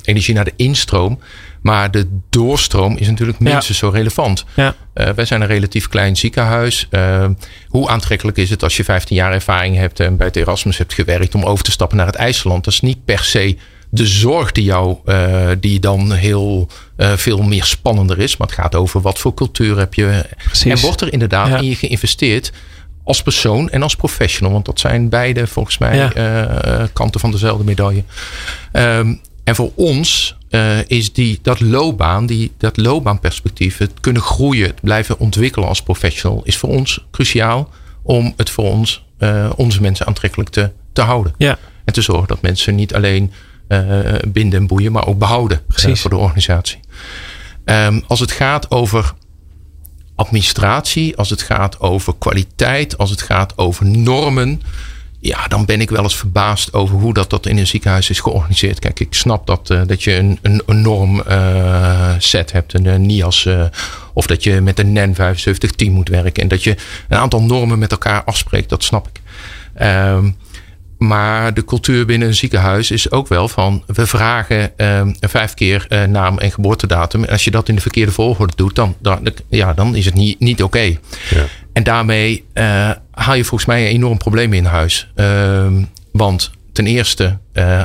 energie 0.03 0.33
naar 0.33 0.45
de 0.45 0.53
instroom. 0.55 1.19
Maar 1.61 1.91
de 1.91 2.07
doorstroom 2.29 2.97
is 2.97 3.07
natuurlijk 3.07 3.39
minstens 3.39 3.77
zo 3.77 3.89
relevant. 3.89 4.45
Ja. 4.55 4.75
Uh, 4.95 5.09
wij 5.09 5.25
zijn 5.25 5.41
een 5.41 5.47
relatief 5.47 5.87
klein 5.87 6.15
ziekenhuis. 6.15 6.87
Uh, 6.91 7.25
hoe 7.67 7.89
aantrekkelijk 7.89 8.37
is 8.37 8.49
het 8.49 8.63
als 8.63 8.77
je 8.77 8.83
15 8.83 9.15
jaar 9.15 9.33
ervaring 9.33 9.75
hebt 9.75 9.99
en 9.99 10.17
bij 10.17 10.27
het 10.27 10.35
Erasmus 10.35 10.77
hebt 10.77 10.93
gewerkt 10.93 11.35
om 11.35 11.43
over 11.43 11.63
te 11.63 11.71
stappen 11.71 11.97
naar 11.97 12.05
het 12.05 12.15
IJsland? 12.15 12.63
Dat 12.63 12.73
is 12.73 12.79
niet 12.79 13.05
per 13.05 13.23
se 13.23 13.57
de 13.91 14.07
zorg 14.07 14.51
die 14.51 14.63
jou, 14.63 14.97
uh, 15.05 15.49
die 15.59 15.79
dan 15.79 16.11
heel 16.11 16.69
veel 16.97 17.41
meer 17.41 17.63
spannender 17.63 18.19
is. 18.19 18.37
Maar 18.37 18.47
het 18.47 18.55
gaat 18.55 18.75
over 18.75 19.01
wat 19.01 19.19
voor 19.19 19.33
cultuur 19.33 19.77
heb 19.77 19.93
je. 19.93 20.25
Precies. 20.43 20.71
En 20.71 20.79
wordt 20.79 21.01
er 21.01 21.13
inderdaad 21.13 21.47
ja. 21.47 21.57
in 21.57 21.65
je 21.65 21.75
geïnvesteerd 21.75 22.51
als 23.03 23.21
persoon 23.21 23.69
en 23.69 23.83
als 23.83 23.95
professional. 23.95 24.51
Want 24.53 24.65
dat 24.65 24.79
zijn 24.79 25.09
beide 25.09 25.47
volgens 25.47 25.77
mij 25.77 26.11
kanten 26.93 27.19
van 27.19 27.31
dezelfde 27.31 27.63
medaille. 27.63 28.03
Um, 28.73 29.21
en 29.43 29.55
voor 29.55 29.71
ons 29.75 30.37
uh, 30.49 30.87
is 30.87 31.13
die, 31.13 31.39
dat 31.41 31.59
loopbaan, 31.59 32.25
die, 32.25 32.51
dat 32.57 32.77
loopbaanperspectief, 32.77 33.77
het 33.77 33.93
kunnen 33.99 34.21
groeien, 34.21 34.67
het 34.67 34.81
blijven 34.81 35.19
ontwikkelen 35.19 35.67
als 35.67 35.83
professional, 35.83 36.41
is 36.43 36.57
voor 36.57 36.69
ons 36.69 37.05
cruciaal 37.11 37.69
om 38.03 38.33
het 38.37 38.49
voor 38.49 38.65
ons, 38.65 39.05
uh, 39.19 39.49
onze 39.55 39.81
mensen 39.81 40.07
aantrekkelijk 40.07 40.49
te, 40.49 40.71
te 40.93 41.01
houden. 41.01 41.33
Ja. 41.37 41.57
En 41.85 41.93
te 41.93 42.01
zorgen 42.01 42.27
dat 42.27 42.41
mensen 42.41 42.75
niet 42.75 42.95
alleen 42.95 43.31
uh, 43.67 43.99
binden 44.27 44.59
en 44.59 44.67
boeien, 44.67 44.91
maar 44.91 45.07
ook 45.07 45.19
behouden 45.19 45.61
voor 45.67 46.09
de 46.09 46.17
organisatie. 46.17 46.79
Um, 47.65 48.03
als 48.07 48.19
het 48.19 48.31
gaat 48.31 48.71
over 48.71 49.13
administratie, 50.15 51.17
als 51.17 51.29
het 51.29 51.41
gaat 51.41 51.79
over 51.79 52.13
kwaliteit, 52.17 52.97
als 52.97 53.09
het 53.09 53.21
gaat 53.21 53.57
over 53.57 53.85
normen 53.85 54.61
ja, 55.21 55.47
dan 55.47 55.65
ben 55.65 55.81
ik 55.81 55.89
wel 55.89 56.03
eens 56.03 56.17
verbaasd 56.17 56.73
over 56.73 56.95
hoe 56.95 57.13
dat, 57.13 57.29
dat 57.29 57.45
in 57.45 57.57
een 57.57 57.67
ziekenhuis 57.67 58.09
is 58.09 58.19
georganiseerd. 58.19 58.79
Kijk, 58.79 58.99
ik 58.99 59.13
snap 59.13 59.47
dat, 59.47 59.69
uh, 59.69 59.81
dat 59.85 60.03
je 60.03 60.15
een, 60.15 60.39
een, 60.65 60.81
norm 60.81 61.23
uh, 61.29 62.13
set 62.17 62.51
hebt, 62.51 62.73
een, 62.73 62.85
een 62.85 63.05
NIAS, 63.05 63.47
of 64.13 64.27
dat 64.27 64.43
je 64.43 64.61
met 64.61 64.79
een 64.79 64.93
NEN 64.93 65.15
7510 65.15 65.91
moet 65.91 66.09
werken. 66.09 66.43
En 66.43 66.47
dat 66.47 66.63
je 66.63 66.75
een 67.07 67.17
aantal 67.17 67.41
normen 67.41 67.79
met 67.79 67.91
elkaar 67.91 68.23
afspreekt, 68.23 68.69
dat 68.69 68.83
snap 68.83 69.07
ik. 69.07 69.21
Um, 69.85 70.35
maar 70.97 71.53
de 71.53 71.65
cultuur 71.65 72.05
binnen 72.05 72.27
een 72.27 72.35
ziekenhuis 72.35 72.91
is 72.91 73.11
ook 73.11 73.27
wel 73.27 73.47
van 73.47 73.83
we 73.85 74.07
vragen 74.07 74.71
uh, 74.77 75.01
vijf 75.19 75.53
keer 75.53 75.87
naam 76.09 76.37
en 76.37 76.51
geboortedatum. 76.51 77.23
En 77.23 77.31
als 77.31 77.43
je 77.43 77.51
dat 77.51 77.69
in 77.69 77.75
de 77.75 77.81
verkeerde 77.81 78.11
volgorde 78.11 78.53
doet, 78.55 78.75
dan, 78.75 78.95
dan, 78.99 79.29
ja, 79.49 79.73
dan 79.73 79.95
is 79.95 80.05
het 80.05 80.13
niet, 80.13 80.39
niet 80.39 80.63
oké. 80.63 80.97
Ja. 81.29 81.45
En 81.79 81.85
daarmee 81.85 82.45
uh, 82.53 82.91
haal 83.11 83.35
je 83.35 83.43
volgens 83.43 83.69
mij 83.69 83.81
een 83.81 83.93
enorm 83.93 84.17
probleem 84.17 84.53
in 84.53 84.65
huis. 84.65 85.11
Ehm, 85.15 85.83
want 86.11 86.51
ten 86.71 86.87
eerste 86.87 87.37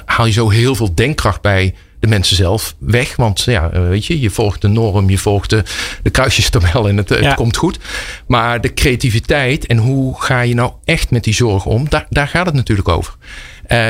haal 0.05 0.27
je 0.27 0.33
zo 0.33 0.49
heel 0.49 0.75
veel 0.75 0.95
denkkracht 0.95 1.41
bij 1.41 1.75
de 2.01 2.07
mensen 2.07 2.37
zelf 2.37 2.75
weg. 2.79 3.17
Want 3.17 3.41
ja, 3.41 3.71
eh, 3.71 3.89
weet 3.89 4.07
je, 4.07 4.21
je 4.21 4.31
volgt 4.31 4.61
de 4.61 4.69
norm, 4.69 5.11
je 5.11 5.19
volgt 5.19 5.51
de, 5.51 5.63
de 6.03 6.11
kruisjestabel 6.11 6.89
en 6.89 6.97
het, 6.97 7.09
het 7.09 7.35
komt 7.35 7.57
goed. 7.57 7.79
Maar 8.27 8.61
de 8.61 8.75
creativiteit 8.75 9.67
en 9.67 9.77
hoe 9.77 10.23
ga 10.23 10.41
je 10.41 10.55
nou 10.55 10.73
echt 10.85 11.11
met 11.11 11.25
die 11.25 11.35
zorg 11.35 11.67
om, 11.67 11.89
daar, 11.89 12.07
daar 12.11 12.29
gaat 12.29 12.47
het 12.47 12.55
natuurlijk 12.55 12.89
over. 12.89 13.15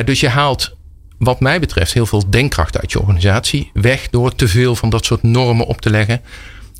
Dus 0.05 0.21
je 0.21 0.29
haalt 0.29 0.77
wat 1.19 1.41
mij 1.41 1.61
betreft 1.61 1.93
heel 1.93 2.07
veel 2.07 2.31
denkkracht 2.31 2.81
uit 2.81 2.93
je 2.93 3.01
organisatie 3.01 3.71
weg 3.73 4.09
door 4.11 4.35
te 4.35 4.49
veel 4.49 4.77
van 4.77 4.91
dat 4.91 5.05
soort 5.05 5.23
normen 5.23 5.67
op 5.67 5.81
te 5.81 5.91
leggen. 5.91 6.21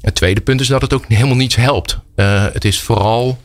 Het 0.05 0.15
tweede 0.15 0.41
punt 0.41 0.61
is 0.61 0.67
dat 0.67 0.83
het 0.83 0.93
ook 0.93 1.05
helemaal 1.09 1.37
niets 1.37 1.57
helpt. 1.57 1.99
Uh, 2.17 2.47
het 2.53 2.65
is 2.65 2.81
vooral, 2.81 3.39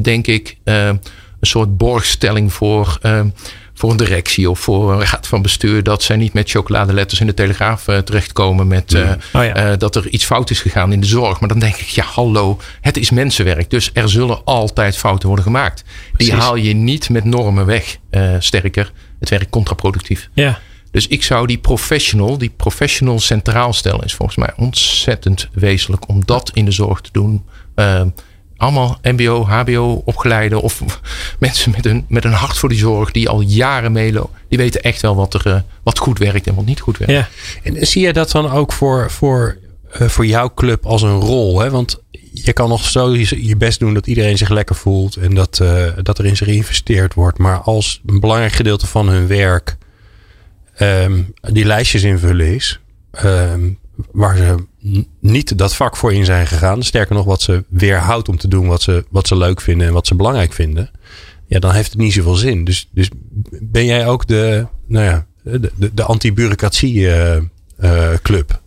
denk 0.00 0.26
ik, 0.26 0.56
uh, 0.64 0.86
een 0.86 1.00
soort 1.40 1.76
borgstelling 1.76 2.52
voor 2.52 2.98
voor 3.74 3.90
een 3.90 3.96
directie 3.96 4.50
of 4.50 4.58
voor 4.58 4.92
een 4.92 5.04
raad 5.04 5.26
van 5.26 5.42
bestuur 5.42 5.82
dat 5.82 6.02
zij 6.02 6.16
niet 6.16 6.32
met 6.32 6.50
chocoladeletters 6.50 7.20
in 7.20 7.26
de 7.26 7.34
telegraaf 7.34 7.84
terechtkomen 7.84 8.66
met 8.66 8.92
uh, 8.92 9.10
oh 9.32 9.44
ja. 9.44 9.76
dat 9.76 9.96
er 9.96 10.08
iets 10.08 10.24
fout 10.24 10.50
is 10.50 10.60
gegaan 10.60 10.92
in 10.92 11.00
de 11.00 11.06
zorg. 11.06 11.40
Maar 11.40 11.48
dan 11.48 11.58
denk 11.58 11.76
ik, 11.76 11.86
ja, 11.86 12.04
hallo, 12.04 12.60
het 12.80 12.96
is 12.96 13.10
mensenwerk. 13.10 13.70
Dus 13.70 13.90
er 13.92 14.08
zullen 14.08 14.44
altijd 14.44 14.96
fouten 14.96 15.26
worden 15.26 15.44
gemaakt. 15.44 15.84
Die 16.16 16.32
haal 16.32 16.56
je 16.56 16.74
niet 16.74 17.08
met 17.08 17.24
normen 17.24 17.66
weg. 17.66 17.96
sterker, 18.38 18.92
het 19.20 19.28
werkt 19.28 19.50
contraproductief. 19.50 20.28
Ja. 20.32 20.60
Dus 20.90 21.06
ik 21.06 21.22
zou 21.22 21.46
die 21.46 21.58
professional, 21.58 22.38
die 22.38 22.52
professional 22.56 23.18
centraal 23.18 23.72
stellen, 23.72 24.04
is 24.04 24.14
volgens 24.14 24.38
mij 24.38 24.52
ontzettend 24.56 25.48
wezenlijk 25.52 26.08
om 26.08 26.24
dat 26.24 26.50
in 26.54 26.64
de 26.64 26.70
zorg 26.70 27.00
te 27.00 27.10
doen 27.12 27.44
allemaal 28.60 28.98
MBO, 29.02 29.44
HBO 29.44 30.02
opgeleide 30.04 30.60
of 30.60 30.82
mensen 31.38 31.70
met 31.76 31.86
een, 31.86 32.04
met 32.08 32.24
een 32.24 32.32
hart 32.32 32.58
voor 32.58 32.68
die 32.68 32.78
zorg 32.78 33.10
die 33.10 33.28
al 33.28 33.40
jaren 33.40 33.92
meelopen. 33.92 34.38
Die 34.48 34.58
weten 34.58 34.82
echt 34.82 35.02
wel 35.02 35.16
wat, 35.16 35.34
er, 35.34 35.46
uh, 35.46 35.60
wat 35.82 35.98
goed 35.98 36.18
werkt 36.18 36.46
en 36.46 36.54
wat 36.54 36.64
niet 36.64 36.80
goed 36.80 36.98
werkt. 36.98 37.12
Ja. 37.12 37.28
En 37.62 37.86
zie 37.86 38.02
je 38.02 38.12
dat 38.12 38.30
dan 38.30 38.50
ook 38.50 38.72
voor, 38.72 39.10
voor, 39.10 39.58
uh, 40.00 40.08
voor 40.08 40.26
jouw 40.26 40.54
club 40.54 40.86
als 40.86 41.02
een 41.02 41.20
rol? 41.20 41.60
Hè? 41.60 41.70
Want 41.70 42.02
je 42.32 42.52
kan 42.52 42.68
nog 42.68 42.84
zo 42.84 43.14
je 43.16 43.56
best 43.56 43.78
doen 43.78 43.94
dat 43.94 44.06
iedereen 44.06 44.38
zich 44.38 44.48
lekker 44.48 44.76
voelt 44.76 45.16
en 45.16 45.34
dat, 45.34 45.58
uh, 45.62 45.84
dat 46.02 46.18
er 46.18 46.26
in 46.26 46.36
ze 46.36 46.44
geïnvesteerd 46.44 47.14
wordt. 47.14 47.38
Maar 47.38 47.58
als 47.58 48.00
een 48.06 48.20
belangrijk 48.20 48.52
gedeelte 48.52 48.86
van 48.86 49.08
hun 49.08 49.26
werk 49.26 49.76
um, 50.80 51.34
die 51.40 51.64
lijstjes 51.64 52.02
invullen 52.02 52.54
is, 52.54 52.80
um, 53.24 53.78
waar 54.12 54.36
ze 54.36 54.54
niet 55.20 55.58
dat 55.58 55.76
vak 55.76 55.96
voor 55.96 56.12
in 56.12 56.24
zijn 56.24 56.46
gegaan. 56.46 56.82
Sterker 56.82 57.14
nog, 57.14 57.24
wat 57.24 57.42
ze 57.42 57.64
weerhoudt 57.68 58.28
om 58.28 58.36
te 58.36 58.48
doen 58.48 58.66
wat 58.66 58.82
ze, 58.82 59.04
wat 59.10 59.26
ze 59.26 59.36
leuk 59.36 59.60
vinden 59.60 59.86
en 59.86 59.92
wat 59.92 60.06
ze 60.06 60.14
belangrijk 60.14 60.52
vinden. 60.52 60.90
Ja, 61.46 61.58
dan 61.58 61.72
heeft 61.72 61.90
het 61.90 62.00
niet 62.00 62.12
zoveel 62.12 62.34
zin. 62.34 62.64
Dus, 62.64 62.88
dus 62.92 63.08
ben 63.60 63.84
jij 63.84 64.06
ook 64.06 64.26
de, 64.26 64.66
nou 64.86 65.04
ja, 65.04 65.26
de, 65.42 65.70
de, 65.74 65.94
de 65.94 66.02
anti-bureaucratie 66.02 66.94
uh, 66.94 67.36
uh, 67.80 68.10
club? 68.22 68.60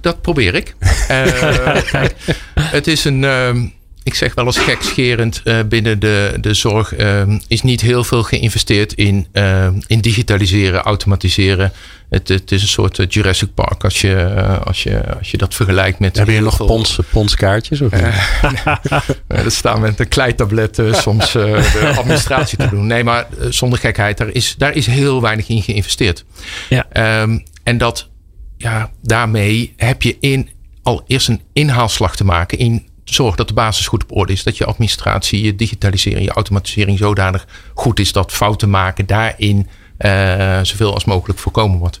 Dat 0.00 0.20
probeer 0.20 0.54
ik. 0.54 0.74
uh, 0.80 1.82
kijk, 1.92 2.14
het 2.54 2.86
is 2.86 3.04
een, 3.04 3.24
ehm, 3.24 3.66
ik 4.02 4.14
zeg 4.14 4.34
wel 4.34 4.46
eens 4.46 4.58
gekscherend, 4.58 5.42
binnen 5.68 5.98
de, 5.98 6.36
de 6.40 6.54
zorg 6.54 6.94
ehm, 6.94 7.38
is 7.48 7.62
niet 7.62 7.80
heel 7.80 8.04
veel 8.04 8.22
geïnvesteerd 8.22 8.92
in, 8.92 9.26
ehm, 9.32 9.80
in 9.86 10.00
digitaliseren, 10.00 10.80
automatiseren. 10.80 11.72
Het, 12.10 12.28
het, 12.28 12.52
is 12.52 12.62
een 12.62 12.68
soort 12.68 12.98
eh, 12.98 13.06
Jurassic 13.08 13.54
Park 13.54 13.84
als 13.84 14.00
je, 14.00 14.14
eh, 14.14 14.60
als 14.60 14.82
je, 14.82 15.14
als 15.18 15.30
je 15.30 15.36
dat 15.36 15.54
vergelijkt 15.54 15.98
met. 15.98 16.16
Heb 16.16 16.28
je 16.28 16.40
nog 16.40 16.56
veel... 16.56 16.66
pons, 16.66 16.98
ponskaartjes? 17.10 17.80
Of 17.80 17.92
uh, 17.92 18.76
dat 19.44 19.52
staan 19.52 19.80
met 19.80 20.00
een 20.00 20.08
kleitablet 20.08 20.82
soms 20.92 21.32
de 21.32 21.92
administratie 21.96 22.58
te 22.58 22.68
doen. 22.68 22.86
Nee, 22.86 23.04
maar 23.04 23.26
zonder 23.48 23.78
gekheid, 23.78 24.18
daar 24.18 24.28
is, 24.28 24.54
daar 24.58 24.74
is 24.74 24.86
heel 24.86 25.22
weinig 25.22 25.48
in 25.48 25.62
geïnvesteerd. 25.62 26.24
Ja. 26.68 27.20
Um, 27.22 27.42
en 27.62 27.78
dat, 27.78 28.08
ja, 28.56 28.90
daarmee 29.02 29.72
heb 29.76 30.02
je 30.02 30.16
in, 30.20 30.48
al 30.82 31.04
eerst 31.06 31.28
een 31.28 31.40
inhaalslag 31.52 32.16
te 32.16 32.24
maken 32.24 32.58
in 32.58 32.88
zorg 33.14 33.34
dat 33.34 33.48
de 33.48 33.54
basis 33.54 33.86
goed 33.86 34.02
op 34.02 34.16
orde 34.16 34.32
is. 34.32 34.42
Dat 34.42 34.56
je 34.56 34.64
administratie, 34.64 35.44
je 35.44 35.56
digitalisering, 35.56 36.24
je 36.24 36.32
automatisering 36.32 36.98
zodanig 36.98 37.46
goed 37.74 38.00
is 38.00 38.12
dat 38.12 38.32
fouten 38.32 38.70
maken 38.70 39.06
daarin 39.06 39.68
uh, 39.98 40.60
zoveel 40.62 40.94
als 40.94 41.04
mogelijk 41.04 41.38
voorkomen 41.38 41.78
wordt. 41.78 42.00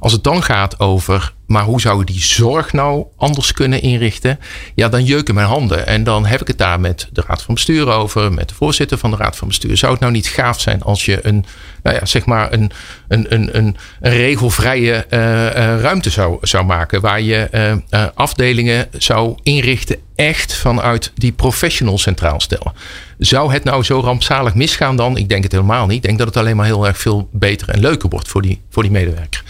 Als 0.00 0.12
het 0.12 0.24
dan 0.24 0.42
gaat 0.42 0.78
over, 0.78 1.32
maar 1.46 1.64
hoe 1.64 1.80
zou 1.80 1.98
je 1.98 2.04
die 2.04 2.22
zorg 2.22 2.72
nou 2.72 3.06
anders 3.16 3.52
kunnen 3.52 3.82
inrichten? 3.82 4.38
Ja, 4.74 4.88
dan 4.88 5.04
jeuken 5.04 5.34
mijn 5.34 5.46
handen. 5.46 5.86
En 5.86 6.04
dan 6.04 6.26
heb 6.26 6.40
ik 6.40 6.46
het 6.46 6.58
daar 6.58 6.80
met 6.80 7.08
de 7.12 7.22
Raad 7.26 7.42
van 7.42 7.54
Bestuur 7.54 7.88
over, 7.88 8.32
met 8.32 8.48
de 8.48 8.54
voorzitter 8.54 8.98
van 8.98 9.10
de 9.10 9.16
Raad 9.16 9.36
van 9.36 9.48
Bestuur. 9.48 9.76
Zou 9.76 9.92
het 9.92 10.00
nou 10.00 10.12
niet 10.12 10.26
gaaf 10.26 10.60
zijn 10.60 10.82
als 10.82 11.04
je 11.04 11.26
een, 11.26 11.44
nou 11.82 11.96
ja, 11.96 12.06
zeg 12.06 12.24
maar 12.24 12.52
een, 12.52 12.70
een, 13.08 13.34
een, 13.34 13.56
een, 13.56 13.76
regelvrije 14.00 15.06
uh, 15.10 15.20
uh, 15.20 15.80
ruimte 15.80 16.10
zou, 16.10 16.38
zou 16.40 16.64
maken, 16.64 17.00
waar 17.00 17.20
je 17.20 17.48
uh, 17.90 18.06
afdelingen 18.14 18.88
zou 18.98 19.38
inrichten 19.42 19.96
echt 20.14 20.54
vanuit 20.54 21.12
die 21.14 21.32
professional 21.32 21.98
centraal 21.98 22.40
stellen. 22.40 22.72
Zou 23.18 23.52
het 23.52 23.64
nou 23.64 23.82
zo 23.82 24.00
rampzalig 24.00 24.54
misgaan 24.54 24.96
dan? 24.96 25.16
Ik 25.16 25.28
denk 25.28 25.42
het 25.42 25.52
helemaal 25.52 25.86
niet. 25.86 25.96
Ik 25.96 26.02
denk 26.02 26.18
dat 26.18 26.26
het 26.26 26.36
alleen 26.36 26.56
maar 26.56 26.66
heel 26.66 26.86
erg 26.86 26.98
veel 26.98 27.28
beter 27.32 27.68
en 27.68 27.80
leuker 27.80 28.08
wordt 28.08 28.28
voor 28.28 28.42
die, 28.42 28.60
voor 28.70 28.82
die 28.82 28.92
medewerker. 28.92 29.42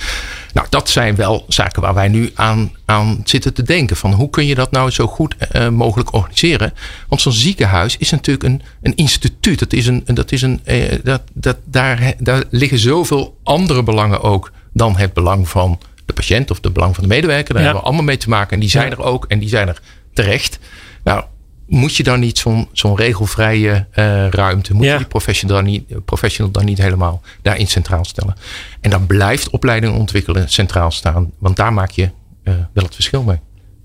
Nou, 0.53 0.67
dat 0.71 0.89
zijn 0.89 1.15
wel 1.15 1.45
zaken 1.49 1.83
waar 1.83 1.95
wij 1.95 2.09
nu 2.09 2.31
aan, 2.35 2.73
aan 2.85 3.21
zitten 3.25 3.55
te 3.55 3.63
denken. 3.63 3.97
Van 3.97 4.13
hoe 4.13 4.31
kun 4.31 4.47
je 4.47 4.55
dat 4.55 4.71
nou 4.71 4.91
zo 4.91 5.07
goed 5.07 5.35
uh, 5.53 5.69
mogelijk 5.69 6.13
organiseren? 6.13 6.75
Want 7.09 7.21
zo'n 7.21 7.33
ziekenhuis 7.33 7.97
is 7.97 8.11
natuurlijk 8.11 8.45
een, 8.45 8.63
een 8.83 8.95
instituut. 8.95 9.59
Dat 9.59 9.73
is 9.73 9.87
een, 9.87 10.03
dat 10.05 10.33
is 10.33 10.43
een, 10.43 10.61
uh, 10.65 10.93
dat, 11.03 11.23
dat, 11.33 11.57
daar, 11.65 12.15
daar 12.19 12.45
liggen 12.51 12.79
zoveel 12.79 13.39
andere 13.43 13.83
belangen 13.83 14.23
ook 14.23 14.53
dan 14.73 14.97
het 14.97 15.13
belang 15.13 15.49
van 15.49 15.79
de 16.07 16.13
patiënt 16.13 16.51
of 16.51 16.59
het 16.63 16.73
belang 16.73 16.95
van 16.95 17.03
de 17.05 17.11
medewerker. 17.11 17.55
Daar 17.55 17.63
hebben 17.63 17.81
we 17.81 17.87
allemaal 17.87 18.05
mee 18.05 18.17
te 18.17 18.29
maken. 18.29 18.53
En 18.53 18.61
die 18.61 18.71
zijn 18.71 18.91
er 18.91 19.03
ook 19.03 19.25
en 19.25 19.39
die 19.39 19.49
zijn 19.49 19.69
er 19.69 19.81
terecht. 20.13 20.59
Nou, 21.05 21.25
moet 21.71 21.97
je 21.97 22.03
dan 22.03 22.21
niet 22.21 22.39
zo'n 22.39 22.69
zo'n 22.73 22.97
regelvrije 22.97 23.87
uh, 23.95 24.29
ruimte, 24.29 24.75
moet 24.75 24.87
je 24.87 24.97
die 24.97 25.07
professional 25.07 25.57
dan, 25.57 25.65
niet, 25.65 26.05
professional 26.05 26.53
dan 26.53 26.65
niet 26.65 26.79
helemaal 26.79 27.21
daarin 27.43 27.67
centraal 27.67 28.05
stellen? 28.05 28.35
En 28.81 28.91
dan 28.91 29.07
blijft 29.07 29.51
opleiding 29.51 29.95
ontwikkelen 29.95 30.49
centraal 30.49 30.91
staan, 30.91 31.31
want 31.39 31.57
daar 31.57 31.73
maak 31.73 31.91
je 31.91 32.11
uh, 32.45 32.55
wel 32.73 32.85
het 32.85 32.95
verschil 32.95 33.23
mee. 33.23 33.39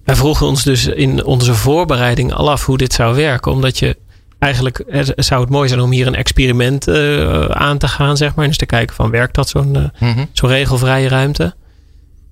wij 0.04 0.16
vroegen 0.16 0.48
ons 0.48 0.64
dus 0.64 0.86
in 0.86 1.26
onze 1.26 1.54
voorbereiding 1.54 2.34
al 2.34 2.52
af 2.52 2.66
hoe 2.66 2.78
dit 2.78 2.94
zou 2.94 3.16
werken. 3.16 3.52
Omdat 3.52 3.80
je 3.80 3.98
eigenlijk 4.40 4.84
zou 5.16 5.42
het 5.42 5.50
mooi 5.50 5.68
zijn 5.68 5.82
om 5.82 5.92
hier 5.92 6.08
een 6.08 6.16
experiment 6.16 6.88
uh, 6.88 7.46
aan 7.46 7.78
te 7.78 7.88
gaan, 7.88 8.18
zeg 8.18 8.36
maar. 8.36 8.44
En 8.44 8.50
eens 8.50 8.60
te 8.60 8.66
kijken 8.66 8.96
van 8.96 9.10
werkt 9.10 9.36
dat 9.36 9.50
zo'n 9.50 9.92
mm 10.00 10.28
zo'n 10.32 10.50
regelvrije 10.50 11.08
ruimte. 11.08 11.56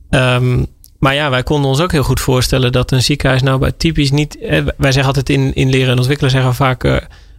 Um, 0.10 0.66
maar 1.04 1.14
ja, 1.14 1.30
wij 1.30 1.44
konden 1.44 1.70
ons 1.70 1.80
ook 1.80 1.92
heel 1.92 2.04
goed 2.04 2.20
voorstellen 2.20 2.72
dat 2.72 2.92
een 2.92 3.04
ziekenhuis 3.04 3.42
nou 3.42 3.60
bij 3.60 3.72
typisch 3.72 4.12
niet. 4.12 4.38
Eh, 4.38 4.64
wij 4.78 4.92
zeggen 4.92 5.06
altijd 5.06 5.30
in, 5.30 5.54
in 5.54 5.70
leren 5.70 5.92
en 5.92 5.98
ontwikkelen 5.98 6.32
zeggen 6.32 6.50
we 6.50 6.56
vaak 6.56 6.84
uh, 6.84 6.98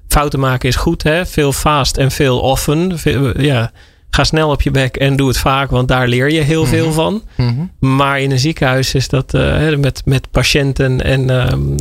fouten 0.08 0.40
maken 0.40 0.68
is 0.68 0.76
goed. 0.76 1.02
Hè? 1.02 1.26
Veel 1.26 1.52
fast 1.52 1.96
en 1.96 2.10
veel 2.10 2.40
often. 2.40 2.98
Veel, 2.98 3.40
ja, 3.40 3.72
ga 4.10 4.24
snel 4.24 4.50
op 4.50 4.62
je 4.62 4.70
bek 4.70 4.96
en 4.96 5.16
doe 5.16 5.28
het 5.28 5.38
vaak, 5.38 5.70
want 5.70 5.88
daar 5.88 6.08
leer 6.08 6.30
je 6.30 6.40
heel 6.40 6.66
veel 6.66 6.86
mhm. 6.86 6.94
van. 6.94 7.22
Mm 7.36 7.70
Maar 7.78 8.20
in 8.20 8.30
een 8.30 8.38
ziekenhuis 8.38 8.94
is 8.94 9.08
dat 9.08 9.34
uh, 9.34 9.76
met, 9.76 10.02
met 10.04 10.30
patiënten 10.30 11.04
en 11.04 11.30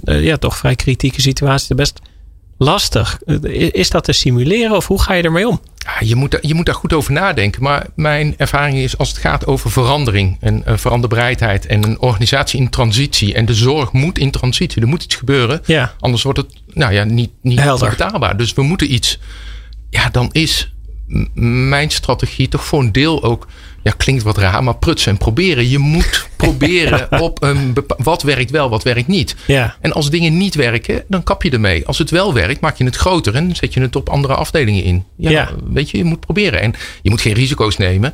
uh, 0.05 0.23
ja, 0.23 0.37
toch 0.37 0.57
vrij 0.57 0.75
kritieke 0.75 1.21
situaties 1.21 1.75
best 1.75 1.99
lastig. 2.57 3.19
Is 3.71 3.89
dat 3.89 4.03
te 4.03 4.11
simuleren 4.11 4.75
of 4.75 4.87
hoe 4.87 5.01
ga 5.01 5.13
je 5.13 5.23
ermee 5.23 5.47
om? 5.47 5.61
Ja, 5.83 5.95
je, 5.99 6.15
moet, 6.15 6.37
je 6.41 6.53
moet 6.53 6.65
daar 6.65 6.75
goed 6.75 6.93
over 6.93 7.13
nadenken. 7.13 7.63
Maar 7.63 7.85
mijn 7.95 8.33
ervaring 8.37 8.77
is 8.77 8.97
als 8.97 9.09
het 9.09 9.17
gaat 9.17 9.45
over 9.45 9.71
verandering 9.71 10.37
en 10.39 10.63
uh, 10.67 10.77
veranderbereidheid 10.77 11.65
en 11.65 11.83
een 11.83 11.99
organisatie 11.99 12.59
in 12.59 12.69
transitie. 12.69 13.33
En 13.33 13.45
de 13.45 13.53
zorg 13.53 13.91
moet 13.91 14.17
in 14.17 14.31
transitie. 14.31 14.81
Er 14.81 14.87
moet 14.87 15.03
iets 15.03 15.15
gebeuren. 15.15 15.61
Ja. 15.65 15.93
Anders 15.99 16.23
wordt 16.23 16.39
het 16.39 16.53
nou 16.73 16.93
ja, 16.93 17.03
niet, 17.03 17.31
niet 17.41 17.79
betaalbaar. 17.79 18.37
Dus 18.37 18.53
we 18.53 18.61
moeten 18.61 18.93
iets. 18.93 19.19
Ja, 19.89 20.09
dan 20.09 20.29
is 20.31 20.73
mijn 21.33 21.91
strategie 21.91 22.47
toch 22.47 22.65
voor 22.65 22.79
een 22.79 22.91
deel 22.91 23.23
ook 23.23 23.47
ja, 23.83 23.93
klinkt 23.97 24.23
wat 24.23 24.37
raar, 24.37 24.63
maar 24.63 24.75
prutsen 24.75 25.11
en 25.11 25.17
proberen. 25.17 25.69
Je 25.69 25.77
moet 25.77 26.27
proberen 26.37 27.21
op 27.21 27.43
een 27.43 27.75
wat 27.97 28.21
werkt 28.21 28.51
wel, 28.51 28.69
wat 28.69 28.83
werkt 28.83 29.07
niet. 29.07 29.35
Ja. 29.47 29.75
En 29.81 29.91
als 29.91 30.09
dingen 30.09 30.37
niet 30.37 30.55
werken, 30.55 31.03
dan 31.07 31.23
kap 31.23 31.43
je 31.43 31.49
ermee. 31.49 31.87
Als 31.87 31.97
het 31.97 32.09
wel 32.09 32.33
werkt, 32.33 32.61
maak 32.61 32.77
je 32.77 32.83
het 32.83 32.95
groter 32.95 33.35
en 33.35 33.55
zet 33.55 33.73
je 33.73 33.81
het 33.81 33.95
op 33.95 34.09
andere 34.09 34.35
afdelingen 34.35 34.83
in. 34.83 35.05
Ja, 35.17 35.49
Weet 35.69 35.89
je, 35.89 35.97
je 35.97 36.03
moet 36.03 36.19
proberen. 36.19 36.61
En 36.61 36.73
je 37.01 37.09
moet 37.09 37.21
geen 37.21 37.33
risico's 37.33 37.77
nemen. 37.77 38.13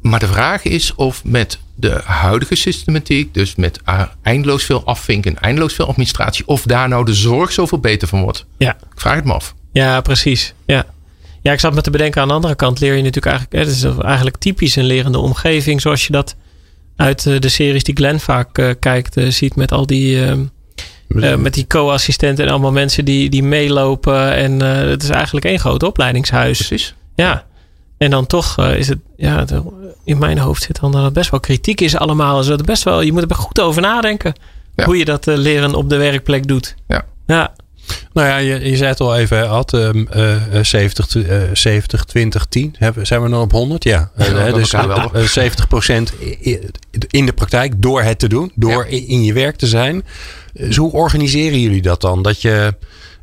Maar 0.00 0.20
de 0.20 0.26
vraag 0.26 0.62
is 0.62 0.94
of 0.94 1.24
met 1.24 1.58
de 1.74 2.00
huidige 2.04 2.54
systematiek, 2.54 3.34
dus 3.34 3.54
met 3.54 3.80
eindeloos 4.22 4.64
veel 4.64 4.84
afvinken, 4.84 5.40
eindeloos 5.40 5.74
veel 5.74 5.88
administratie, 5.88 6.46
of 6.46 6.62
daar 6.62 6.88
nou 6.88 7.04
de 7.04 7.14
zorg 7.14 7.52
zoveel 7.52 7.78
beter 7.78 8.08
van 8.08 8.22
wordt. 8.22 8.46
Ja. 8.58 8.70
Ik 8.70 9.00
vraag 9.00 9.14
het 9.14 9.24
me 9.24 9.32
af. 9.32 9.54
Ja, 9.72 10.00
precies. 10.00 10.54
Ja. 10.66 10.86
Ja, 11.48 11.54
ik 11.54 11.60
zat 11.60 11.74
me 11.74 11.80
te 11.80 11.90
bedenken 11.90 12.22
aan 12.22 12.28
de 12.28 12.34
andere 12.34 12.54
kant 12.54 12.80
leer 12.80 12.94
je 12.94 13.02
natuurlijk 13.02 13.26
eigenlijk, 13.26 13.66
het 13.66 13.76
is 13.76 13.84
eigenlijk 14.04 14.36
typisch 14.36 14.76
een 14.76 14.84
lerende 14.84 15.18
omgeving 15.18 15.80
zoals 15.80 16.06
je 16.06 16.12
dat 16.12 16.36
uit 16.96 17.26
eh, 17.26 17.40
de 17.40 17.48
series 17.48 17.84
die 17.84 17.96
Glenn 17.96 18.20
vaak 18.20 18.58
uh, 18.58 18.70
kijkt 18.78 19.16
uh, 19.16 19.30
ziet 19.30 19.56
met 19.56 19.72
al 19.72 19.86
die 19.86 20.16
uh, 20.16 21.34
met 21.36 21.54
die 21.54 21.66
co-assistenten 21.66 22.44
en 22.44 22.50
allemaal 22.50 22.72
mensen 22.72 23.04
die, 23.04 23.30
die 23.30 23.42
meelopen 23.42 24.34
en 24.34 24.60
het 24.60 25.02
is 25.02 25.08
eigenlijk 25.08 25.46
één 25.46 25.58
groot 25.58 25.82
opleidingshuis. 25.82 26.56
Precies. 26.66 26.94
Ja. 27.14 27.46
En 27.98 28.10
dan 28.10 28.26
toch 28.26 28.58
is 28.66 28.88
het, 28.88 28.98
ja, 29.16 29.44
in 30.04 30.18
mijn 30.18 30.38
hoofd 30.38 30.62
zit 30.62 30.80
dan 30.80 30.92
dat 30.92 31.04
het 31.04 31.12
best 31.12 31.30
wel 31.30 31.40
kritiek 31.40 31.80
is 31.80 31.96
allemaal. 31.96 32.42
Zo, 32.42 32.56
best 32.56 32.82
wel, 32.82 33.00
je 33.00 33.12
moet 33.12 33.30
er 33.30 33.36
goed 33.36 33.60
over 33.60 33.82
nadenken 33.82 34.32
hoe 34.84 34.98
je 34.98 35.04
dat 35.04 35.26
leren 35.26 35.74
op 35.74 35.88
de 35.88 35.96
werkplek 35.96 36.48
doet. 36.48 36.74
Ja. 36.88 37.04
Ja. 37.26 37.54
Nou 38.18 38.30
ja, 38.30 38.36
je, 38.36 38.70
je 38.70 38.76
zei 38.76 38.88
het 38.88 39.00
al 39.00 39.16
even, 39.16 39.48
Ad. 39.48 39.72
Um, 39.72 40.08
uh, 40.16 40.62
70, 40.62 41.14
uh, 41.14 41.42
70, 41.52 42.04
20, 42.04 42.46
10. 42.46 42.74
Hebben, 42.78 43.06
zijn 43.06 43.22
we 43.22 43.28
nog 43.28 43.42
op 43.42 43.52
100? 43.52 43.84
Ja. 43.84 44.10
ja 44.16 44.48
uh, 44.48 44.54
dus 44.54 44.72
uh, 44.72 45.24
70 45.24 45.68
procent 45.68 46.12
in 47.08 47.26
de 47.26 47.32
praktijk 47.32 47.82
door 47.82 48.02
het 48.02 48.18
te 48.18 48.28
doen. 48.28 48.52
Door 48.54 48.90
ja. 48.90 49.06
in 49.06 49.24
je 49.24 49.32
werk 49.32 49.56
te 49.56 49.66
zijn. 49.66 50.04
Dus 50.52 50.76
hoe 50.76 50.92
organiseren 50.92 51.60
jullie 51.60 51.82
dat 51.82 52.00
dan? 52.00 52.22
Dat 52.22 52.42
je... 52.42 52.74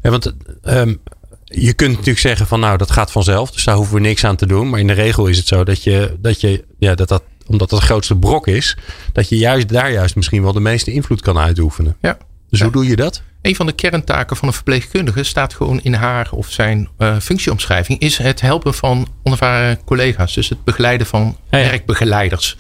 want 0.02 0.34
um, 0.64 1.02
je 1.44 1.74
kunt 1.74 1.92
natuurlijk 1.92 2.20
zeggen 2.20 2.48
van 2.48 2.60
nou, 2.60 2.78
dat 2.78 2.92
gaat 2.92 3.12
vanzelf. 3.12 3.52
Dus 3.52 3.64
daar 3.64 3.76
hoeven 3.76 3.96
we 3.96 4.02
niks 4.02 4.24
aan 4.24 4.36
te 4.36 4.48
doen. 4.48 4.70
Maar 4.70 4.80
in 4.80 4.88
de 4.88 4.94
regel 4.94 5.28
is 5.28 5.38
het 5.38 5.48
zo 5.48 5.64
dat 5.64 5.84
je, 5.84 6.16
dat 6.20 6.42
je 6.42 6.64
ja, 6.78 6.96
dat 6.96 7.08
dat 7.08 7.24
omdat 7.48 7.70
dat 7.70 7.80
het 7.80 7.88
grootste 7.88 8.16
brok 8.16 8.48
is, 8.48 8.78
dat 9.14 9.30
je 9.30 9.38
juist 9.38 9.70
daar 9.70 9.92
juist 9.92 10.16
misschien 10.16 10.44
wel 10.44 10.54
de 10.54 10.60
meeste 10.60 10.92
invloed 10.92 11.22
kan 11.22 11.38
uitoefenen. 11.38 11.96
Ja. 12.02 12.18
Dus 12.50 12.62
hoe 12.62 12.72
doe 12.72 12.88
je 12.88 12.96
dat? 12.96 13.22
Een 13.46 13.56
van 13.56 13.66
de 13.66 13.72
kerntaken 13.72 14.38
van 14.38 14.48
een 14.48 14.54
verpleegkundige 14.54 15.24
staat 15.24 15.54
gewoon 15.54 15.80
in 15.84 15.94
haar 15.94 16.28
of 16.32 16.52
zijn 16.52 16.90
uh, 16.98 17.16
functieomschrijving, 17.22 18.00
is 18.00 18.18
het 18.18 18.42
helpen 18.42 18.74
van 18.74 19.08
onervaren 19.24 19.80
collega's. 19.86 20.34
Dus 20.34 20.50
het 20.50 20.64
begeleiden 20.64 21.08
van 21.08 21.38
werkbegeleiders. 21.50 22.58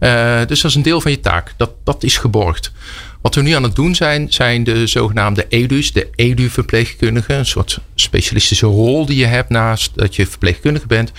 Uh, 0.00 0.38
dus 0.46 0.60
dat 0.60 0.70
is 0.70 0.76
een 0.76 0.82
deel 0.82 1.00
van 1.00 1.10
je 1.10 1.20
taak. 1.20 1.54
Dat, 1.56 1.70
dat 1.84 2.02
is 2.02 2.16
geborgd. 2.16 2.72
Wat 3.20 3.34
we 3.34 3.42
nu 3.42 3.52
aan 3.52 3.62
het 3.62 3.74
doen 3.74 3.94
zijn, 3.94 4.32
zijn 4.32 4.64
de 4.64 4.86
zogenaamde 4.86 5.46
EDU's, 5.48 5.92
de 5.92 6.08
EDU-verpleegkundigen. 6.14 7.38
Een 7.38 7.46
soort 7.46 7.78
specialistische 7.94 8.66
rol 8.66 9.06
die 9.06 9.16
je 9.16 9.26
hebt 9.26 9.48
naast 9.48 9.90
dat 9.94 10.16
je 10.16 10.26
verpleegkundige 10.26 10.86
bent. 10.86 11.12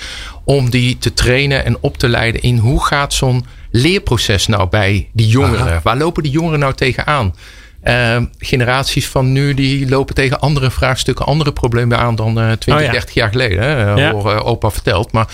Om 0.43 0.69
die 0.69 0.97
te 0.97 1.13
trainen 1.13 1.65
en 1.65 1.77
op 1.79 1.97
te 1.97 2.09
leiden 2.09 2.41
in 2.41 2.57
hoe 2.57 2.85
gaat 2.85 3.13
zo'n 3.13 3.45
leerproces 3.71 4.47
nou 4.47 4.69
bij 4.69 5.09
die 5.13 5.27
jongeren? 5.27 5.79
Waar 5.83 5.97
lopen 5.97 6.23
die 6.23 6.31
jongeren 6.31 6.59
nou 6.59 6.73
tegenaan? 6.73 7.33
Uh, 7.83 8.21
generaties 8.37 9.07
van 9.07 9.31
nu 9.31 9.53
die 9.53 9.89
lopen 9.89 10.15
tegen 10.15 10.39
andere 10.39 10.71
vraagstukken, 10.71 11.25
andere 11.25 11.53
problemen 11.53 11.97
aan 11.97 12.15
dan 12.15 12.39
uh, 12.39 12.51
20, 12.51 12.85
oh 12.85 12.91
30 12.91 13.13
jaar 13.13 13.29
geleden. 13.29 13.63
Hè? 13.63 13.93
Ja. 13.93 14.11
Hoor 14.11 14.33
uh, 14.33 14.45
opa 14.45 14.69
verteld. 14.69 15.11
Maar, 15.11 15.27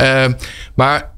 uh, 0.00 0.26
maar 0.74 1.10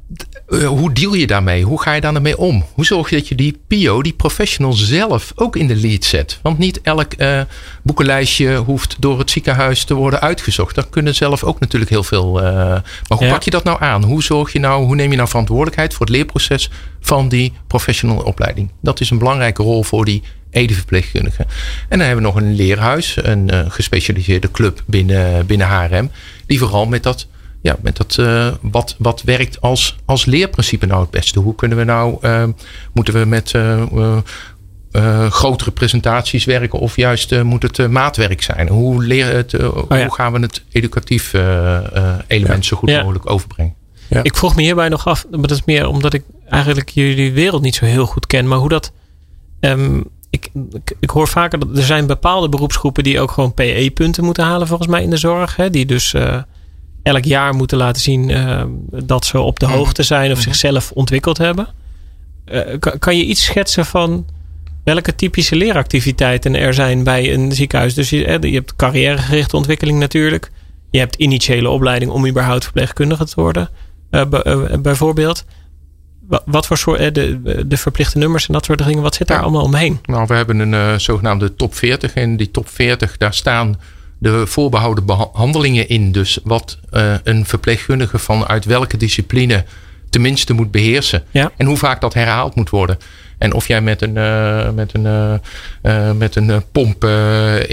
hoe 0.61 0.93
deal 0.93 1.15
je 1.15 1.27
daarmee? 1.27 1.65
Hoe 1.65 1.83
ga 1.83 1.93
je 1.93 2.01
daarmee 2.01 2.39
om? 2.39 2.65
Hoe 2.75 2.85
zorg 2.85 3.11
je 3.11 3.17
dat 3.17 3.29
je 3.29 3.35
die 3.35 3.61
PO, 3.69 4.03
die 4.03 4.13
professional 4.13 4.73
zelf 4.73 5.33
ook 5.35 5.57
in 5.57 5.67
de 5.67 5.77
lead 5.77 6.05
zet? 6.05 6.39
Want 6.43 6.59
niet 6.59 6.81
elk 6.81 7.13
uh, 7.19 7.41
boekenlijstje 7.83 8.57
hoeft 8.57 8.97
door 8.99 9.19
het 9.19 9.31
ziekenhuis 9.31 9.85
te 9.85 9.95
worden 9.95 10.21
uitgezocht. 10.21 10.75
Daar 10.75 10.89
kunnen 10.91 11.15
zelf 11.15 11.45
ook 11.45 11.61
natuurlijk 11.61 11.91
heel 11.91 12.03
veel. 12.05 12.39
Uh, 12.39 12.45
maar 12.45 12.83
hoe 13.09 13.25
ja. 13.25 13.33
pak 13.33 13.43
je 13.43 13.51
dat 13.51 13.65
nou 13.65 13.83
aan? 13.83 14.05
Hoe 14.05 14.23
zorg 14.23 14.53
je 14.53 14.59
nou, 14.59 14.85
hoe 14.85 14.95
neem 14.95 15.11
je 15.11 15.17
nou 15.17 15.29
verantwoordelijkheid 15.29 15.95
voor 15.95 16.07
het 16.07 16.15
leerproces 16.15 16.71
van 17.01 17.29
die 17.29 17.53
professional 17.67 18.19
opleiding? 18.19 18.71
Dat 18.81 19.01
is 19.01 19.11
een 19.11 19.19
belangrijke 19.19 19.63
rol 19.63 19.83
voor 19.83 20.05
die 20.05 20.23
edeverpleegkundigen. 20.53 21.47
En 21.89 21.99
dan 21.99 22.07
hebben 22.07 22.25
we 22.25 22.31
nog 22.31 22.41
een 22.41 22.55
leerhuis, 22.55 23.17
een 23.23 23.49
uh, 23.53 23.61
gespecialiseerde 23.69 24.51
club 24.51 24.83
binnen, 24.87 25.47
binnen 25.47 25.67
HRM, 25.67 26.11
die 26.47 26.59
vooral 26.59 26.87
met 26.87 27.03
dat, 27.03 27.27
ja, 27.61 27.77
met 27.83 27.97
dat 27.97 28.17
uh, 28.21 28.49
wat, 28.61 28.95
wat 28.99 29.23
werkt 29.23 29.61
als, 29.61 29.97
als 30.05 30.25
leerprincipe 30.25 30.87
nou 30.87 31.01
het 31.01 31.11
beste? 31.11 31.41
Hoe 31.41 31.55
kunnen 31.55 31.79
we 31.79 31.85
nou, 31.85 32.19
uh, 32.21 32.45
moeten 32.93 33.15
we 33.15 33.25
met 33.25 33.55
grotere 35.31 35.71
presentaties 35.71 36.45
werken 36.45 36.79
of 36.79 36.97
juist 36.97 37.43
moet 37.43 37.63
het 37.63 37.91
maatwerk 37.91 38.43
zijn? 38.43 38.69
Hoe, 38.69 39.05
leren 39.05 39.37
het, 39.37 39.55
oh, 39.55 39.85
ja. 39.89 40.01
hoe 40.01 40.15
gaan 40.15 40.33
we 40.33 40.41
het 40.41 40.63
educatief 40.73 41.33
element 42.27 42.63
ja. 42.63 42.63
zo 42.63 42.77
goed 42.77 42.89
ja. 42.89 43.01
mogelijk 43.01 43.31
overbrengen? 43.31 43.75
Ik 44.23 44.37
vroeg 44.37 44.57
me 44.57 44.63
hierbij 44.63 44.89
nog 44.89 45.07
af, 45.07 45.27
maar 45.31 45.41
dat 45.41 45.51
is 45.51 45.65
meer 45.65 45.87
omdat 45.87 46.15
ik 46.15 46.23
eigenlijk 46.49 46.89
jullie 46.89 47.33
wereld 47.33 47.63
niet 47.63 47.75
zo 47.75 47.85
heel 47.85 48.07
goed 48.07 48.27
ken, 48.27 48.49
maar 48.49 48.59
hoe 48.59 48.69
dat. 48.69 48.93
Um, 49.61 50.11
ik, 50.33 50.49
ik, 50.73 50.95
ik, 51.01 51.11
hoor 51.11 51.29
vaker 51.29 51.59
dat 51.59 51.77
er 51.77 51.83
zijn 51.83 52.07
bepaalde 52.07 52.49
beroepsgroepen 52.49 53.05
die 53.05 53.21
ook 53.21 53.31
gewoon 53.31 53.55
PE-punten 53.55 54.25
moeten 54.25 54.45
halen, 54.45 54.67
volgens 54.67 54.89
mij 54.89 55.03
in 55.03 55.11
de 55.11 55.17
zorg. 55.17 55.57
Hè? 55.57 55.71
Die 55.71 55.87
dus 55.87 56.13
uh, 56.13 56.43
elk 57.03 57.25
jaar 57.25 57.55
moeten 57.55 57.79
laten 57.79 58.03
zien 58.03 58.29
uh, 58.29 58.63
dat 59.05 59.25
ze 59.25 59.41
op 59.41 59.61
de 59.61 59.67
mhm. 59.67 59.75
hoogte 59.75 60.03
zijn 60.03 60.31
of 60.31 60.35
-hmm. 60.35 60.43
zichzelf 60.43 60.91
ontwikkeld 60.93 61.39
hebben. 61.39 61.69
Uh, 62.47 62.61
kan, 62.79 62.99
kan, 62.99 63.17
je 63.17 63.25
iets 63.25 63.45
schetsen 63.45 63.87
van 63.87 64.27
welke 64.85 65.15
typische 65.15 65.57
leeractiviteiten 65.57 66.55
er 66.55 66.75
zijn 66.75 67.05
bij 67.05 67.33
een 67.35 67.53
ziekenhuis? 67.53 67.95
Dus 67.95 68.11
je, 68.11 68.39
je 68.41 68.55
hebt 68.55 68.77
carrièregerichte 68.77 69.57
ontwikkeling 69.57 69.99
natuurlijk. 69.99 70.51
Je 70.91 70.99
hebt 70.99 71.15
initiële 71.15 71.69
opleiding 71.69 72.11
om 72.11 72.27
überhaupt 72.27 72.65
verpleegkundige 72.65 73.25
te 73.25 73.41
worden, 73.41 73.69
bijvoorbeeld 74.83 75.45
wat 76.45 76.67
voor 76.67 76.79
soort, 76.79 77.15
de, 77.15 77.63
de 77.67 77.77
verplichte 77.77 78.19
nummers 78.19 78.47
en 78.47 78.53
dat 78.53 78.65
soort 78.65 78.85
dingen, 78.85 79.03
wat 79.03 79.15
zit 79.15 79.27
daar 79.27 79.43
allemaal 79.43 79.63
omheen? 79.63 79.99
Nou, 80.03 80.27
we 80.27 80.35
hebben 80.35 80.59
een 80.59 80.73
uh, 80.73 80.99
zogenaamde 80.99 81.57
top 81.57 81.75
40. 81.75 82.15
En 82.15 82.37
die 82.37 82.51
top 82.51 82.69
40, 82.69 83.17
daar 83.17 83.35
staan 83.35 83.81
de 84.19 84.47
voorbehouden 84.47 85.07
behandelingen 85.07 85.89
in. 85.89 86.13
Dus 86.13 86.39
wat 86.45 86.79
uh, 86.93 87.15
een 87.25 87.47
verpleegkundige 87.47 88.19
vanuit 88.19 88.65
welke 88.65 88.97
discipline 88.97 89.65
tenminste 90.11 90.53
moet 90.53 90.71
beheersen. 90.71 91.23
Ja. 91.31 91.53
En 91.57 91.67
hoe 91.67 91.77
vaak 91.77 92.01
dat 92.01 92.15
herhaald 92.15 92.55
moet 92.55 92.71
worden. 92.71 92.99
En 93.39 93.53
of 93.53 93.69
jij 93.69 93.81
met 93.81 94.03
een, 94.03 94.17
uh, 94.17 94.71
met 94.71 94.95
een, 94.95 95.41
met 96.19 96.37
een 96.37 96.63
pomp 96.73 97.09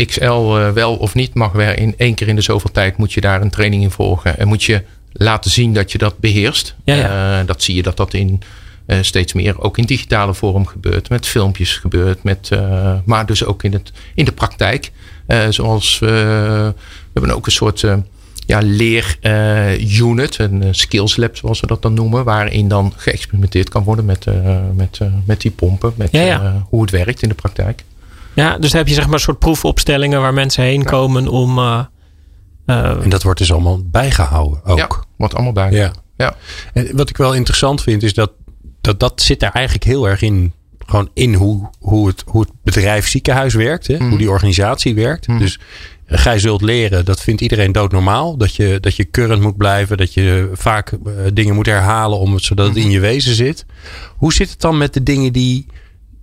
XL 0.05 0.71
wel 0.73 0.95
of 0.95 1.13
niet 1.13 1.33
mag 1.33 1.51
werken. 1.51 1.81
In 1.81 1.93
één 1.97 2.13
keer 2.13 2.27
in 2.27 2.35
de 2.35 2.41
zoveel 2.41 2.71
tijd 2.71 2.97
moet 2.97 3.13
je 3.13 3.21
daar 3.21 3.41
een 3.41 3.49
training 3.49 3.83
in 3.83 3.91
volgen. 3.91 4.37
En 4.37 4.47
moet 4.47 4.63
je 4.63 4.83
laten 5.11 5.51
zien 5.51 5.73
dat 5.73 5.91
je 5.91 5.97
dat 5.97 6.19
beheerst. 6.19 6.75
Ja, 6.83 6.95
ja. 6.95 7.39
Uh, 7.39 7.47
dat 7.47 7.63
zie 7.63 7.75
je 7.75 7.83
dat 7.83 7.97
dat 7.97 8.13
in 8.13 8.41
uh, 8.87 8.97
steeds 9.01 9.33
meer 9.33 9.61
ook 9.61 9.77
in 9.77 9.85
digitale 9.85 10.33
vorm 10.33 10.65
gebeurt. 10.65 11.09
Met 11.09 11.27
filmpjes 11.27 11.77
gebeurt. 11.77 12.23
Met, 12.23 12.49
uh, 12.53 12.93
maar 13.05 13.25
dus 13.25 13.45
ook 13.45 13.63
in, 13.63 13.73
het, 13.73 13.91
in 14.15 14.25
de 14.25 14.31
praktijk. 14.31 14.91
zoals 15.49 15.99
we 15.99 16.73
hebben 17.13 17.35
ook 17.35 17.45
een 17.45 17.51
soort 17.51 17.85
ja, 18.45 18.59
leerunit, 18.63 20.37
een 20.37 20.63
skills 20.71 21.17
lab 21.17 21.37
zoals 21.37 21.59
we 21.59 21.67
dat 21.67 21.81
dan 21.81 21.93
noemen, 21.93 22.23
waarin 22.23 22.67
dan 22.67 22.93
geëxperimenteerd 22.95 23.69
kan 23.69 23.83
worden 23.83 24.05
met, 24.05 24.25
met, 24.75 24.99
met 25.25 25.41
die 25.41 25.51
pompen, 25.51 25.93
met 25.95 26.11
hoe 26.69 26.81
het 26.81 26.91
werkt 26.91 27.21
in 27.21 27.29
de 27.29 27.35
praktijk. 27.35 27.83
Ja, 28.33 28.57
dus 28.57 28.73
heb 28.73 28.87
je 28.87 28.93
zeg 28.93 29.05
maar 29.05 29.13
een 29.13 29.19
soort 29.19 29.39
proefopstellingen 29.39 30.21
waar 30.21 30.33
mensen 30.33 30.63
heen 30.63 30.83
komen 30.83 31.27
om. 31.27 31.59
En 32.69 33.09
dat 33.09 33.23
wordt 33.23 33.39
dus 33.39 33.51
allemaal 33.51 33.81
bijgehouden 33.85 34.65
ook. 34.65 34.77
Ja, 34.77 34.87
wordt 35.17 35.33
allemaal 35.33 35.53
bijgehouden. 35.53 36.01
Ja. 36.17 36.25
ja. 36.25 36.35
En 36.73 36.95
wat 36.95 37.09
ik 37.09 37.17
wel 37.17 37.33
interessant 37.33 37.81
vind 37.81 38.03
is 38.03 38.13
dat 38.13 38.31
dat, 38.81 38.99
dat 38.99 39.21
zit 39.21 39.39
daar 39.39 39.51
eigenlijk 39.51 39.85
heel 39.85 40.09
erg 40.09 40.21
in 40.21 40.53
gewoon 40.89 41.09
in 41.13 41.33
hoe, 41.33 41.69
hoe, 41.79 42.07
het, 42.07 42.23
hoe 42.25 42.41
het 42.41 42.51
bedrijf 42.63 43.07
ziekenhuis 43.07 43.53
werkt. 43.53 43.87
Hè? 43.87 43.97
Hoe 43.97 44.07
mhm. 44.07 44.17
die 44.17 44.29
organisatie 44.29 44.95
werkt. 44.95 45.27
Mm. 45.27 45.39
Dus 45.39 45.59
eh, 46.05 46.19
gij 46.19 46.39
zult 46.39 46.61
leren, 46.61 47.05
dat 47.05 47.21
vindt 47.21 47.41
iedereen 47.41 47.71
doodnormaal. 47.71 48.37
Dat 48.37 48.55
je, 48.55 48.77
dat 48.79 48.95
je 48.95 49.09
current 49.09 49.41
moet 49.41 49.57
blijven. 49.57 49.97
Dat 49.97 50.13
je 50.13 50.49
vaak 50.53 50.91
uh, 50.91 51.13
dingen 51.33 51.55
moet 51.55 51.65
herhalen 51.65 52.19
om 52.19 52.33
het, 52.33 52.43
zodat 52.43 52.67
het 52.67 52.75
in 52.75 52.81
mhm. 52.81 52.91
je 52.91 52.99
wezen 52.99 53.35
zit. 53.35 53.65
Hoe 54.17 54.33
zit 54.33 54.49
het 54.49 54.61
dan 54.61 54.77
met 54.77 54.93
de 54.93 55.03
dingen 55.03 55.33
die, 55.33 55.65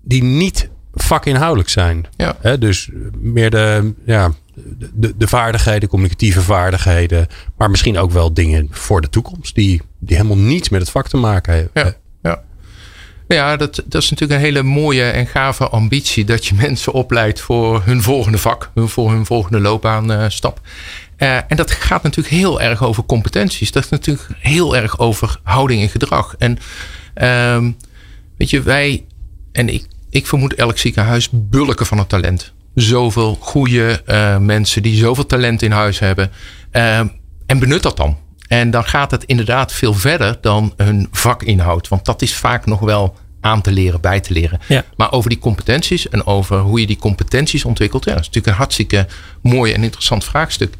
die 0.02 0.22
niet 0.22 0.68
vakinhoudelijk 0.96 1.68
zijn? 1.68 2.06
Ja. 2.16 2.36
Hè? 2.40 2.58
Dus 2.58 2.90
meer 3.18 3.50
de, 3.50 3.94
ja, 4.06 4.32
de, 4.92 5.16
de 5.16 5.28
vaardigheden, 5.28 5.88
communicatieve 5.88 6.42
vaardigheden. 6.42 7.26
Maar 7.56 7.70
misschien 7.70 7.98
ook 7.98 8.10
wel 8.10 8.34
dingen 8.34 8.68
voor 8.70 9.00
de 9.00 9.08
toekomst. 9.08 9.54
Die, 9.54 9.82
die 9.98 10.16
helemaal 10.16 10.44
niets 10.44 10.68
met 10.68 10.80
het 10.80 10.90
vak 10.90 11.08
te 11.08 11.16
maken 11.16 11.52
hebben. 11.52 11.70
Ja. 11.74 11.94
Ja, 13.28 13.56
dat, 13.56 13.82
dat 13.86 14.02
is 14.02 14.10
natuurlijk 14.10 14.40
een 14.40 14.46
hele 14.46 14.62
mooie 14.62 15.02
en 15.02 15.26
gave 15.26 15.68
ambitie. 15.68 16.24
Dat 16.24 16.46
je 16.46 16.54
mensen 16.54 16.92
opleidt 16.92 17.40
voor 17.40 17.82
hun 17.84 18.02
volgende 18.02 18.38
vak, 18.38 18.70
voor 18.74 19.10
hun 19.10 19.26
volgende 19.26 19.60
loopbaanstap. 19.60 20.60
Uh, 21.18 21.36
en 21.36 21.56
dat 21.56 21.70
gaat 21.70 22.02
natuurlijk 22.02 22.34
heel 22.34 22.60
erg 22.60 22.84
over 22.84 23.04
competenties. 23.04 23.72
Dat 23.72 23.84
is 23.84 23.90
natuurlijk 23.90 24.28
heel 24.38 24.76
erg 24.76 24.98
over 24.98 25.40
houding 25.42 25.82
en 25.82 25.88
gedrag. 25.88 26.34
En 26.38 26.58
uh, 27.16 27.72
weet 28.36 28.50
je, 28.50 28.62
wij 28.62 29.04
en 29.52 29.68
ik, 29.68 29.86
ik 30.10 30.26
vermoed 30.26 30.54
elk 30.54 30.78
ziekenhuis 30.78 31.28
bulken 31.32 31.86
van 31.86 31.98
het 31.98 32.08
talent. 32.08 32.52
Zoveel 32.74 33.36
goede 33.40 34.02
uh, 34.06 34.38
mensen 34.38 34.82
die 34.82 34.96
zoveel 34.96 35.26
talent 35.26 35.62
in 35.62 35.70
huis 35.70 35.98
hebben. 35.98 36.30
Uh, 36.72 36.98
en 37.46 37.58
benut 37.58 37.82
dat 37.82 37.96
dan. 37.96 38.18
En 38.48 38.70
dan 38.70 38.84
gaat 38.84 39.10
het 39.10 39.24
inderdaad 39.24 39.72
veel 39.72 39.94
verder 39.94 40.38
dan 40.40 40.72
hun 40.76 41.08
vakinhoud. 41.10 41.88
Want 41.88 42.04
dat 42.04 42.22
is 42.22 42.36
vaak 42.36 42.66
nog 42.66 42.80
wel 42.80 43.16
aan 43.40 43.60
te 43.60 43.72
leren, 43.72 44.00
bij 44.00 44.20
te 44.20 44.32
leren. 44.32 44.60
Ja. 44.68 44.84
Maar 44.96 45.12
over 45.12 45.30
die 45.30 45.38
competenties 45.38 46.08
en 46.08 46.26
over 46.26 46.58
hoe 46.58 46.80
je 46.80 46.86
die 46.86 46.96
competenties 46.96 47.64
ontwikkelt. 47.64 48.04
Ja, 48.04 48.10
dat 48.10 48.20
is 48.20 48.26
natuurlijk 48.26 48.52
een 48.52 48.62
hartstikke 48.62 49.06
mooi 49.42 49.72
en 49.72 49.82
interessant 49.82 50.24
vraagstuk. 50.24 50.74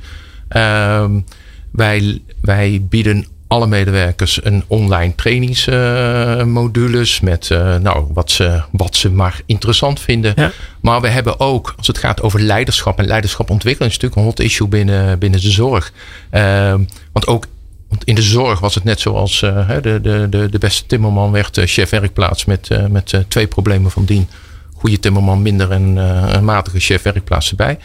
Um, 0.57 1.24
wij, 1.72 2.22
wij 2.41 2.87
bieden 2.89 3.27
alle 3.49 3.66
medewerkers 3.66 4.44
een 4.44 4.64
online 4.66 5.14
trainingsmodules 5.14 7.16
uh, 7.16 7.22
met 7.22 7.49
uh, 7.53 7.76
nou, 7.76 8.07
wat, 8.12 8.30
ze, 8.30 8.62
wat 8.70 8.97
ze 8.97 9.11
maar 9.11 9.40
interessant 9.47 10.01
vinden. 10.01 10.32
Ja. 10.36 10.53
Maar 10.80 11.01
we 11.01 11.09
hebben 11.09 11.40
ook, 11.40 11.74
als 11.76 11.86
het 11.86 11.99
gaat 11.99 12.22
over 12.22 12.40
leiderschap 12.40 12.99
en 12.99 13.07
leiderschap 13.07 13.51
ontwikkelen, 13.51 13.88
is 13.88 13.94
natuurlijk 13.94 14.20
een 14.20 14.28
hot 14.28 14.40
issue 14.40 14.68
binnen, 14.68 15.18
binnen 15.18 15.40
de 15.40 15.51
zorg. 15.51 15.92
Uh, 16.32 16.74
want 17.12 17.26
ook 17.26 17.47
want 17.88 18.05
in 18.05 18.14
de 18.14 18.22
zorg 18.22 18.61
was 18.61 18.74
het 18.74 18.84
net 18.84 19.01
zoals 19.01 19.42
uh, 19.42 19.70
de, 19.82 20.01
de, 20.01 20.26
de, 20.30 20.49
de 20.49 20.59
beste 20.59 20.86
timmerman 20.86 21.30
werd 21.30 21.57
uh, 21.57 21.66
chef 21.66 21.90
werkplaats 21.90 22.44
met, 22.44 22.90
met 22.90 23.24
twee 23.28 23.47
problemen 23.47 23.90
van 23.90 24.05
dien. 24.05 24.28
Goede 24.74 24.99
timmerman 24.99 25.42
minder 25.42 25.70
en 25.70 25.97
een 26.36 26.44
matige 26.44 26.80
chef 26.80 27.03
werkplaats 27.03 27.51
erbij. 27.51 27.78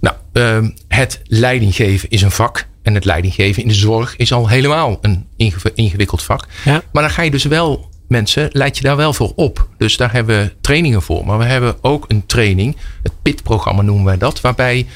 Nou, 0.00 0.16
ehm, 0.32 0.70
het 0.88 1.20
leidinggeven 1.24 2.10
is 2.10 2.22
een 2.22 2.30
vak. 2.30 2.66
En 2.86 2.94
het 2.94 3.04
leidinggeven 3.04 3.62
in 3.62 3.68
de 3.68 3.74
zorg 3.74 4.16
is 4.16 4.32
al 4.32 4.48
helemaal 4.48 4.98
een 5.00 5.26
ingewikkeld 5.74 6.22
vak. 6.22 6.46
Ja. 6.64 6.82
Maar 6.92 7.02
dan 7.02 7.12
ga 7.12 7.22
je 7.22 7.30
dus 7.30 7.44
wel 7.44 7.88
mensen, 8.08 8.48
leid 8.52 8.76
je 8.76 8.82
daar 8.82 8.96
wel 8.96 9.12
voor 9.12 9.32
op. 9.36 9.68
Dus 9.78 9.96
daar 9.96 10.12
hebben 10.12 10.42
we 10.42 10.52
trainingen 10.60 11.02
voor. 11.02 11.26
Maar 11.26 11.38
we 11.38 11.44
hebben 11.44 11.76
ook 11.80 12.04
een 12.08 12.26
training, 12.26 12.76
het 13.02 13.12
PIT-programma 13.22 13.82
noemen 13.82 14.04
wij 14.04 14.18
dat, 14.18 14.40
waarbij 14.40 14.86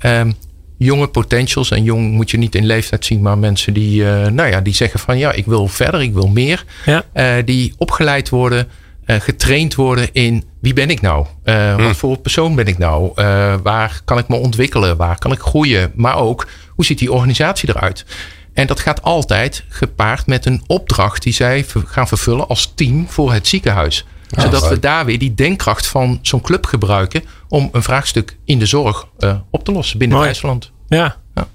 um, 0.00 0.34
jonge 0.76 1.06
potentials. 1.06 1.70
En 1.70 1.82
jong 1.82 2.12
moet 2.12 2.30
je 2.30 2.38
niet 2.38 2.54
in 2.54 2.66
leeftijd 2.66 3.04
zien, 3.04 3.22
maar 3.22 3.38
mensen 3.38 3.72
die, 3.72 4.02
uh, 4.02 4.26
nou 4.26 4.48
ja, 4.48 4.60
die 4.60 4.74
zeggen 4.74 5.00
van 5.00 5.18
ja, 5.18 5.32
ik 5.32 5.46
wil 5.46 5.68
verder, 5.68 6.02
ik 6.02 6.12
wil 6.12 6.28
meer. 6.28 6.64
Ja. 6.86 7.04
Uh, 7.14 7.44
die 7.44 7.74
opgeleid 7.78 8.28
worden, 8.28 8.68
uh, 9.06 9.16
getraind 9.20 9.74
worden 9.74 10.08
in 10.12 10.44
wie 10.60 10.72
ben 10.72 10.90
ik 10.90 11.00
nou? 11.00 11.26
Hmm. 11.44 11.76
Wat 11.76 11.96
voor 11.96 12.18
persoon 12.18 12.54
ben 12.54 12.66
ik 12.66 12.78
nou? 12.78 13.12
waar 13.62 14.00
kan 14.04 14.18
ik 14.18 14.28
me 14.28 14.36
ontwikkelen? 14.36 14.96
Waar 14.96 15.18
kan 15.18 15.32
ik 15.32 15.38
groeien? 15.38 15.92
Maar 15.94 16.16
ook, 16.16 16.46
hoe 16.74 16.84
ziet 16.84 16.98
die 16.98 17.12
organisatie 17.12 17.68
eruit? 17.68 18.04
En 18.52 18.66
dat 18.66 18.80
gaat 18.80 19.02
altijd 19.02 19.64
gepaard 19.68 20.26
met 20.26 20.46
een 20.46 20.62
opdracht 20.66 21.22
die 21.22 21.32
zij 21.32 21.66
gaan 21.84 22.08
vervullen 22.08 22.48
als 22.48 22.72
team 22.74 23.08
voor 23.08 23.32
het 23.32 23.46
ziekenhuis. 23.46 24.04
Zodat 24.36 24.68
we 24.68 24.78
daar 24.78 25.04
weer 25.04 25.18
die 25.18 25.34
denkkracht 25.34 25.86
van 25.86 26.18
zo'n 26.22 26.40
club 26.40 26.66
gebruiken 26.66 27.22
om 27.48 27.68
een 27.72 27.82
vraagstuk 27.82 28.36
in 28.44 28.58
de 28.58 28.66
zorg 28.66 29.06
uh, 29.18 29.36
op 29.50 29.64
te 29.64 29.72
lossen 29.72 29.98
binnen 29.98 30.22
IJsland. 30.22 30.70
Ja. 30.88 31.16
ja. 31.34 31.48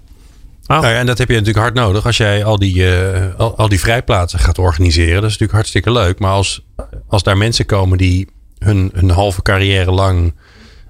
Nou 0.68 0.88
ja, 0.88 1.00
en 1.00 1.06
dat 1.06 1.18
heb 1.18 1.28
je 1.28 1.34
natuurlijk 1.34 1.64
hard 1.64 1.74
nodig 1.74 2.06
als 2.06 2.18
jij 2.18 2.44
al 2.44 2.60
die, 2.60 2.76
uh, 2.76 3.36
al, 3.38 3.58
al, 3.58 3.70
die 3.70 3.80
vrijplaatsen 3.80 4.40
gaat 4.40 4.58
organiseren. 4.58 5.14
Dat 5.14 5.24
is 5.24 5.38
natuurlijk 5.38 5.52
hartstikke 5.52 5.92
leuk. 5.92 6.20
Maar 6.20 6.32
als, 6.32 6.66
als 7.08 7.24
daar 7.24 7.38
mensen 7.38 7.66
komen 7.66 7.98
die 7.98 8.28
hun, 8.60 8.92
hun 8.94 9.10
halve 9.10 9.42
carrière 9.42 9.92
lang 9.92 10.34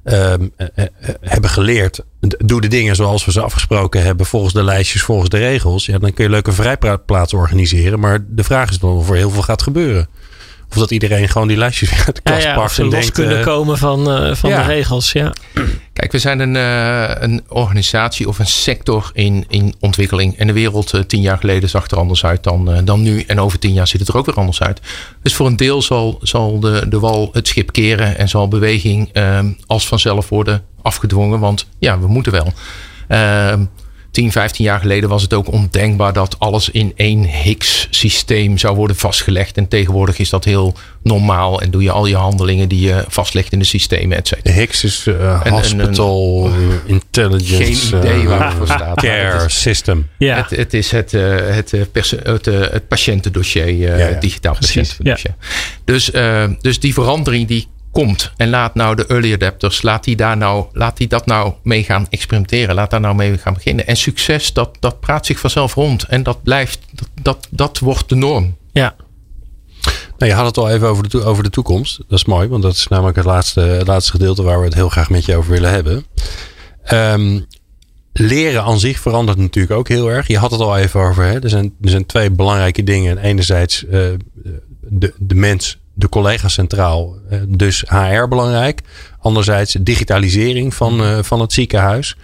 uh, 0.09 0.33
hebben 1.21 1.49
geleerd. 1.49 2.03
Doe 2.19 2.61
de 2.61 2.67
dingen 2.67 2.95
zoals 2.95 3.25
we 3.25 3.31
ze 3.31 3.41
afgesproken 3.41 4.03
hebben. 4.03 4.25
Volgens 4.25 4.53
de 4.53 4.63
lijstjes, 4.63 5.01
volgens 5.01 5.29
de 5.29 5.37
regels. 5.37 5.85
Ja, 5.85 5.97
dan 5.97 6.13
kun 6.13 6.23
je 6.23 6.29
leuke 6.29 6.51
vrijplaatsen 6.51 7.37
organiseren. 7.37 7.99
Maar 7.99 8.19
de 8.27 8.43
vraag 8.43 8.69
is 8.69 8.79
dan 8.79 8.91
of 8.95 9.09
er 9.09 9.15
heel 9.15 9.29
veel 9.29 9.41
gaat 9.41 9.61
gebeuren. 9.61 10.09
Of 10.69 10.77
dat 10.77 10.91
iedereen 10.91 11.29
gewoon 11.29 11.47
die 11.47 11.57
lijstjes 11.57 11.91
uit 12.05 12.15
de 12.15 12.21
kast 12.21 12.43
ja, 12.43 12.53
pakt. 12.53 12.65
Of 12.65 12.73
ze 12.73 12.83
los 12.83 12.91
denkt, 12.91 13.11
kunnen 13.11 13.37
uh, 13.37 13.45
komen 13.45 13.77
van, 13.77 14.25
uh, 14.25 14.35
van 14.35 14.49
de 14.49 14.61
regels. 14.61 15.11
Ja. 15.11 15.33
Kijk, 15.93 16.11
we 16.11 16.19
zijn 16.19 16.39
een, 16.39 16.55
uh, 16.55 17.21
een 17.21 17.43
organisatie 17.47 18.27
of 18.27 18.39
een 18.39 18.47
sector 18.47 19.11
in, 19.13 19.45
in 19.47 19.73
ontwikkeling. 19.79 20.37
En 20.37 20.47
de 20.47 20.53
wereld 20.53 21.03
tien 21.07 21.21
jaar 21.21 21.37
geleden 21.37 21.69
zag 21.69 21.87
er 21.89 21.97
anders 21.97 22.25
uit 22.25 22.43
dan, 22.43 22.81
dan 22.85 23.01
nu. 23.01 23.23
En 23.27 23.39
over 23.39 23.59
tien 23.59 23.73
jaar 23.73 23.87
ziet 23.87 23.99
het 23.99 24.09
er 24.09 24.17
ook 24.17 24.25
weer 24.25 24.35
anders 24.35 24.61
uit. 24.61 24.81
Dus 25.21 25.33
voor 25.33 25.47
een 25.47 25.57
deel 25.57 25.81
zal, 25.81 26.19
zal 26.21 26.59
de, 26.59 26.85
de 26.89 26.99
wal 26.99 27.29
het 27.33 27.47
schip 27.47 27.71
keren. 27.71 28.17
En 28.17 28.29
zal 28.29 28.47
beweging 28.47 29.09
ehm, 29.13 29.51
als 29.65 29.87
vanzelf 29.87 30.29
worden 30.29 30.63
afgedwongen. 30.81 31.39
Want 31.39 31.67
ja, 31.79 31.99
we 31.99 32.07
moeten 32.07 32.31
wel. 32.31 32.53
Ehm, 34.09 34.23
10, 34.23 34.31
15 34.31 34.65
jaar 34.65 34.79
geleden 34.79 35.09
was 35.09 35.21
het 35.21 35.33
ook 35.33 35.51
ondenkbaar 35.51 36.13
dat 36.13 36.35
alles 36.39 36.69
in 36.69 36.93
één 36.95 37.23
Higgs-systeem 37.23 38.57
zou 38.57 38.75
worden 38.75 38.95
vastgelegd. 38.95 39.57
En 39.57 39.67
tegenwoordig 39.67 40.19
is 40.19 40.29
dat 40.29 40.45
heel 40.45 40.73
normaal 41.03 41.61
en 41.61 41.71
doe 41.71 41.83
je 41.83 41.91
al 41.91 42.05
je 42.05 42.15
handelingen 42.15 42.67
die 42.67 42.81
je 42.81 43.03
vastlegt 43.07 43.51
in 43.51 43.59
de 43.59 43.65
systemen, 43.65 44.17
et 44.17 44.27
cetera. 44.27 44.53
Higgs 44.53 44.83
is 44.83 45.05
uh, 45.05 45.41
Hospital 45.41 46.45
een, 46.45 46.53
een, 46.53 46.79
Intelligence 46.85 47.87
geen 47.87 47.99
idee 47.99 48.27
waar 48.27 48.47
het 48.47 48.57
voor 48.57 48.67
staat. 48.67 49.01
Care 49.01 49.45
is, 49.45 49.61
System. 49.61 50.09
Ja. 50.17 50.35
Het, 50.35 50.49
het 50.49 50.73
is 50.73 50.91
het, 50.91 51.13
uh, 51.13 51.37
het, 51.37 51.71
het, 51.71 52.45
het, 52.45 52.87
patiëntendossier, 52.87 53.67
uh, 53.67 53.79
ja, 53.79 53.95
ja. 53.95 54.19
digitaal 54.19 54.55
patiëntendossier. 54.59 55.35
Ja. 55.39 55.45
Dus, 55.83 56.11
dus 56.61 56.79
die 56.79 56.93
verandering 56.93 57.47
die 57.47 57.67
komt. 57.99 58.31
En 58.37 58.49
laat 58.49 58.75
nou 58.75 58.95
de 58.95 59.05
early 59.05 59.33
adapters, 59.33 59.81
laat 59.81 60.03
die, 60.03 60.15
daar 60.15 60.37
nou, 60.37 60.65
laat 60.71 60.97
die 60.97 61.07
dat 61.07 61.25
nou 61.25 61.53
mee 61.63 61.83
gaan 61.83 62.07
experimenteren. 62.09 62.75
Laat 62.75 62.89
daar 62.89 62.99
nou 62.99 63.15
mee 63.15 63.37
gaan 63.37 63.53
beginnen. 63.53 63.87
En 63.87 63.97
succes, 63.97 64.53
dat, 64.53 64.77
dat 64.79 64.99
praat 64.99 65.25
zich 65.25 65.39
vanzelf 65.39 65.73
rond. 65.73 66.03
En 66.03 66.23
dat 66.23 66.43
blijft, 66.43 66.79
dat, 66.93 67.09
dat, 67.21 67.47
dat 67.49 67.79
wordt 67.79 68.09
de 68.09 68.15
norm. 68.15 68.57
Ja. 68.71 68.95
Nou, 70.17 70.31
je 70.31 70.37
had 70.37 70.45
het 70.45 70.57
al 70.57 70.69
even 70.69 70.87
over 70.87 71.09
de, 71.09 71.23
over 71.23 71.43
de 71.43 71.49
toekomst. 71.49 71.97
Dat 71.97 72.19
is 72.19 72.25
mooi, 72.25 72.47
want 72.47 72.63
dat 72.63 72.73
is 72.73 72.87
namelijk 72.87 73.17
het 73.17 73.25
laatste, 73.25 73.61
het 73.61 73.87
laatste 73.87 74.11
gedeelte 74.11 74.43
waar 74.43 74.59
we 74.59 74.65
het 74.65 74.73
heel 74.73 74.89
graag 74.89 75.09
met 75.09 75.25
je 75.25 75.35
over 75.35 75.51
willen 75.51 75.71
hebben. 75.71 76.05
Um, 76.93 77.45
leren 78.13 78.63
aan 78.63 78.79
zich 78.79 78.99
verandert 78.99 79.37
natuurlijk 79.37 79.73
ook 79.73 79.87
heel 79.87 80.11
erg. 80.11 80.27
Je 80.27 80.37
had 80.37 80.51
het 80.51 80.59
al 80.59 80.77
even 80.77 80.99
over. 80.99 81.23
Hè? 81.23 81.39
Er, 81.39 81.49
zijn, 81.49 81.73
er 81.81 81.89
zijn 81.89 82.05
twee 82.05 82.31
belangrijke 82.31 82.83
dingen. 82.83 83.17
Enerzijds 83.17 83.83
uh, 83.83 83.91
de, 84.81 85.13
de 85.17 85.35
mens 85.35 85.79
de 85.99 86.09
collega's 86.09 86.53
centraal. 86.53 87.15
Eh, 87.29 87.39
dus 87.47 87.83
HR 87.87 88.27
belangrijk. 88.27 88.81
Anderzijds 89.19 89.77
digitalisering 89.81 90.73
van, 90.73 90.95
mhm. 90.95 91.03
eh, 91.03 91.23
van 91.23 91.41
het 91.41 91.53
ziekenhuis. 91.53 92.15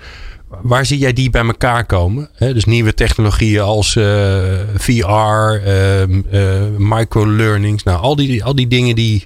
Waar 0.62 0.86
zie 0.86 0.98
jij 0.98 1.14
die 1.14 1.30
bij 1.30 1.46
elkaar 1.46 1.86
komen? 1.86 2.30
Dus 2.38 2.66
nieuwe 2.66 2.94
technologieën 2.94 3.62
als 3.62 3.96
uh, 3.96 4.06
VR, 4.76 5.68
uh, 5.68 6.04
microlearnings. 6.78 7.84
Nou, 7.84 8.00
al 8.00 8.16
die, 8.16 8.44
al 8.44 8.56
die 8.56 8.68
dingen 8.68 8.96
die, 8.96 9.26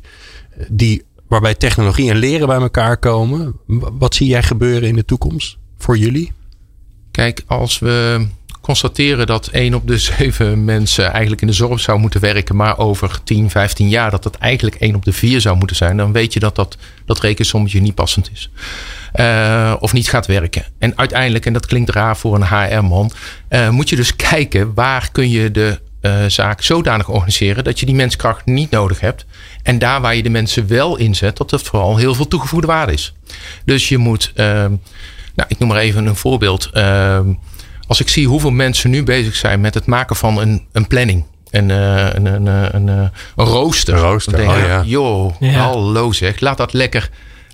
die, 0.67 1.03
waarbij 1.27 1.55
technologie 1.55 2.09
en 2.09 2.17
leren 2.17 2.47
bij 2.47 2.59
elkaar 2.59 2.97
komen. 2.97 3.55
Wat 3.97 4.15
zie 4.15 4.27
jij 4.27 4.43
gebeuren 4.43 4.89
in 4.89 4.95
de 4.95 5.05
toekomst 5.05 5.57
voor 5.77 5.97
jullie? 5.97 6.31
Kijk, 7.11 7.43
als 7.47 7.79
we 7.79 8.27
constateren 8.69 9.27
dat 9.27 9.47
één 9.47 9.73
op 9.73 9.87
de 9.87 9.97
zeven 9.97 10.63
mensen 10.73 11.11
eigenlijk 11.11 11.41
in 11.41 11.47
de 11.47 11.53
zorg 11.53 11.79
zou 11.79 11.99
moeten 11.99 12.21
werken, 12.21 12.55
maar 12.55 12.77
over 12.77 13.19
10, 13.23 13.49
15 13.49 13.89
jaar 13.89 14.11
dat 14.11 14.23
dat 14.23 14.35
eigenlijk 14.35 14.75
één 14.75 14.95
op 14.95 15.05
de 15.05 15.13
vier 15.13 15.41
zou 15.41 15.57
moeten 15.57 15.75
zijn, 15.75 15.97
dan 15.97 16.11
weet 16.11 16.33
je 16.33 16.39
dat 16.39 16.55
dat, 16.55 16.77
dat 17.05 17.19
rekensommetje 17.19 17.81
niet 17.81 17.95
passend 17.95 18.29
is. 18.33 18.49
Uh, 19.15 19.75
of 19.79 19.93
niet 19.93 20.09
gaat 20.09 20.25
werken. 20.25 20.65
En 20.79 20.97
uiteindelijk, 20.97 21.45
en 21.45 21.53
dat 21.53 21.65
klinkt 21.65 21.89
raar 21.89 22.17
voor 22.17 22.35
een 22.35 22.47
HR-man, 22.47 23.11
uh, 23.49 23.69
moet 23.69 23.89
je 23.89 23.95
dus 23.95 24.15
kijken 24.29 24.73
waar 24.73 25.09
kun 25.11 25.29
je 25.29 25.51
de 25.51 25.79
uh, 26.01 26.25
zaak 26.27 26.61
zodanig 26.61 27.09
organiseren 27.09 27.63
dat 27.63 27.79
je 27.79 27.85
die 27.85 27.95
menskracht 27.95 28.45
niet 28.45 28.71
nodig 28.71 28.99
hebt. 28.99 29.25
En 29.63 29.79
daar 29.79 30.01
waar 30.01 30.15
je 30.15 30.23
de 30.23 30.29
mensen 30.29 30.67
wel 30.67 30.97
inzet, 30.97 31.37
dat 31.37 31.51
er 31.51 31.59
vooral 31.59 31.97
heel 31.97 32.15
veel 32.15 32.27
toegevoegde 32.27 32.67
waarde 32.67 32.93
is. 32.93 33.13
Dus 33.65 33.89
je 33.89 33.97
moet, 33.97 34.31
nou, 34.35 35.47
ik 35.47 35.59
noem 35.59 35.69
maar 35.69 35.77
even 35.77 36.05
een 36.05 36.15
voorbeeld. 36.15 36.69
Als 37.89 37.99
ik 37.99 38.09
zie 38.09 38.27
hoeveel 38.27 38.51
mensen 38.51 38.89
nu 38.89 39.03
bezig 39.03 39.35
zijn 39.35 39.61
met 39.61 39.73
het 39.73 39.85
maken 39.85 40.15
van 40.15 40.39
een, 40.39 40.67
een 40.71 40.87
planning. 40.87 41.23
Een, 41.49 41.69
een, 41.69 42.25
een, 42.25 42.45
een, 42.75 42.87
een 42.87 43.11
rooster. 43.35 43.93
Een 43.93 43.99
rooster, 43.99 44.35
denk, 44.35 44.49
oh, 44.49 44.57
ja. 44.57 44.83
Joh, 44.85 45.35
ja. 45.39 45.51
hallo 45.51 46.11
zeg. 46.11 46.39
Laat 46.39 46.57
dat 46.57 46.73
lekker 46.73 47.09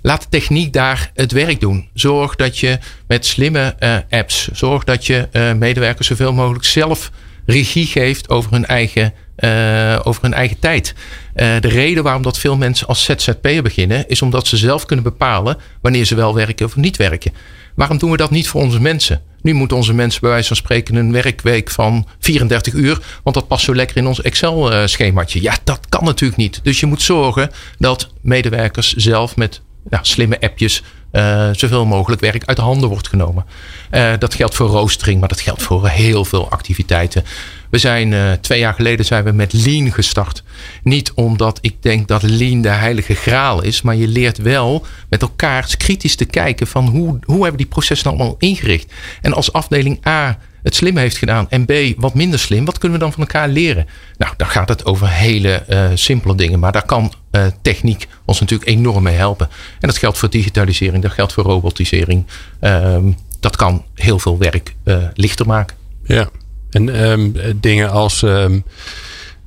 Laat 0.06 0.22
de 0.22 0.28
techniek 0.28 0.72
daar 0.72 1.10
het 1.14 1.32
werk 1.32 1.60
doen. 1.60 1.88
Zorg 1.94 2.36
dat 2.36 2.58
je 2.58 2.78
met 3.06 3.26
slimme 3.26 3.74
uh, 3.80 3.96
apps, 4.10 4.48
zorg 4.52 4.84
dat 4.84 5.06
je 5.06 5.28
uh, 5.32 5.52
medewerkers 5.52 6.06
zoveel 6.06 6.32
mogelijk 6.32 6.64
zelf 6.64 7.10
regie 7.46 7.86
geeft 7.86 8.28
over 8.28 8.52
hun 8.52 8.66
eigen, 8.66 9.12
uh, 9.38 10.00
over 10.02 10.22
hun 10.22 10.34
eigen 10.34 10.58
tijd. 10.58 10.94
de 11.34 11.68
reden 11.68 12.02
waarom 12.02 12.22
dat 12.22 12.38
veel 12.38 12.56
mensen 12.56 12.86
als 12.86 13.04
ZZP'er 13.04 13.62
beginnen, 13.62 14.08
is 14.08 14.22
omdat 14.22 14.46
ze 14.46 14.56
zelf 14.56 14.84
kunnen 14.84 15.04
bepalen 15.04 15.56
wanneer 15.80 16.04
ze 16.04 16.14
wel 16.14 16.34
werken 16.34 16.66
of 16.66 16.76
niet 16.76 16.96
werken. 16.96 17.32
Waarom 17.74 17.98
doen 17.98 18.10
we 18.10 18.16
dat 18.16 18.30
niet 18.30 18.48
voor 18.48 18.60
onze 18.60 18.80
mensen? 18.80 19.22
Nu 19.42 19.52
moeten 19.52 19.76
onze 19.76 19.94
mensen 19.94 20.20
bij 20.20 20.30
wijze 20.30 20.46
van 20.46 20.56
spreken 20.56 20.94
een 20.94 21.12
werkweek 21.12 21.70
van 21.70 22.06
34 22.18 22.72
uur, 22.72 22.98
want 23.22 23.36
dat 23.36 23.48
past 23.48 23.64
zo 23.64 23.74
lekker 23.74 23.96
in 23.96 24.06
ons 24.06 24.22
Excel-schemaatje. 24.22 25.42
Ja, 25.42 25.56
dat 25.64 25.80
kan 25.88 26.04
natuurlijk 26.04 26.40
niet. 26.40 26.60
Dus 26.62 26.80
je 26.80 26.86
moet 26.86 27.02
zorgen 27.02 27.50
dat 27.78 28.08
medewerkers 28.20 28.92
zelf 28.92 29.36
met 29.36 29.60
ja, 29.90 29.98
slimme 30.02 30.40
appjes 30.40 30.82
uh, 31.16 31.48
zoveel 31.52 31.86
mogelijk 31.86 32.20
werk 32.20 32.42
uit 32.44 32.56
de 32.56 32.62
handen 32.62 32.88
wordt 32.88 33.08
genomen. 33.08 33.44
Uh, 33.90 34.12
dat 34.18 34.34
geldt 34.34 34.54
voor 34.54 34.68
roostering, 34.68 35.20
maar 35.20 35.28
dat 35.28 35.40
geldt 35.40 35.62
voor 35.62 35.88
heel 35.88 36.24
veel 36.24 36.50
activiteiten. 36.50 37.24
We 37.70 37.78
zijn 37.78 38.12
uh, 38.12 38.32
twee 38.32 38.58
jaar 38.58 38.74
geleden 38.74 39.04
zijn 39.04 39.24
we 39.24 39.32
met 39.32 39.52
Lean 39.52 39.92
gestart. 39.92 40.42
Niet 40.82 41.12
omdat 41.12 41.58
ik 41.60 41.82
denk 41.82 42.08
dat 42.08 42.22
Lean 42.22 42.60
de 42.60 42.68
heilige 42.68 43.14
graal 43.14 43.62
is, 43.62 43.82
maar 43.82 43.96
je 43.96 44.08
leert 44.08 44.38
wel 44.38 44.86
met 45.08 45.22
elkaar 45.22 45.74
kritisch 45.76 46.16
te 46.16 46.24
kijken 46.24 46.66
van 46.66 46.86
hoe, 46.86 47.18
hoe 47.24 47.42
hebben 47.42 47.56
die 47.56 47.66
processen 47.66 48.10
allemaal 48.10 48.36
ingericht. 48.38 48.92
En 49.22 49.32
als 49.32 49.52
afdeling 49.52 50.06
A 50.06 50.38
het 50.66 50.74
slim 50.74 50.96
heeft 50.96 51.16
gedaan 51.16 51.50
en 51.50 51.64
B 51.64 51.72
wat 51.96 52.14
minder 52.14 52.38
slim, 52.38 52.64
wat 52.64 52.78
kunnen 52.78 52.98
we 52.98 53.04
dan 53.04 53.12
van 53.12 53.22
elkaar 53.22 53.48
leren? 53.48 53.86
Nou, 54.16 54.34
dan 54.36 54.46
gaat 54.46 54.68
het 54.68 54.84
over 54.84 55.08
hele 55.08 55.64
uh, 55.68 55.90
simpele 55.94 56.34
dingen, 56.34 56.58
maar 56.58 56.72
daar 56.72 56.86
kan 56.86 57.12
uh, 57.32 57.46
techniek 57.62 58.06
ons 58.24 58.40
natuurlijk 58.40 58.70
enorm 58.70 59.02
mee 59.02 59.14
helpen. 59.14 59.48
En 59.80 59.88
dat 59.88 59.98
geldt 59.98 60.18
voor 60.18 60.30
digitalisering, 60.30 61.02
dat 61.02 61.12
geldt 61.12 61.32
voor 61.32 61.44
robotisering. 61.44 62.26
Um, 62.60 63.16
dat 63.40 63.56
kan 63.56 63.84
heel 63.94 64.18
veel 64.18 64.38
werk 64.38 64.74
uh, 64.84 64.96
lichter 65.14 65.46
maken. 65.46 65.76
Ja, 66.04 66.28
en 66.70 67.10
um, 67.10 67.34
dingen 67.56 67.90
als. 67.90 68.22
Um, 68.22 68.64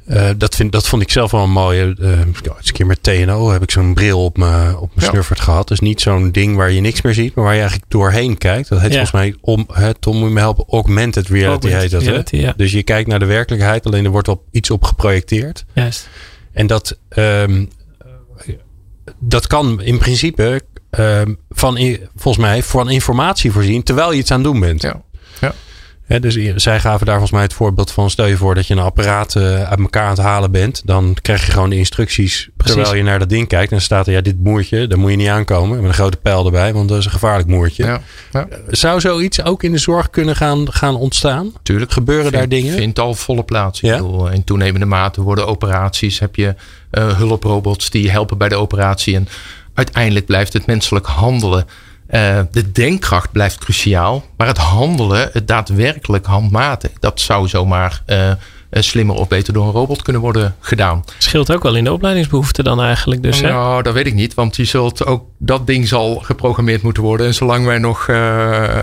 uh, 0.10 0.30
dat, 0.38 0.55
vind, 0.55 0.72
dat 0.72 0.88
vond 0.88 1.01
ik 1.01 1.12
zelf 1.12 1.32
wel 1.32 1.43
een 1.43 1.51
mooie. 1.51 1.95
Uh, 1.99 2.10
eens 2.20 2.41
een 2.43 2.74
keer 2.74 2.86
met 2.86 3.03
TNO 3.03 3.49
heb 3.51 3.64
ik 3.64 3.72
zo'n 3.72 3.93
bril 3.93 4.24
op 4.24 4.38
mijn 4.38 4.78
op 4.78 4.95
mijn 4.95 5.12
ja. 5.14 5.22
gehad. 5.24 5.68
Dus 5.68 5.80
niet 5.80 6.01
zo'n 6.01 6.32
ding 6.32 6.55
waar 6.55 6.72
je 6.72 6.82
niks 6.82 7.01
meer 7.01 7.14
ziet, 7.14 7.36
maar 7.36 7.43
waar 7.43 7.53
je 7.53 7.60
eigenlijk 7.60 7.91
doorheen 7.91 8.38
kijkt. 8.38 8.70
Dat 8.70 8.80
heet 8.80 8.93
ja. 8.93 9.05
volgens 9.05 9.22
mij, 9.22 9.36
om, 9.41 9.68
hè, 9.72 9.93
Tom 9.93 10.18
moet 10.18 10.28
je 10.28 10.34
me 10.34 10.39
helpen, 10.39 10.66
augmented 10.70 11.28
reality 11.28 11.49
augmented 11.49 11.82
heet 11.82 11.91
dat. 11.91 12.01
Reality, 12.01 12.36
ja. 12.36 12.53
Dus 12.57 12.72
je 12.72 12.84
kijkt 12.84 13.10
naar 13.10 13.20
de 13.20 13.26
werkelijkheid, 13.26 13.86
alleen 13.86 14.05
er 14.05 14.12
wordt 14.12 14.28
op 14.28 14.43
iets 14.51 14.72
op 14.72 14.84
geprojecteerd. 14.84 15.66
Juist. 15.74 16.10
En 16.51 16.68
dat, 16.68 16.97
um, 17.16 17.70
dat 19.20 19.47
kan 19.47 19.82
in 19.82 19.97
principe 19.97 20.62
um, 20.99 21.38
van, 21.49 21.97
volgens 22.16 22.45
mij, 22.45 22.64
van 22.64 22.89
informatie 22.89 23.51
voorzien 23.51 23.84
terwijl 23.84 24.12
je 24.12 24.18
iets 24.18 24.32
aan 24.32 24.43
het 24.43 24.51
doen 24.51 24.60
bent. 24.60 24.82
Ja. 24.82 25.01
ja. 25.41 25.53
He, 26.10 26.20
dus 26.20 26.36
zij 26.55 26.80
gaven 26.80 27.05
daar 27.05 27.16
volgens 27.16 27.32
mij 27.32 27.41
het 27.41 27.53
voorbeeld 27.53 27.91
van: 27.91 28.10
stel 28.10 28.26
je 28.26 28.38
voor 28.38 28.55
dat 28.55 28.68
je 28.68 28.74
een 28.74 28.80
apparaat 28.80 29.36
uh, 29.36 29.64
uit 29.64 29.80
elkaar 29.80 30.03
aan 30.03 30.10
het 30.10 30.20
halen 30.20 30.51
bent. 30.51 30.82
Dan 30.86 31.16
krijg 31.22 31.45
je 31.45 31.51
gewoon 31.51 31.70
de 31.70 31.78
instructies 31.78 32.49
Precies. 32.57 32.76
terwijl 32.76 32.95
je 32.95 33.03
naar 33.03 33.20
dat 33.20 33.30
ding 33.30 33.47
kijkt. 33.47 33.72
En 33.72 33.76
dan 33.78 33.86
staat 33.86 34.07
er: 34.07 34.14
ja, 34.14 34.22
dit 34.22 34.43
moertje, 34.43 34.88
daar 34.88 34.97
moet 34.99 35.12
je 35.12 35.18
niet 35.18 35.28
aankomen. 35.28 35.78
Met 35.78 35.88
een 35.88 35.93
grote 35.93 36.18
pijl 36.18 36.45
erbij, 36.45 36.74
want 36.74 36.89
dat 36.89 36.97
is 36.97 37.05
een 37.05 37.12
gevaarlijk 37.12 37.47
moertje. 37.47 37.86
Ja, 37.86 38.01
ja. 38.32 38.47
Zou 38.68 38.99
zoiets 38.99 39.43
ook 39.43 39.64
in 39.64 39.72
de 39.72 39.78
zorg 39.78 40.10
kunnen 40.10 40.36
gaan, 40.36 40.74
gaan 40.74 40.95
ontstaan? 40.95 41.51
Tuurlijk. 41.64 41.91
Gebeuren 41.91 42.26
vind, 42.26 42.36
daar 42.36 42.49
dingen? 42.49 42.74
vindt 42.74 42.99
al 42.99 43.14
volle 43.14 43.43
plaats. 43.43 43.80
Ja? 43.80 43.95
Bedoel, 43.95 44.30
in 44.30 44.43
toenemende 44.43 44.86
mate 44.86 45.22
worden 45.22 45.47
operaties, 45.47 46.20
heb 46.20 46.36
je 46.36 46.55
uh, 46.91 47.18
hulprobots 47.18 47.89
die 47.89 48.12
helpen 48.12 48.38
bij 48.38 48.49
de 48.49 48.55
operatie. 48.55 49.16
En 49.16 49.28
uiteindelijk 49.74 50.26
blijft 50.26 50.53
het 50.53 50.66
menselijk 50.66 51.05
handelen. 51.05 51.66
Uh, 52.10 52.39
de 52.51 52.72
denkkracht 52.72 53.32
blijft 53.32 53.57
cruciaal, 53.57 54.26
maar 54.38 54.47
het 54.47 54.57
handelen, 54.57 55.30
het 55.34 55.47
daadwerkelijk 55.47 56.26
handmatig, 56.26 56.91
dat 56.99 57.20
zou 57.20 57.47
zomaar 57.47 58.01
uh, 58.07 58.32
slimmer 58.72 59.15
of 59.15 59.28
beter 59.28 59.53
door 59.53 59.65
een 59.65 59.72
robot 59.72 60.01
kunnen 60.01 60.22
worden 60.22 60.55
gedaan. 60.59 61.03
Scheelt 61.17 61.51
ook 61.51 61.63
wel 61.63 61.76
in 61.76 61.84
de 61.84 61.91
opleidingsbehoeften 61.91 62.63
dan 62.63 62.82
eigenlijk 62.82 63.24
dus, 63.24 63.41
Nou, 63.41 63.78
hè? 63.78 63.84
dat 63.84 63.93
weet 63.93 64.07
ik 64.07 64.13
niet. 64.13 64.34
Want 64.34 64.55
je 64.55 64.65
zult 64.65 65.05
ook, 65.05 65.24
dat 65.38 65.67
ding 65.67 65.88
zal 65.88 66.15
geprogrammeerd 66.15 66.82
moeten 66.82 67.03
worden. 67.03 67.28
En 67.28 67.34
zolang 67.34 67.65
wij 67.65 67.78
nog, 67.78 68.07
uh, 68.07 68.78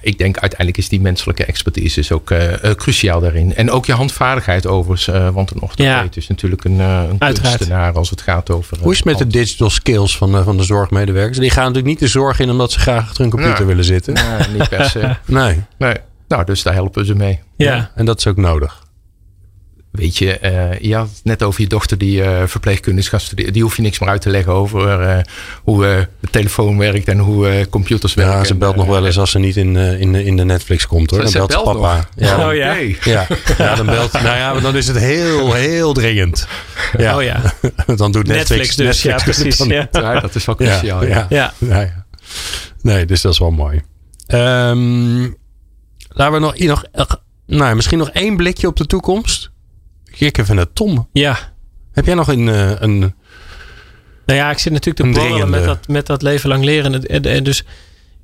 ik 0.00 0.18
denk 0.18 0.38
uiteindelijk 0.38 0.78
is 0.78 0.88
die 0.88 1.00
menselijke 1.00 1.44
expertise 1.44 2.00
is 2.00 2.12
ook 2.12 2.30
uh, 2.30 2.38
cruciaal 2.76 3.20
daarin. 3.20 3.54
En 3.54 3.70
ook 3.70 3.86
je 3.86 3.92
handvaardigheid 3.92 4.66
overigens. 4.66 5.32
want 5.32 5.60
nog 5.60 5.72
ja. 5.74 6.06
is 6.14 6.28
natuurlijk 6.28 6.64
een, 6.64 6.78
een 6.78 7.18
kunstenaar 7.18 7.92
als 7.92 8.10
het 8.10 8.20
gaat 8.20 8.50
over... 8.50 8.78
Hoe 8.80 8.90
is 8.92 8.96
het 8.96 9.06
met 9.06 9.18
de 9.18 9.26
digital 9.26 9.70
skills 9.70 10.16
van, 10.16 10.44
van 10.44 10.56
de 10.56 10.62
zorgmedewerkers? 10.62 11.38
Die 11.38 11.50
gaan 11.50 11.62
natuurlijk 11.62 11.88
niet 11.88 11.98
de 11.98 12.06
zorg 12.06 12.38
in 12.38 12.50
omdat 12.50 12.72
ze 12.72 12.78
graag 12.78 13.02
achter 13.02 13.20
hun 13.20 13.30
computer 13.30 13.66
willen 13.66 13.84
zitten. 13.84 14.14
Nee, 14.14 14.58
niet 14.58 14.68
per 14.68 14.84
se. 14.84 15.16
nee. 15.26 15.62
nee. 15.78 15.96
Nou, 16.28 16.44
dus 16.44 16.62
daar 16.62 16.74
helpen 16.74 17.06
ze 17.06 17.14
mee. 17.14 17.40
Ja. 17.56 17.74
ja. 17.74 17.90
En 17.94 18.04
dat 18.04 18.18
is 18.18 18.26
ook 18.26 18.36
nodig. 18.36 18.81
Weet 19.92 20.18
je, 20.18 20.38
uh, 20.42 20.78
je 20.80 20.94
had 20.94 21.08
het 21.08 21.20
net 21.24 21.42
over 21.42 21.60
je 21.60 21.66
dochter 21.66 21.98
die 21.98 22.18
uh, 22.18 22.42
verpleegkunde 22.46 23.00
is 23.00 23.08
gaan 23.08 23.20
studeren. 23.20 23.52
Die 23.52 23.62
hoef 23.62 23.76
je 23.76 23.82
niks 23.82 23.98
meer 23.98 24.08
uit 24.08 24.20
te 24.20 24.30
leggen 24.30 24.52
over 24.52 25.02
uh, 25.02 25.18
hoe 25.62 26.08
de 26.20 26.30
telefoon 26.30 26.78
werkt 26.78 27.08
en 27.08 27.18
hoe 27.18 27.66
computers 27.70 28.14
werken. 28.14 28.36
Ja, 28.36 28.44
ze 28.44 28.54
belt 28.54 28.76
nog 28.76 28.86
wel 28.86 29.06
eens 29.06 29.18
als 29.18 29.30
ze 29.30 29.38
niet 29.38 29.56
in, 29.56 29.76
in, 29.76 30.14
in 30.14 30.36
de 30.36 30.44
Netflix 30.44 30.86
komt 30.86 31.10
hoor. 31.10 31.22
Dan 31.22 31.32
belt, 31.32 31.48
belt 31.48 31.64
papa. 31.64 32.08
Ja. 32.16 32.48
Oh 32.48 32.54
ja. 32.54 32.74
ja. 33.04 33.26
Ja, 33.58 33.74
dan 33.74 33.86
belt. 33.86 34.12
Nou 34.12 34.36
ja, 34.36 34.52
maar 34.52 34.62
dan 34.62 34.76
is 34.76 34.86
het 34.86 34.98
heel, 34.98 35.52
heel 35.52 35.92
dringend. 35.92 36.46
Ja. 36.96 37.16
Oh 37.16 37.22
ja. 37.22 37.42
dan 37.96 38.12
doet 38.12 38.26
Netflix 38.26 38.76
Netflix, 38.76 38.76
dus. 38.76 39.02
Netflix 39.02 39.02
ja, 39.02 39.24
precies. 39.24 39.56
Dan, 39.56 39.68
ja. 39.68 39.88
ja. 39.90 40.20
dat 40.20 40.34
is 40.34 40.44
wel 40.44 40.54
cruciaal. 40.54 41.06
Ja. 41.06 41.26
Ja. 41.28 41.52
ja. 41.58 42.04
Nee, 42.82 43.04
dus 43.04 43.20
dat 43.20 43.32
is 43.32 43.38
wel 43.38 43.50
mooi. 43.50 43.82
Um, 44.28 45.36
laten 46.08 46.32
we 46.32 46.38
nog, 46.38 46.84
nog 46.92 47.20
nou, 47.46 47.74
misschien 47.74 47.98
nog 47.98 48.10
één 48.10 48.36
blikje 48.36 48.66
op 48.66 48.76
de 48.76 48.86
toekomst. 48.86 49.51
Ik 50.26 50.38
even 50.38 50.56
naar 50.56 50.72
Tom. 50.72 51.08
Ja. 51.12 51.38
Heb 51.92 52.06
jij 52.06 52.14
nog 52.14 52.28
een. 52.28 52.46
Uh, 52.46 52.80
een 52.80 52.98
nou 54.26 54.38
ja, 54.38 54.50
ik 54.50 54.58
zit 54.58 54.72
natuurlijk 54.72 55.04
te 55.04 55.20
borrelen 55.20 55.50
met 55.50 55.64
dat, 55.64 55.88
met 55.88 56.06
dat 56.06 56.22
leven 56.22 56.48
lang 56.48 56.64
leren. 56.64 57.06
En 57.06 57.44
dus 57.44 57.64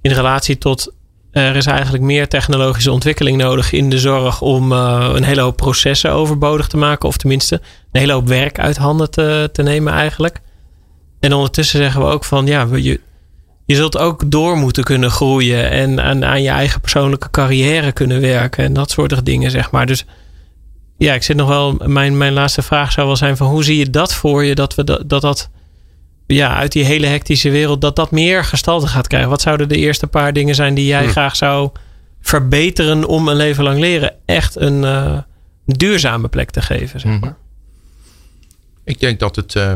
in 0.01 0.12
relatie 0.12 0.59
tot. 0.59 0.92
Er 1.30 1.57
is 1.57 1.66
eigenlijk 1.66 2.05
meer 2.05 2.28
technologische 2.28 2.92
ontwikkeling 2.92 3.36
nodig 3.36 3.72
in 3.72 3.90
de 3.90 3.99
zorg 3.99 4.40
om 4.40 4.72
uh, 4.72 5.11
een 5.14 5.22
hele 5.22 5.40
hoop 5.40 5.57
processen 5.57 6.12
overbodig 6.12 6.68
te 6.68 6.76
maken. 6.76 7.09
Of 7.09 7.16
tenminste, 7.16 7.55
een 7.92 8.01
hele 8.01 8.12
hoop 8.12 8.28
werk 8.28 8.59
uit 8.59 8.76
handen 8.76 9.11
te, 9.11 9.49
te 9.53 9.62
nemen 9.62 9.92
eigenlijk. 9.92 10.40
En 11.20 11.32
ondertussen 11.32 11.78
zeggen 11.78 12.01
we 12.01 12.07
ook 12.07 12.24
van 12.24 12.46
ja, 12.46 12.66
je, 12.74 13.01
je 13.66 13.74
zult 13.74 13.99
ook 13.99 14.30
door 14.30 14.57
moeten 14.57 14.84
kunnen 14.84 15.11
groeien. 15.11 15.70
En 15.70 16.03
aan, 16.03 16.24
aan 16.24 16.42
je 16.42 16.51
eigen 16.51 16.80
persoonlijke 16.80 17.30
carrière 17.30 17.92
kunnen 17.92 18.20
werken. 18.20 18.64
En 18.64 18.72
dat 18.72 18.90
soort 18.90 19.24
dingen, 19.24 19.51
zeg 19.51 19.70
maar. 19.70 19.86
Dus 19.86 20.05
ja, 20.99 21.14
ik 21.14 21.22
zit 21.22 21.36
nog 21.36 21.49
wel. 21.49 21.80
Mijn, 21.84 22.16
mijn 22.16 22.32
laatste 22.32 22.62
vraag 22.62 22.92
zou 22.92 23.07
wel 23.07 23.16
zijn: 23.16 23.36
van 23.36 23.46
hoe 23.46 23.64
zie 23.64 23.76
je 23.76 23.90
dat 23.90 24.14
voor 24.14 24.44
je? 24.44 24.55
Dat 24.55 24.74
we 24.74 24.84
dat, 24.84 25.09
dat, 25.09 25.20
dat 25.22 25.51
ja, 26.26 26.57
uit 26.57 26.72
die 26.72 26.84
hele 26.84 27.07
hectische 27.07 27.51
wereld, 27.51 27.80
dat 27.80 27.96
dat 27.96 28.11
meer 28.11 28.44
gestalte 28.44 28.86
gaat 28.86 29.07
krijgen. 29.07 29.30
Wat 29.30 29.40
zouden 29.40 29.68
de 29.68 29.76
eerste 29.76 30.07
paar 30.07 30.32
dingen 30.32 30.55
zijn 30.55 30.74
die 30.74 30.86
jij 30.86 31.05
hm. 31.05 31.11
graag 31.11 31.36
zou 31.36 31.70
verbeteren 32.20 33.05
om 33.05 33.28
een 33.28 33.36
leven 33.36 33.64
lang 33.64 33.78
leren 33.78 34.14
echt 34.24 34.57
een 34.57 34.82
uh, 34.82 35.18
duurzame 35.64 36.28
plek 36.28 36.51
te 36.51 36.62
geven? 36.62 37.01
Zeg 37.01 37.20
maar? 37.20 37.36
Ik 38.84 39.01
denk 39.01 39.20
dat 39.20 39.36
het. 39.36 39.55
Uh 39.55 39.72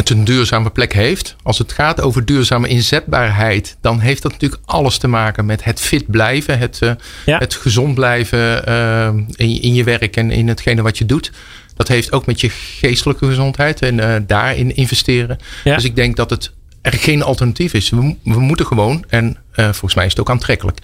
het 0.00 0.10
een 0.10 0.24
duurzame 0.24 0.70
plek 0.70 0.92
heeft. 0.92 1.36
Als 1.42 1.58
het 1.58 1.72
gaat 1.72 2.00
over 2.00 2.24
duurzame 2.24 2.68
inzetbaarheid, 2.68 3.76
dan 3.80 4.00
heeft 4.00 4.22
dat 4.22 4.32
natuurlijk 4.32 4.62
alles 4.64 4.98
te 4.98 5.08
maken 5.08 5.46
met 5.46 5.64
het 5.64 5.80
fit 5.80 6.10
blijven, 6.10 6.58
het, 6.58 6.78
uh, 6.82 6.92
ja. 7.26 7.38
het 7.38 7.54
gezond 7.54 7.94
blijven 7.94 8.68
uh, 8.68 9.06
in, 9.34 9.62
in, 9.62 9.74
je 9.74 9.84
werk 9.84 10.16
en 10.16 10.30
in 10.30 10.48
hetgene 10.48 10.82
wat 10.82 10.98
je 10.98 11.06
doit. 11.06 11.30
Dat 11.76 11.88
heeft 11.88 12.12
ook 12.12 12.26
met 12.26 12.40
je 12.40 12.50
geestelijke 12.50 13.26
gezondheid 13.26 13.82
en 13.82 13.98
uh, 13.98 14.14
daarin 14.26 14.76
investeren. 14.76 15.38
Ja. 15.64 15.74
Dus 15.74 15.84
ik 15.84 15.96
denk 15.96 16.16
dat 16.16 16.30
het 16.30 16.52
er 16.82 16.92
geen 16.92 17.22
alternatief 17.22 17.74
is. 17.74 17.90
We, 17.90 18.16
we 18.22 18.40
moeten 18.40 18.66
gewoon, 18.66 19.04
en 19.08 19.36
volgens 19.52 19.94
mij 19.94 20.04
is 20.04 20.10
het 20.10 20.20
ook 20.20 20.30
aantrekkelijk. 20.30 20.78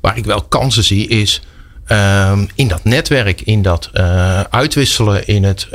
Waar 0.00 0.16
ik 0.16 0.24
wel 0.24 0.42
kansen 0.42 0.84
zie, 0.84 1.08
is 1.08 1.42
ehm, 1.86 2.44
in 2.54 2.68
dat 2.68 2.84
netwerk, 2.84 3.40
in 3.40 3.62
dat 3.62 3.90
uitwisselen, 4.50 5.26
in 5.26 5.44
het 5.44 5.68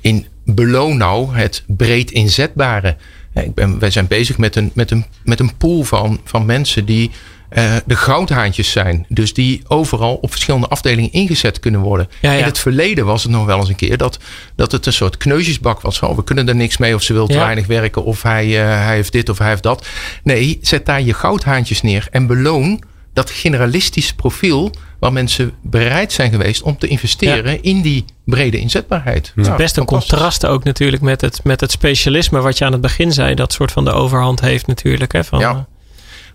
in 0.00 0.26
beloon 0.54 0.96
nou 0.96 1.36
het 1.36 1.64
breed 1.66 2.10
inzetbare. 2.10 2.96
Ik 3.34 3.54
ben, 3.54 3.78
wij 3.78 3.90
zijn 3.90 4.06
bezig 4.06 4.38
met 4.38 4.56
een, 4.56 4.70
met 4.74 4.90
een, 4.90 5.04
met 5.24 5.40
een 5.40 5.56
pool 5.56 5.82
van, 5.82 6.20
van 6.24 6.46
mensen 6.46 6.84
die 6.84 7.10
uh, 7.50 7.76
de 7.86 7.96
goudhaantjes 7.96 8.70
zijn. 8.70 9.06
Dus 9.08 9.34
die 9.34 9.62
overal 9.66 10.14
op 10.14 10.30
verschillende 10.30 10.68
afdelingen 10.68 11.12
ingezet 11.12 11.60
kunnen 11.60 11.80
worden. 11.80 12.08
In 12.20 12.30
het 12.30 12.58
verleden 12.58 13.04
was 13.04 13.22
het 13.22 13.32
nog 13.32 13.46
wel 13.46 13.58
eens 13.58 13.68
een 13.68 13.76
keer 13.76 13.96
dat, 13.96 14.18
dat 14.54 14.72
het 14.72 14.86
een 14.86 14.92
soort 14.92 15.16
kneusjesbak 15.16 15.80
was. 15.80 15.98
Van, 15.98 16.08
oh, 16.08 16.16
we 16.16 16.24
kunnen 16.24 16.48
er 16.48 16.56
niks 16.56 16.76
mee 16.76 16.94
of 16.94 17.02
ze 17.02 17.12
wil 17.12 17.26
te 17.26 17.38
weinig 17.38 17.66
werken 17.66 18.04
of 18.04 18.22
hij, 18.22 18.46
uh, 18.46 18.84
hij 18.84 18.94
heeft 18.94 19.12
dit 19.12 19.28
of 19.28 19.38
hij 19.38 19.48
heeft 19.48 19.62
dat. 19.62 19.86
Nee, 20.22 20.58
zet 20.62 20.86
daar 20.86 21.02
je 21.02 21.14
goudhaantjes 21.14 21.82
neer 21.82 22.08
en 22.10 22.26
beloon 22.26 22.82
dat 23.12 23.30
generalistische 23.30 24.14
profiel 24.14 24.72
waar 24.98 25.12
mensen 25.12 25.52
bereid 25.62 26.12
zijn 26.12 26.30
geweest 26.30 26.62
om 26.62 26.78
te 26.78 26.88
investeren 26.88 27.62
in 27.62 27.82
die 27.82 28.04
brede 28.24 28.58
inzetbaarheid. 28.58 29.32
Het 29.34 29.46
is 29.46 29.56
best 29.56 29.76
een 29.76 29.84
contrast 29.84 30.46
ook 30.46 30.64
natuurlijk 30.64 31.02
met 31.02 31.20
het, 31.20 31.44
met 31.44 31.60
het 31.60 31.70
specialisme 31.70 32.40
wat 32.40 32.58
je 32.58 32.64
aan 32.64 32.72
het 32.72 32.80
begin 32.80 33.12
zei. 33.12 33.34
Dat 33.34 33.52
soort 33.52 33.72
van 33.72 33.84
de 33.84 33.92
overhand 33.92 34.40
heeft 34.40 34.66
natuurlijk. 34.66 35.12
Hè, 35.12 35.24
van, 35.24 35.38
ja. 35.38 35.66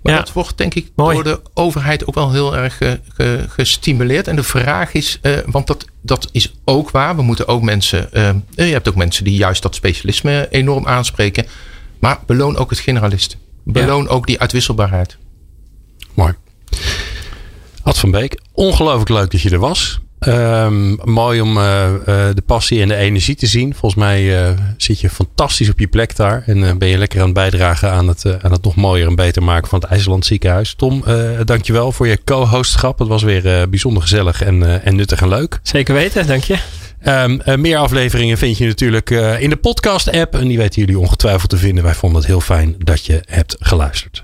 Maar 0.03 0.16
dat 0.16 0.34
wordt 0.34 0.57
denk 0.57 0.74
ik 0.74 0.91
door 0.95 1.24
de 1.24 1.41
overheid 1.53 2.07
ook 2.07 2.16
wel 2.16 2.32
heel 2.32 2.57
erg 2.57 2.80
gestimuleerd. 3.47 4.28
En 4.28 4.36
de 4.36 4.43
vraag 4.43 4.93
is, 4.93 5.20
uh, 5.22 5.38
want 5.45 5.68
dat, 5.68 5.86
dat 6.01 6.30
is 6.32 6.53
ook 6.66 6.91
waar. 6.91 7.16
We 7.16 7.22
moeten 7.22 7.47
ook 7.47 7.61
mensen, 7.61 8.09
uh, 8.14 8.30
je 8.55 8.74
hebt 8.74 8.89
ook 8.89 8.95
mensen 8.95 9.24
die 9.24 9.36
juist 9.36 9.61
dat 9.61 9.76
specialisme 9.76 10.47
enorm 10.49 10.88
aanspreken. 10.88 11.45
Maar 11.99 12.20
beloon 12.26 12.57
ook 12.57 12.70
het 12.70 12.80
generalist. 12.80 13.38
Beloon 13.64 14.07
ook 14.07 14.28
die 14.28 14.39
uitwisselbaarheid. 14.39 15.18
Mooi. 16.14 16.34
Ad 17.84 18.00
van 18.00 18.12
Beek, 18.12 18.40
ongelooflijk 18.54 19.10
leuk 19.10 19.32
dat 19.32 19.42
je 19.42 19.50
er 19.50 19.60
was. 19.60 20.00
Um, 20.28 21.00
mooi 21.04 21.42
om 21.42 21.58
uh, 21.58 21.64
uh, 21.64 22.06
de 22.34 22.44
passie 22.46 22.82
en 22.82 22.88
de 22.88 22.96
energie 22.96 23.36
te 23.36 23.48
zien. 23.48 23.76
Volgens 23.76 24.02
mij 24.02 24.24
uh, 24.24 24.50
zit 24.78 25.00
je 25.00 25.10
fantastisch 25.10 25.70
op 25.70 25.80
je 25.80 25.88
plek 25.88 26.16
daar. 26.16 26.44
En 26.46 26.78
ben 26.78 26.88
je 26.88 26.98
lekker 26.98 27.20
aan 27.20 27.26
het 27.26 27.34
bijdragen 27.34 27.92
aan 27.92 28.08
het, 28.08 28.26
aan 28.42 28.52
het 28.52 28.64
nog 28.64 28.76
mooier 28.76 29.08
en 29.08 29.16
beter 29.16 29.44
maken 29.44 29.68
van 29.70 29.80
het 29.80 29.90
IJsland 29.90 30.26
ziekenhuis. 30.26 30.74
Tom, 30.74 31.04
dankjewel 31.46 31.92
voor 31.92 32.08
je 32.08 32.20
co-hostschap. 32.24 33.00
Het 33.00 33.08
was 33.08 33.24
weer 33.24 33.70
bijzonder 33.70 34.02
gezellig 34.02 34.42
en, 34.42 34.84
en 34.84 34.96
nuttig 34.96 35.22
en 35.22 35.30
leuk. 35.30 35.60
Zeker 35.64 35.94
weten, 35.94 36.28
dank 36.28 36.44
je. 36.44 36.58
Um, 37.06 37.62
meer 37.62 37.78
afleveringen 37.78 38.38
vind 38.38 38.58
je 38.58 38.66
natuurlijk 38.66 39.10
in 39.40 39.50
de 39.50 39.58
podcast-app. 39.58 40.36
En 40.36 40.48
die 40.48 40.58
weten 40.58 40.82
jullie 40.82 41.00
ongetwijfeld 41.00 41.50
te 41.50 41.58
vinden. 41.58 41.84
Wij 41.84 41.96
vonden 41.96 42.18
het 42.18 42.28
heel 42.28 42.42
fijn 42.42 42.76
dat 42.78 43.06
je 43.06 43.24
hebt 43.26 43.56
geluisterd. 43.60 44.22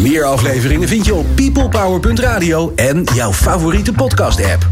Meer 0.00 0.24
afleveringen 0.24 0.88
vind 0.88 1.06
je 1.06 1.14
op 1.14 1.26
peoplepower.radio 1.34 2.72
en 2.74 3.04
jouw 3.14 3.32
favoriete 3.32 3.92
podcast-app. 3.92 4.68